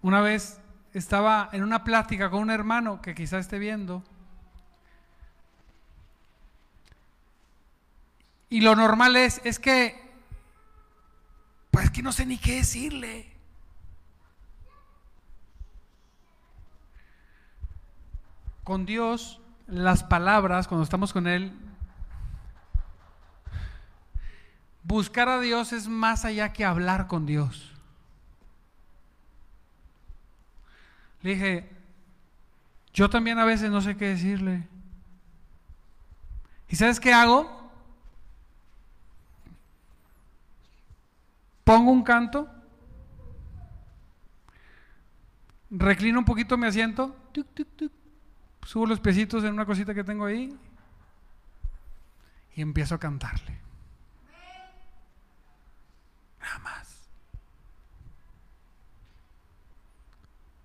Una 0.00 0.20
vez 0.20 0.60
estaba 0.92 1.48
en 1.52 1.62
una 1.62 1.84
plática 1.84 2.28
con 2.28 2.40
un 2.40 2.50
hermano 2.50 3.00
que 3.00 3.14
quizá 3.14 3.38
esté 3.38 3.60
viendo. 3.60 4.02
Y 8.50 8.62
lo 8.62 8.74
normal 8.74 9.14
es, 9.14 9.40
es 9.44 9.60
que, 9.60 10.10
pues 11.70 11.88
que 11.92 12.02
no 12.02 12.10
sé 12.10 12.26
ni 12.26 12.36
qué 12.36 12.56
decirle. 12.56 13.30
Con 18.64 18.86
Dios, 18.86 19.40
las 19.66 20.04
palabras, 20.04 20.68
cuando 20.68 20.84
estamos 20.84 21.12
con 21.12 21.26
Él, 21.26 21.52
buscar 24.84 25.28
a 25.28 25.40
Dios 25.40 25.72
es 25.72 25.88
más 25.88 26.24
allá 26.24 26.52
que 26.52 26.64
hablar 26.64 27.06
con 27.06 27.26
Dios. 27.26 27.72
Le 31.22 31.30
dije, 31.30 31.70
yo 32.92 33.08
también 33.08 33.38
a 33.38 33.44
veces 33.44 33.70
no 33.70 33.80
sé 33.80 33.96
qué 33.96 34.08
decirle. 34.08 34.68
¿Y 36.68 36.76
sabes 36.76 37.00
qué 37.00 37.12
hago? 37.12 37.70
Pongo 41.64 41.92
un 41.92 42.02
canto, 42.02 42.48
reclino 45.70 46.18
un 46.18 46.24
poquito 46.24 46.58
mi 46.58 46.66
asiento, 46.66 47.14
subo 48.64 48.86
los 48.86 49.00
piecitos 49.00 49.44
en 49.44 49.52
una 49.52 49.66
cosita 49.66 49.94
que 49.94 50.04
tengo 50.04 50.24
ahí 50.24 50.56
y 52.54 52.62
empiezo 52.62 52.94
a 52.94 52.98
cantarle. 52.98 53.58
Nada 56.40 56.58
más. 56.58 56.88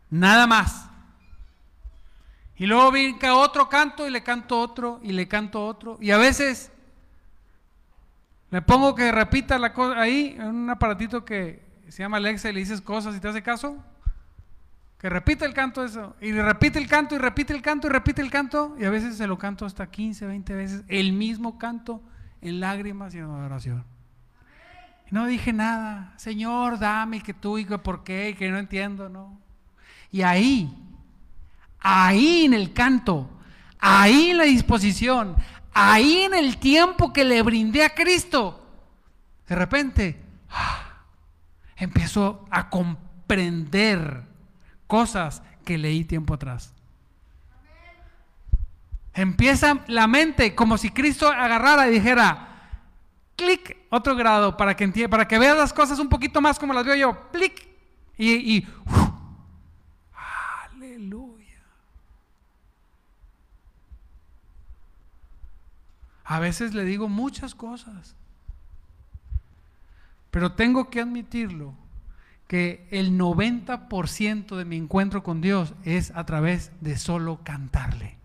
Nada 0.09 0.47
más. 0.47 0.89
Y 2.55 2.65
luego 2.65 2.91
vinca 2.91 3.35
otro 3.35 3.69
canto 3.69 4.07
y 4.07 4.11
le 4.11 4.23
canto 4.23 4.59
otro 4.59 4.99
y 5.03 5.11
le 5.11 5.27
canto 5.27 5.65
otro. 5.65 5.97
Y 6.01 6.11
a 6.11 6.17
veces 6.17 6.71
le 8.49 8.61
pongo 8.61 8.95
que 8.95 9.11
repita 9.11 9.59
la 9.59 9.73
cosa 9.73 9.99
ahí, 9.99 10.35
en 10.39 10.47
un 10.47 10.69
aparatito 10.69 11.23
que 11.23 11.63
se 11.89 12.01
llama 12.01 12.17
Alexa 12.17 12.49
y 12.49 12.53
le 12.53 12.61
dices 12.61 12.81
cosas 12.81 13.15
y 13.15 13.19
te 13.19 13.27
hace 13.27 13.43
caso. 13.43 13.77
Que 14.99 15.09
repite 15.09 15.45
el 15.45 15.53
canto 15.53 15.83
eso. 15.83 16.15
Y 16.21 16.31
repite 16.31 16.79
el 16.79 16.87
canto 16.87 17.15
y 17.15 17.19
repite 17.19 17.53
el 17.53 17.61
canto 17.61 17.87
y 17.87 17.89
repite 17.91 18.21
el 18.21 18.31
canto. 18.31 18.75
Y 18.79 18.85
a 18.85 18.89
veces 18.89 19.17
se 19.17 19.27
lo 19.27 19.37
canto 19.37 19.65
hasta 19.65 19.89
15, 19.89 20.25
20 20.25 20.53
veces. 20.53 20.83
El 20.87 21.13
mismo 21.13 21.57
canto 21.57 22.01
en 22.41 22.59
lágrimas 22.59 23.13
y 23.13 23.19
en 23.19 23.25
adoración. 23.25 23.85
Y 25.09 25.13
no 25.13 25.27
dije 25.27 25.53
nada. 25.53 26.13
Señor, 26.17 26.79
dame 26.79 27.21
que 27.21 27.33
tú 27.33 27.57
y 27.57 27.65
que 27.65 27.77
por 27.77 28.03
qué 28.03 28.29
y 28.29 28.33
que 28.33 28.49
no 28.49 28.57
entiendo, 28.57 29.07
¿no? 29.07 29.39
Y 30.11 30.21
ahí, 30.21 30.73
ahí 31.79 32.45
en 32.45 32.53
el 32.53 32.73
canto, 32.73 33.29
ahí 33.79 34.31
en 34.31 34.37
la 34.37 34.45
disposición, 34.45 35.35
ahí 35.73 36.19
en 36.19 36.33
el 36.33 36.57
tiempo 36.57 37.13
que 37.13 37.23
le 37.23 37.41
brindé 37.43 37.83
a 37.83 37.93
Cristo, 37.93 38.65
de 39.47 39.55
repente 39.55 40.21
¡ah! 40.49 41.03
empiezo 41.75 42.45
a 42.49 42.69
comprender 42.69 44.23
cosas 44.87 45.43
que 45.63 45.77
leí 45.77 46.03
tiempo 46.03 46.33
atrás. 46.33 46.73
Empieza 49.13 49.83
la 49.87 50.07
mente 50.07 50.55
como 50.55 50.77
si 50.77 50.91
Cristo 50.91 51.27
agarrara 51.27 51.87
y 51.87 51.91
dijera, 51.91 52.47
clic, 53.35 53.77
otro 53.89 54.15
grado, 54.15 54.57
para 54.57 54.75
que, 54.75 55.09
para 55.09 55.27
que 55.27 55.39
veas 55.39 55.57
las 55.57 55.73
cosas 55.73 55.99
un 55.99 56.09
poquito 56.09 56.41
más 56.41 56.59
como 56.59 56.73
las 56.73 56.85
veo 56.85 56.95
yo, 56.95 57.31
clic, 57.31 57.67
y, 58.17 58.57
y 58.57 58.67
aleluya. 60.71 61.63
A 66.23 66.39
veces 66.39 66.73
le 66.73 66.83
digo 66.83 67.09
muchas 67.09 67.55
cosas, 67.55 68.15
pero 70.29 70.51
tengo 70.51 70.89
que 70.89 71.01
admitirlo 71.01 71.73
que 72.47 72.87
el 72.91 73.17
90% 73.17 74.55
de 74.55 74.65
mi 74.65 74.77
encuentro 74.77 75.21
con 75.21 75.41
Dios 75.41 75.73
es 75.83 76.11
a 76.11 76.25
través 76.25 76.71
de 76.81 76.97
solo 76.97 77.41
cantarle. 77.43 78.17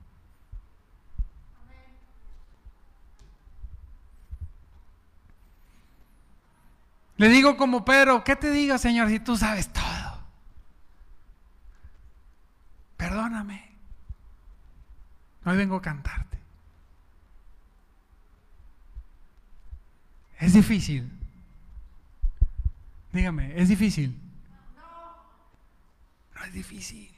Le 7.16 7.28
digo 7.28 7.56
como 7.56 7.84
Pedro, 7.84 8.24
¿qué 8.24 8.36
te 8.36 8.50
digo, 8.50 8.78
Señor, 8.78 9.08
si 9.08 9.20
tú 9.20 9.36
sabes 9.36 9.68
todo? 9.72 9.82
Perdóname. 12.96 13.70
Hoy 15.44 15.56
vengo 15.56 15.76
a 15.76 15.82
cantarte. 15.82 16.38
Es 20.38 20.52
difícil. 20.52 21.21
Dígame, 23.12 23.60
¿es 23.60 23.68
difícil? 23.68 24.18
No 26.34 26.44
es 26.44 26.52
difícil. 26.52 27.10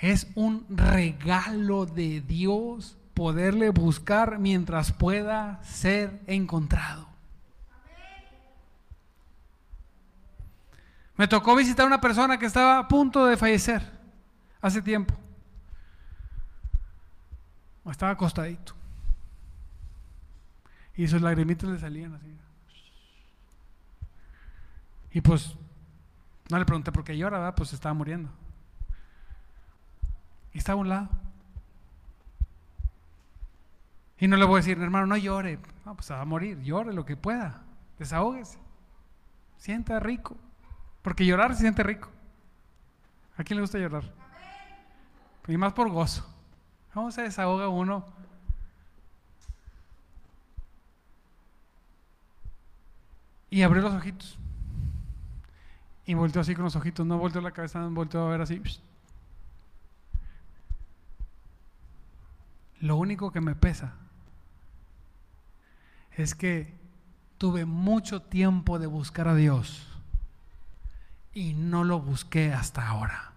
Es 0.00 0.26
un 0.34 0.66
regalo 0.68 1.86
de 1.86 2.20
Dios 2.20 2.96
poderle 3.14 3.70
buscar 3.70 4.38
mientras 4.38 4.92
pueda 4.92 5.62
ser 5.62 6.20
encontrado. 6.26 7.08
Me 11.16 11.28
tocó 11.28 11.54
visitar 11.54 11.84
a 11.84 11.86
una 11.86 12.00
persona 12.00 12.38
que 12.38 12.46
estaba 12.46 12.78
a 12.78 12.88
punto 12.88 13.26
de 13.26 13.36
fallecer 13.36 13.82
hace 14.60 14.82
tiempo. 14.82 15.14
Estaba 17.88 18.12
acostadito. 18.12 18.74
Y 20.96 21.06
sus 21.06 21.22
lagrimitas 21.22 21.68
le 21.70 21.78
salían 21.78 22.14
así. 22.14 22.41
Y 25.12 25.20
pues 25.20 25.54
no 26.48 26.58
le 26.58 26.64
pregunté 26.64 26.92
por 26.92 27.04
qué 27.04 27.16
llora, 27.16 27.38
¿verdad? 27.38 27.54
pues 27.54 27.72
estaba 27.72 27.94
muriendo. 27.94 28.30
Y 30.52 30.58
estaba 30.58 30.78
a 30.78 30.80
un 30.80 30.88
lado. 30.88 31.08
Y 34.18 34.28
no 34.28 34.36
le 34.36 34.44
voy 34.44 34.54
a 34.54 34.56
decir, 34.58 34.80
hermano, 34.80 35.06
no 35.06 35.16
llore. 35.16 35.58
No, 35.84 35.94
pues 35.94 36.10
va 36.10 36.20
a 36.20 36.24
morir. 36.24 36.60
Llore 36.62 36.92
lo 36.92 37.04
que 37.04 37.16
pueda. 37.16 37.62
Desahógese. 37.98 38.58
Sienta 39.56 39.98
rico. 39.98 40.36
Porque 41.02 41.26
llorar 41.26 41.54
se 41.54 41.62
siente 41.62 41.82
rico. 41.82 42.08
¿A 43.36 43.42
quién 43.42 43.56
le 43.56 43.62
gusta 43.62 43.78
llorar? 43.78 44.04
Y 45.48 45.56
más 45.56 45.72
por 45.72 45.90
gozo. 45.90 46.24
¿Cómo 46.94 47.10
se 47.10 47.22
desahoga 47.22 47.68
uno? 47.68 48.06
Y 53.50 53.62
abrió 53.62 53.82
los 53.82 53.94
ojitos. 53.94 54.38
Y 56.04 56.14
volteó 56.14 56.40
así 56.40 56.54
con 56.54 56.64
los 56.64 56.76
ojitos, 56.76 57.06
no 57.06 57.18
volteó 57.18 57.40
la 57.40 57.52
cabeza, 57.52 57.78
no 57.78 57.90
volteó 57.90 58.26
a 58.26 58.30
ver 58.30 58.40
así. 58.40 58.60
Lo 62.80 62.96
único 62.96 63.30
que 63.30 63.40
me 63.40 63.54
pesa 63.54 63.94
es 66.16 66.34
que 66.34 66.74
tuve 67.38 67.64
mucho 67.64 68.22
tiempo 68.22 68.78
de 68.78 68.86
buscar 68.86 69.28
a 69.28 69.34
Dios 69.34 69.86
y 71.32 71.54
no 71.54 71.84
lo 71.84 72.00
busqué 72.00 72.52
hasta 72.52 72.86
ahora. 72.86 73.32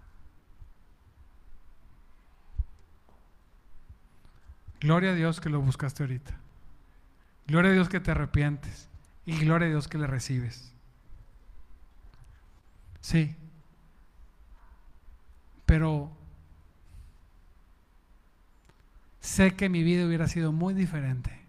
Gloria 4.80 5.12
a 5.12 5.16
Dios 5.16 5.42
que 5.42 5.50
lo 5.50 5.62
buscaste 5.62 6.04
ahorita. 6.04 6.36
Gloria 7.48 7.72
a 7.72 7.74
Dios 7.74 7.90
que 7.90 8.00
te 8.00 8.12
arrepientes. 8.12 8.90
Y 9.26 9.38
gloria 9.40 9.68
a 9.68 9.72
Dios 9.72 9.88
que 9.88 9.98
le 9.98 10.06
recibes. 10.06 10.75
Sí. 13.06 13.36
Pero 15.68 16.10
sé 19.20 19.56
que 19.56 19.70
mi 19.70 19.84
vida 19.84 20.08
hubiera 20.08 20.28
sido 20.28 20.52
muy 20.52 20.74
diferente 20.74 21.40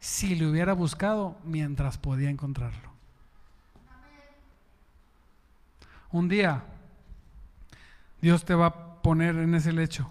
si 0.00 0.34
le 0.34 0.48
hubiera 0.48 0.72
buscado 0.72 1.38
mientras 1.44 1.96
podía 1.96 2.28
encontrarlo. 2.28 2.90
Un 6.10 6.28
día 6.28 6.64
Dios 8.20 8.44
te 8.44 8.56
va 8.56 8.66
a 8.66 9.02
poner 9.02 9.36
en 9.36 9.54
ese 9.54 9.72
lecho 9.72 10.10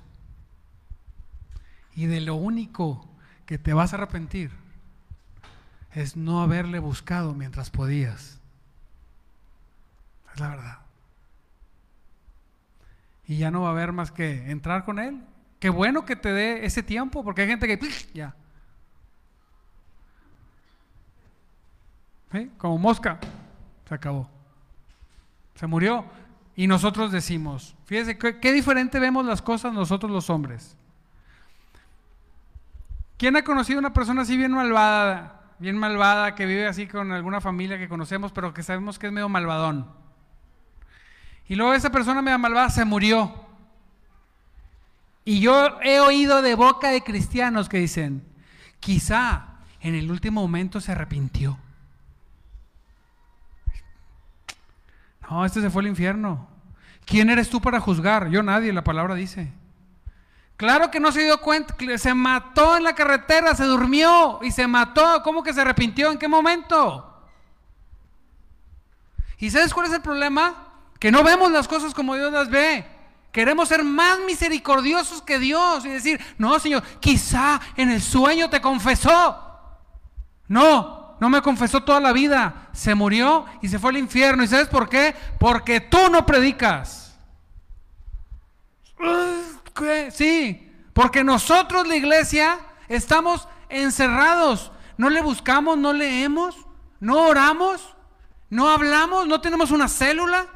y 1.94 2.06
de 2.06 2.22
lo 2.22 2.36
único 2.36 3.06
que 3.46 3.58
te 3.58 3.74
vas 3.74 3.92
a 3.92 3.98
arrepentir 3.98 4.50
es 5.92 6.16
no 6.16 6.42
haberle 6.42 6.80
buscado 6.80 7.34
mientras 7.34 7.70
podías. 7.70 8.40
Es 10.34 10.40
la 10.40 10.50
verdad. 10.50 10.80
Y 13.26 13.38
ya 13.38 13.52
no 13.52 13.62
va 13.62 13.70
a 13.70 13.72
haber 13.72 13.92
más 13.92 14.12
que 14.12 14.52
entrar 14.52 14.84
con 14.84 15.00
Él. 15.00 15.24
Qué 15.60 15.70
bueno 15.70 16.06
que 16.06 16.16
te 16.16 16.34
dé 16.34 16.66
ese 16.66 16.84
tiempo, 16.84 17.24
porque 17.24 17.44
hay 17.44 17.48
gente 17.48 17.68
que 17.68 17.80
ya. 18.14 18.36
Como 22.58 22.78
mosca, 22.78 23.20
se 23.88 23.94
acabó. 23.94 24.30
Se 25.56 25.68
murió. 25.68 26.06
Y 26.56 26.68
nosotros 26.68 27.12
decimos, 27.12 27.76
fíjese, 27.86 28.18
qué, 28.18 28.40
qué 28.40 28.52
diferente 28.52 29.00
vemos 29.00 29.26
las 29.26 29.42
cosas 29.42 29.74
nosotros 29.74 30.12
los 30.12 30.30
hombres. 30.30 30.76
¿Quién 33.18 33.36
ha 33.38 33.44
conocido 33.44 33.80
una 33.80 33.94
persona 33.94 34.24
así 34.24 34.36
bien 34.36 34.52
malvada? 34.52 35.42
Bien 35.60 35.78
malvada, 35.78 36.36
que 36.36 36.46
vive 36.46 36.68
así 36.68 36.88
con 36.88 37.12
alguna 37.12 37.40
familia 37.40 37.78
que 37.78 37.88
conocemos, 37.88 38.32
pero 38.32 38.54
que 38.54 38.64
sabemos 38.64 39.00
que 39.00 39.08
es 39.08 39.14
medio 39.14 39.30
malvadón. 39.30 40.03
Y 41.48 41.56
luego 41.56 41.74
esa 41.74 41.92
persona 41.92 42.22
medio 42.22 42.40
malvada 42.40 42.70
se 42.70 42.86
murió. 42.86 43.44
Y 45.26 45.40
yo 45.40 45.80
he 45.82 46.00
oído 46.00 46.42
de 46.42 46.56
boca 46.56 46.90
de 46.90 47.04
cristianos 47.04 47.70
que 47.70 47.78
dicen, 47.78 48.26
quizá 48.80 49.60
en 49.80 49.96
el 49.96 50.12
último 50.12 50.42
momento 50.42 50.82
se 50.82 50.92
arrepintió. 50.92 51.58
No, 55.30 55.46
este 55.46 55.62
se 55.62 55.70
fue 55.70 55.82
al 55.82 55.88
infierno. 55.88 56.48
¿Quién 57.06 57.30
eres 57.30 57.50
tú 57.50 57.62
para 57.62 57.80
juzgar? 57.80 58.30
Yo 58.30 58.44
nadie, 58.44 58.74
la 58.74 58.84
palabra 58.84 59.16
dice. 59.16 59.52
Claro 60.58 60.92
que 60.92 61.00
no 61.00 61.12
se 61.12 61.24
dio 61.24 61.42
cuenta, 61.42 61.76
se 61.98 62.14
mató 62.14 62.78
en 62.78 62.84
la 62.84 62.94
carretera, 62.94 63.56
se 63.56 63.66
durmió 63.66 64.40
y 64.42 64.52
se 64.52 64.68
mató. 64.68 65.22
¿Cómo 65.24 65.44
que 65.44 65.54
se 65.54 65.62
arrepintió? 65.62 66.12
¿En 66.12 66.18
qué 66.18 66.28
momento? 66.28 67.28
¿Y 69.40 69.50
sabes 69.50 69.74
cuál 69.74 69.88
es 69.88 69.94
el 69.94 70.02
problema? 70.02 70.63
Que 71.04 71.12
no 71.12 71.22
vemos 71.22 71.52
las 71.52 71.68
cosas 71.68 71.94
como 71.94 72.16
Dios 72.16 72.32
las 72.32 72.50
ve. 72.50 72.86
Queremos 73.34 73.68
ser 73.68 73.84
más 73.84 74.20
misericordiosos 74.26 75.22
que 75.22 75.38
Dios 75.38 75.84
y 75.84 75.90
decir, 75.90 76.18
no, 76.38 76.58
Señor, 76.60 76.82
quizá 77.02 77.60
en 77.76 77.92
el 77.92 78.02
sueño 78.02 78.50
te 78.50 78.62
confesó. 78.62 79.38
No, 80.48 81.18
no 81.20 81.30
me 81.30 81.42
confesó 81.42 81.84
toda 81.84 82.00
la 82.00 82.14
vida, 82.14 82.70
se 82.72 82.96
murió 82.96 83.46
y 83.62 83.68
se 83.68 83.80
fue 83.80 83.90
al 83.90 83.98
infierno. 83.98 84.44
¿Y 84.44 84.48
sabes 84.48 84.70
por 84.70 84.88
qué? 84.88 85.14
Porque 85.40 85.82
tú 85.82 86.10
no 86.10 86.26
predicas. 86.26 87.20
Sí, 90.10 90.72
porque 90.94 91.22
nosotros 91.22 91.86
la 91.86 91.98
iglesia 91.98 92.60
estamos 92.88 93.50
encerrados. 93.68 94.72
No 94.96 95.10
le 95.10 95.22
buscamos, 95.22 95.78
no 95.78 95.92
leemos, 95.92 96.56
no 97.02 97.28
oramos, 97.28 97.94
no 98.50 98.70
hablamos, 98.70 99.28
no 99.28 99.42
tenemos 99.42 99.70
una 99.72 99.90
célula. 99.90 100.48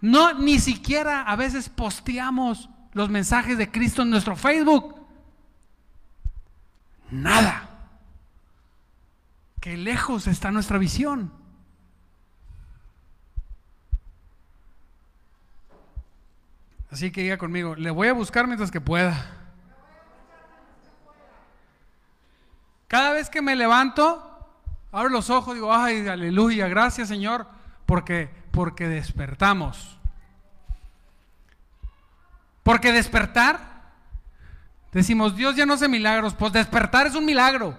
No, 0.00 0.34
ni 0.34 0.58
siquiera 0.58 1.22
a 1.22 1.36
veces 1.36 1.68
posteamos 1.68 2.68
los 2.92 3.10
mensajes 3.10 3.58
de 3.58 3.70
Cristo 3.70 4.02
en 4.02 4.10
nuestro 4.10 4.36
Facebook. 4.36 4.96
Nada. 7.10 7.68
Que 9.60 9.76
lejos 9.76 10.26
está 10.26 10.50
nuestra 10.50 10.78
visión. 10.78 11.32
Así 16.90 17.12
que 17.12 17.22
diga 17.22 17.38
conmigo, 17.38 17.76
le 17.76 17.90
voy 17.90 18.08
a 18.08 18.12
buscar 18.12 18.46
mientras 18.46 18.70
que 18.70 18.80
pueda. 18.80 19.36
Cada 22.88 23.12
vez 23.12 23.30
que 23.30 23.40
me 23.40 23.54
levanto, 23.54 24.26
abro 24.90 25.10
los 25.10 25.30
ojos, 25.30 25.54
digo, 25.54 25.72
ay, 25.72 26.08
aleluya, 26.08 26.66
gracias 26.66 27.06
Señor, 27.06 27.46
porque, 27.86 28.30
porque 28.50 28.88
despertamos. 28.88 29.98
Porque 32.62 32.92
despertar, 32.92 33.92
decimos, 34.92 35.36
Dios 35.36 35.56
ya 35.56 35.66
no 35.66 35.74
hace 35.74 35.88
milagros, 35.88 36.34
pues 36.34 36.52
despertar 36.52 37.06
es 37.06 37.14
un 37.14 37.24
milagro. 37.24 37.76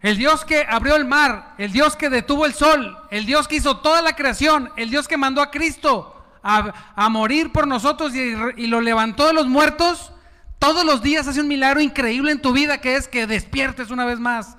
El 0.00 0.16
Dios 0.16 0.44
que 0.44 0.64
abrió 0.68 0.96
el 0.96 1.04
mar, 1.04 1.54
el 1.58 1.72
Dios 1.72 1.96
que 1.96 2.10
detuvo 2.10 2.46
el 2.46 2.54
sol, 2.54 2.96
el 3.10 3.26
Dios 3.26 3.48
que 3.48 3.56
hizo 3.56 3.78
toda 3.78 4.02
la 4.02 4.14
creación, 4.14 4.70
el 4.76 4.90
Dios 4.90 5.08
que 5.08 5.16
mandó 5.16 5.42
a 5.42 5.50
Cristo 5.50 6.12
a, 6.42 7.08
morir 7.08 7.50
por 7.50 7.66
nosotros 7.66 8.14
y, 8.14 8.34
y 8.56 8.66
lo 8.68 8.80
levantó 8.80 9.26
de 9.26 9.32
los 9.32 9.48
muertos, 9.48 10.12
todos 10.58 10.84
los 10.84 11.02
días 11.02 11.26
hace 11.26 11.40
un 11.40 11.48
milagro 11.48 11.80
increíble 11.80 12.30
en 12.30 12.40
tu 12.40 12.52
vida 12.52 12.80
que 12.80 12.96
es 12.96 13.08
que 13.08 13.26
despiertes 13.26 13.90
una 13.90 14.04
vez 14.04 14.20
más. 14.20 14.56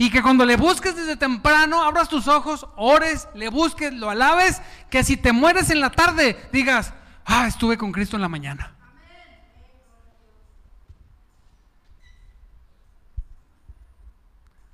Y 0.00 0.10
que 0.10 0.22
cuando 0.22 0.46
le 0.46 0.56
busques 0.56 0.94
desde 0.94 1.16
temprano, 1.16 1.82
abras 1.82 2.08
tus 2.08 2.28
ojos, 2.28 2.68
ores, 2.76 3.28
le 3.34 3.48
busques, 3.48 3.92
lo 3.92 4.08
alabes, 4.08 4.62
que 4.90 5.02
si 5.02 5.16
te 5.16 5.32
mueres 5.32 5.70
en 5.70 5.80
la 5.80 5.90
tarde, 5.90 6.38
digas, 6.52 6.94
ah, 7.24 7.48
estuve 7.48 7.76
con 7.76 7.90
Cristo 7.90 8.14
en 8.14 8.22
la 8.22 8.28
mañana. 8.28 8.76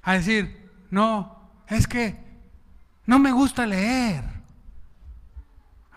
A 0.03 0.13
decir, 0.13 0.71
no, 0.91 1.51
es 1.69 1.87
que 1.89 2.23
no 3.07 3.19
me 3.19 3.33
gusta 3.33 3.67
leer. 3.67 4.25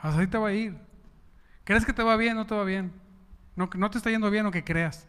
Hasta 0.02 0.22
ahí 0.22 0.28
te 0.28 0.38
va 0.38 0.48
a 0.48 0.54
ir. 0.54 0.78
¿Crees 1.66 1.86
que 1.86 1.92
te 1.92 2.02
va 2.02 2.16
bien 2.16 2.38
o 2.38 2.42
no 2.42 2.46
te 2.48 2.56
va 2.56 2.64
bien? 2.64 2.94
No, 3.58 3.70
no 3.76 3.92
te 3.92 3.98
está 3.98 4.10
yendo 4.10 4.32
bien 4.32 4.46
o 4.46 4.52
que 4.52 4.64
creas. 4.64 5.06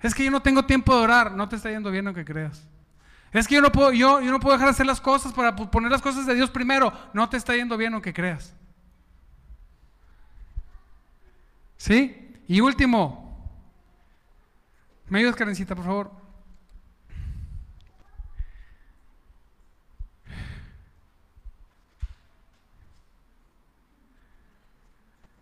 Es 0.00 0.14
que 0.14 0.26
yo 0.26 0.30
no 0.30 0.42
tengo 0.42 0.66
tiempo 0.66 0.94
de 0.94 1.04
orar, 1.04 1.32
no 1.32 1.48
te 1.48 1.56
está 1.56 1.70
yendo 1.70 1.90
bien 1.90 2.06
o 2.06 2.12
que 2.12 2.26
creas. 2.26 2.68
Es 3.32 3.48
que 3.48 3.54
yo 3.54 3.62
no 3.62 3.72
puedo, 3.72 3.92
yo, 3.92 4.20
no 4.20 4.40
puedo 4.40 4.54
dejar 4.54 4.68
de 4.68 4.72
hacer 4.72 4.86
las 4.86 5.00
cosas 5.00 5.32
para 5.32 5.56
poner 5.56 5.90
las 5.90 6.02
cosas 6.02 6.26
de 6.26 6.34
Dios 6.34 6.50
primero, 6.50 6.92
no 7.14 7.28
te 7.28 7.38
está 7.38 7.56
yendo 7.56 7.76
bien 7.78 7.94
o 7.94 8.02
que 8.02 8.12
creas. 8.12 8.54
¿Sí? 11.78 12.30
Y 12.46 12.60
último, 12.60 13.50
¿me 15.08 15.20
ayudas, 15.20 15.34
Karencita, 15.34 15.74
por 15.74 15.84
favor? 15.84 16.22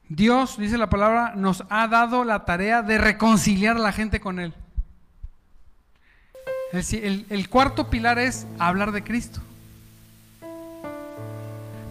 Dios, 0.09 0.59
dice 0.59 0.78
la 0.78 0.91
palabra, 0.91 1.34
nos 1.36 1.64
ha 1.70 1.86
dado 1.88 2.24
la 2.24 2.45
tarea 2.45 2.82
de 2.82 2.99
reconciliar 2.99 3.76
a 3.76 3.80
la 3.80 3.93
gente 3.93 4.20
con 4.20 4.41
Él. 4.41 4.55
El, 6.73 7.27
el, 7.29 7.49
cuarto 7.49 7.91
pilar 7.91 8.18
es 8.18 8.47
hablar 8.59 8.93
de 8.93 9.03
Cristo. 9.03 9.41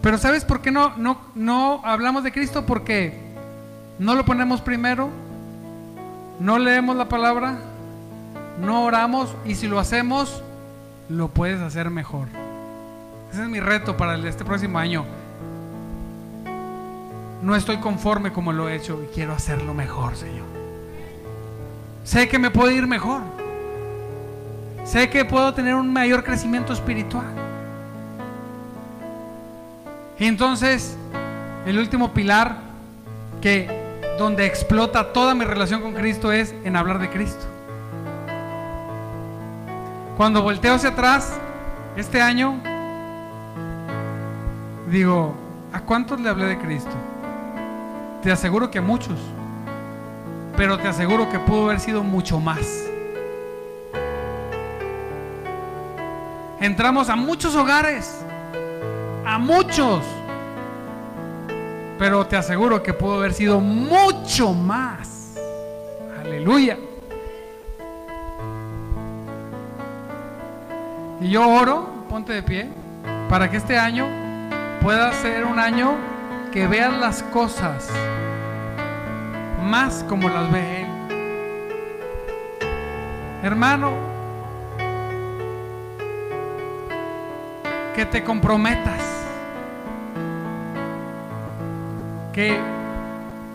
Pero 0.00 0.16
¿sabes 0.16 0.44
por 0.44 0.62
qué 0.62 0.70
no, 0.70 0.96
no, 0.96 1.20
no 1.34 1.82
hablamos 1.84 2.24
de 2.24 2.32
Cristo? 2.32 2.64
Porque 2.64 3.18
no 3.98 4.14
lo 4.14 4.24
ponemos 4.24 4.62
primero, 4.62 5.10
no 6.38 6.58
leemos 6.58 6.96
la 6.96 7.08
palabra, 7.08 7.58
no 8.60 8.84
oramos 8.84 9.34
y 9.44 9.54
si 9.54 9.66
lo 9.66 9.78
hacemos, 9.78 10.42
lo 11.10 11.28
puedes 11.28 11.60
hacer 11.60 11.90
mejor. 11.90 12.28
Ese 13.30 13.42
es 13.42 13.48
mi 13.48 13.60
reto 13.60 13.96
para 13.96 14.16
este 14.26 14.44
próximo 14.44 14.78
año 14.78 15.04
no 17.42 17.56
estoy 17.56 17.78
conforme 17.78 18.32
como 18.32 18.52
lo 18.52 18.68
he 18.68 18.76
hecho 18.76 19.00
y 19.02 19.06
quiero 19.14 19.32
hacerlo 19.32 19.72
mejor, 19.74 20.16
Señor. 20.16 20.46
Sé 22.04 22.28
que 22.28 22.38
me 22.38 22.50
puedo 22.50 22.70
ir 22.70 22.86
mejor. 22.86 23.22
Sé 24.84 25.08
que 25.10 25.24
puedo 25.24 25.52
tener 25.54 25.74
un 25.74 25.92
mayor 25.92 26.24
crecimiento 26.24 26.72
espiritual. 26.72 27.26
Y 30.18 30.26
entonces, 30.26 30.96
el 31.66 31.78
último 31.78 32.12
pilar 32.12 32.56
que 33.40 33.68
donde 34.18 34.44
explota 34.44 35.12
toda 35.12 35.34
mi 35.34 35.44
relación 35.44 35.80
con 35.80 35.94
Cristo 35.94 36.30
es 36.30 36.54
en 36.64 36.76
hablar 36.76 36.98
de 36.98 37.08
Cristo. 37.08 37.46
Cuando 40.16 40.42
volteo 40.42 40.74
hacia 40.74 40.90
atrás, 40.90 41.38
este 41.96 42.20
año, 42.20 42.60
digo, 44.90 45.34
¿a 45.72 45.80
cuántos 45.80 46.20
le 46.20 46.28
hablé 46.28 46.44
de 46.46 46.58
Cristo? 46.58 46.90
Te 48.22 48.30
aseguro 48.30 48.70
que 48.70 48.78
a 48.78 48.82
muchos. 48.82 49.18
Pero 50.56 50.78
te 50.78 50.88
aseguro 50.88 51.30
que 51.30 51.38
pudo 51.38 51.64
haber 51.64 51.80
sido 51.80 52.02
mucho 52.02 52.38
más. 52.38 52.89
Entramos 56.60 57.08
a 57.08 57.16
muchos 57.16 57.56
hogares. 57.56 58.22
A 59.24 59.38
muchos. 59.38 60.04
Pero 61.98 62.26
te 62.26 62.36
aseguro 62.36 62.82
que 62.82 62.92
pudo 62.92 63.14
haber 63.14 63.32
sido 63.32 63.60
mucho 63.60 64.52
más. 64.52 65.38
Aleluya. 66.20 66.76
Y 71.20 71.30
yo 71.30 71.48
oro, 71.48 72.06
ponte 72.08 72.34
de 72.34 72.42
pie, 72.42 72.68
para 73.28 73.50
que 73.50 73.56
este 73.56 73.78
año 73.78 74.06
pueda 74.82 75.12
ser 75.14 75.44
un 75.44 75.58
año 75.58 75.94
que 76.52 76.66
veas 76.66 76.92
las 76.98 77.22
cosas 77.24 77.90
más 79.62 80.04
como 80.08 80.28
las 80.28 80.50
ve 80.50 80.82
Él. 80.82 80.86
Hermano, 83.42 84.09
que 87.94 88.06
te 88.06 88.22
comprometas, 88.22 89.00
que 92.32 92.58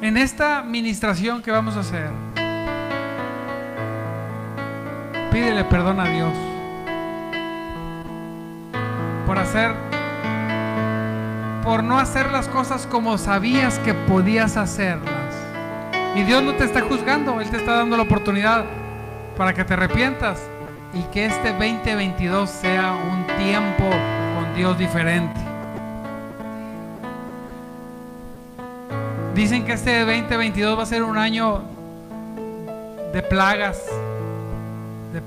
en 0.01 0.17
esta 0.17 0.61
ministración 0.61 1.41
que 1.41 1.51
vamos 1.51 1.75
a 1.77 1.79
hacer, 1.79 2.09
pídele 5.31 5.63
perdón 5.65 5.99
a 5.99 6.05
Dios 6.05 6.33
por 9.25 9.39
hacer 9.39 9.73
por 11.65 11.83
no 11.83 11.97
hacer 11.97 12.31
las 12.31 12.47
cosas 12.47 12.85
como 12.85 13.17
sabías 13.17 13.79
que 13.79 13.95
podías 13.95 14.55
hacerlas. 14.55 15.33
Y 16.13 16.21
Dios 16.21 16.43
no 16.43 16.53
te 16.53 16.63
está 16.63 16.81
juzgando, 16.81 17.41
Él 17.41 17.49
te 17.49 17.57
está 17.57 17.77
dando 17.77 17.97
la 17.97 18.03
oportunidad 18.03 18.65
para 19.35 19.53
que 19.53 19.65
te 19.65 19.73
arrepientas 19.73 20.39
y 20.93 21.01
que 21.11 21.25
este 21.25 21.49
2022 21.53 22.49
sea 22.49 22.93
un 22.93 23.25
tiempo 23.35 23.89
Dios 24.55 24.77
diferente. 24.77 25.39
Dicen 29.35 29.65
que 29.65 29.73
este 29.73 29.99
2022 29.99 30.79
va 30.79 30.83
a 30.83 30.85
ser 30.85 31.03
un 31.03 31.17
año 31.17 31.61
de 33.11 33.21
plagas, 33.21 33.83
de 35.11 35.21
plagas. 35.21 35.25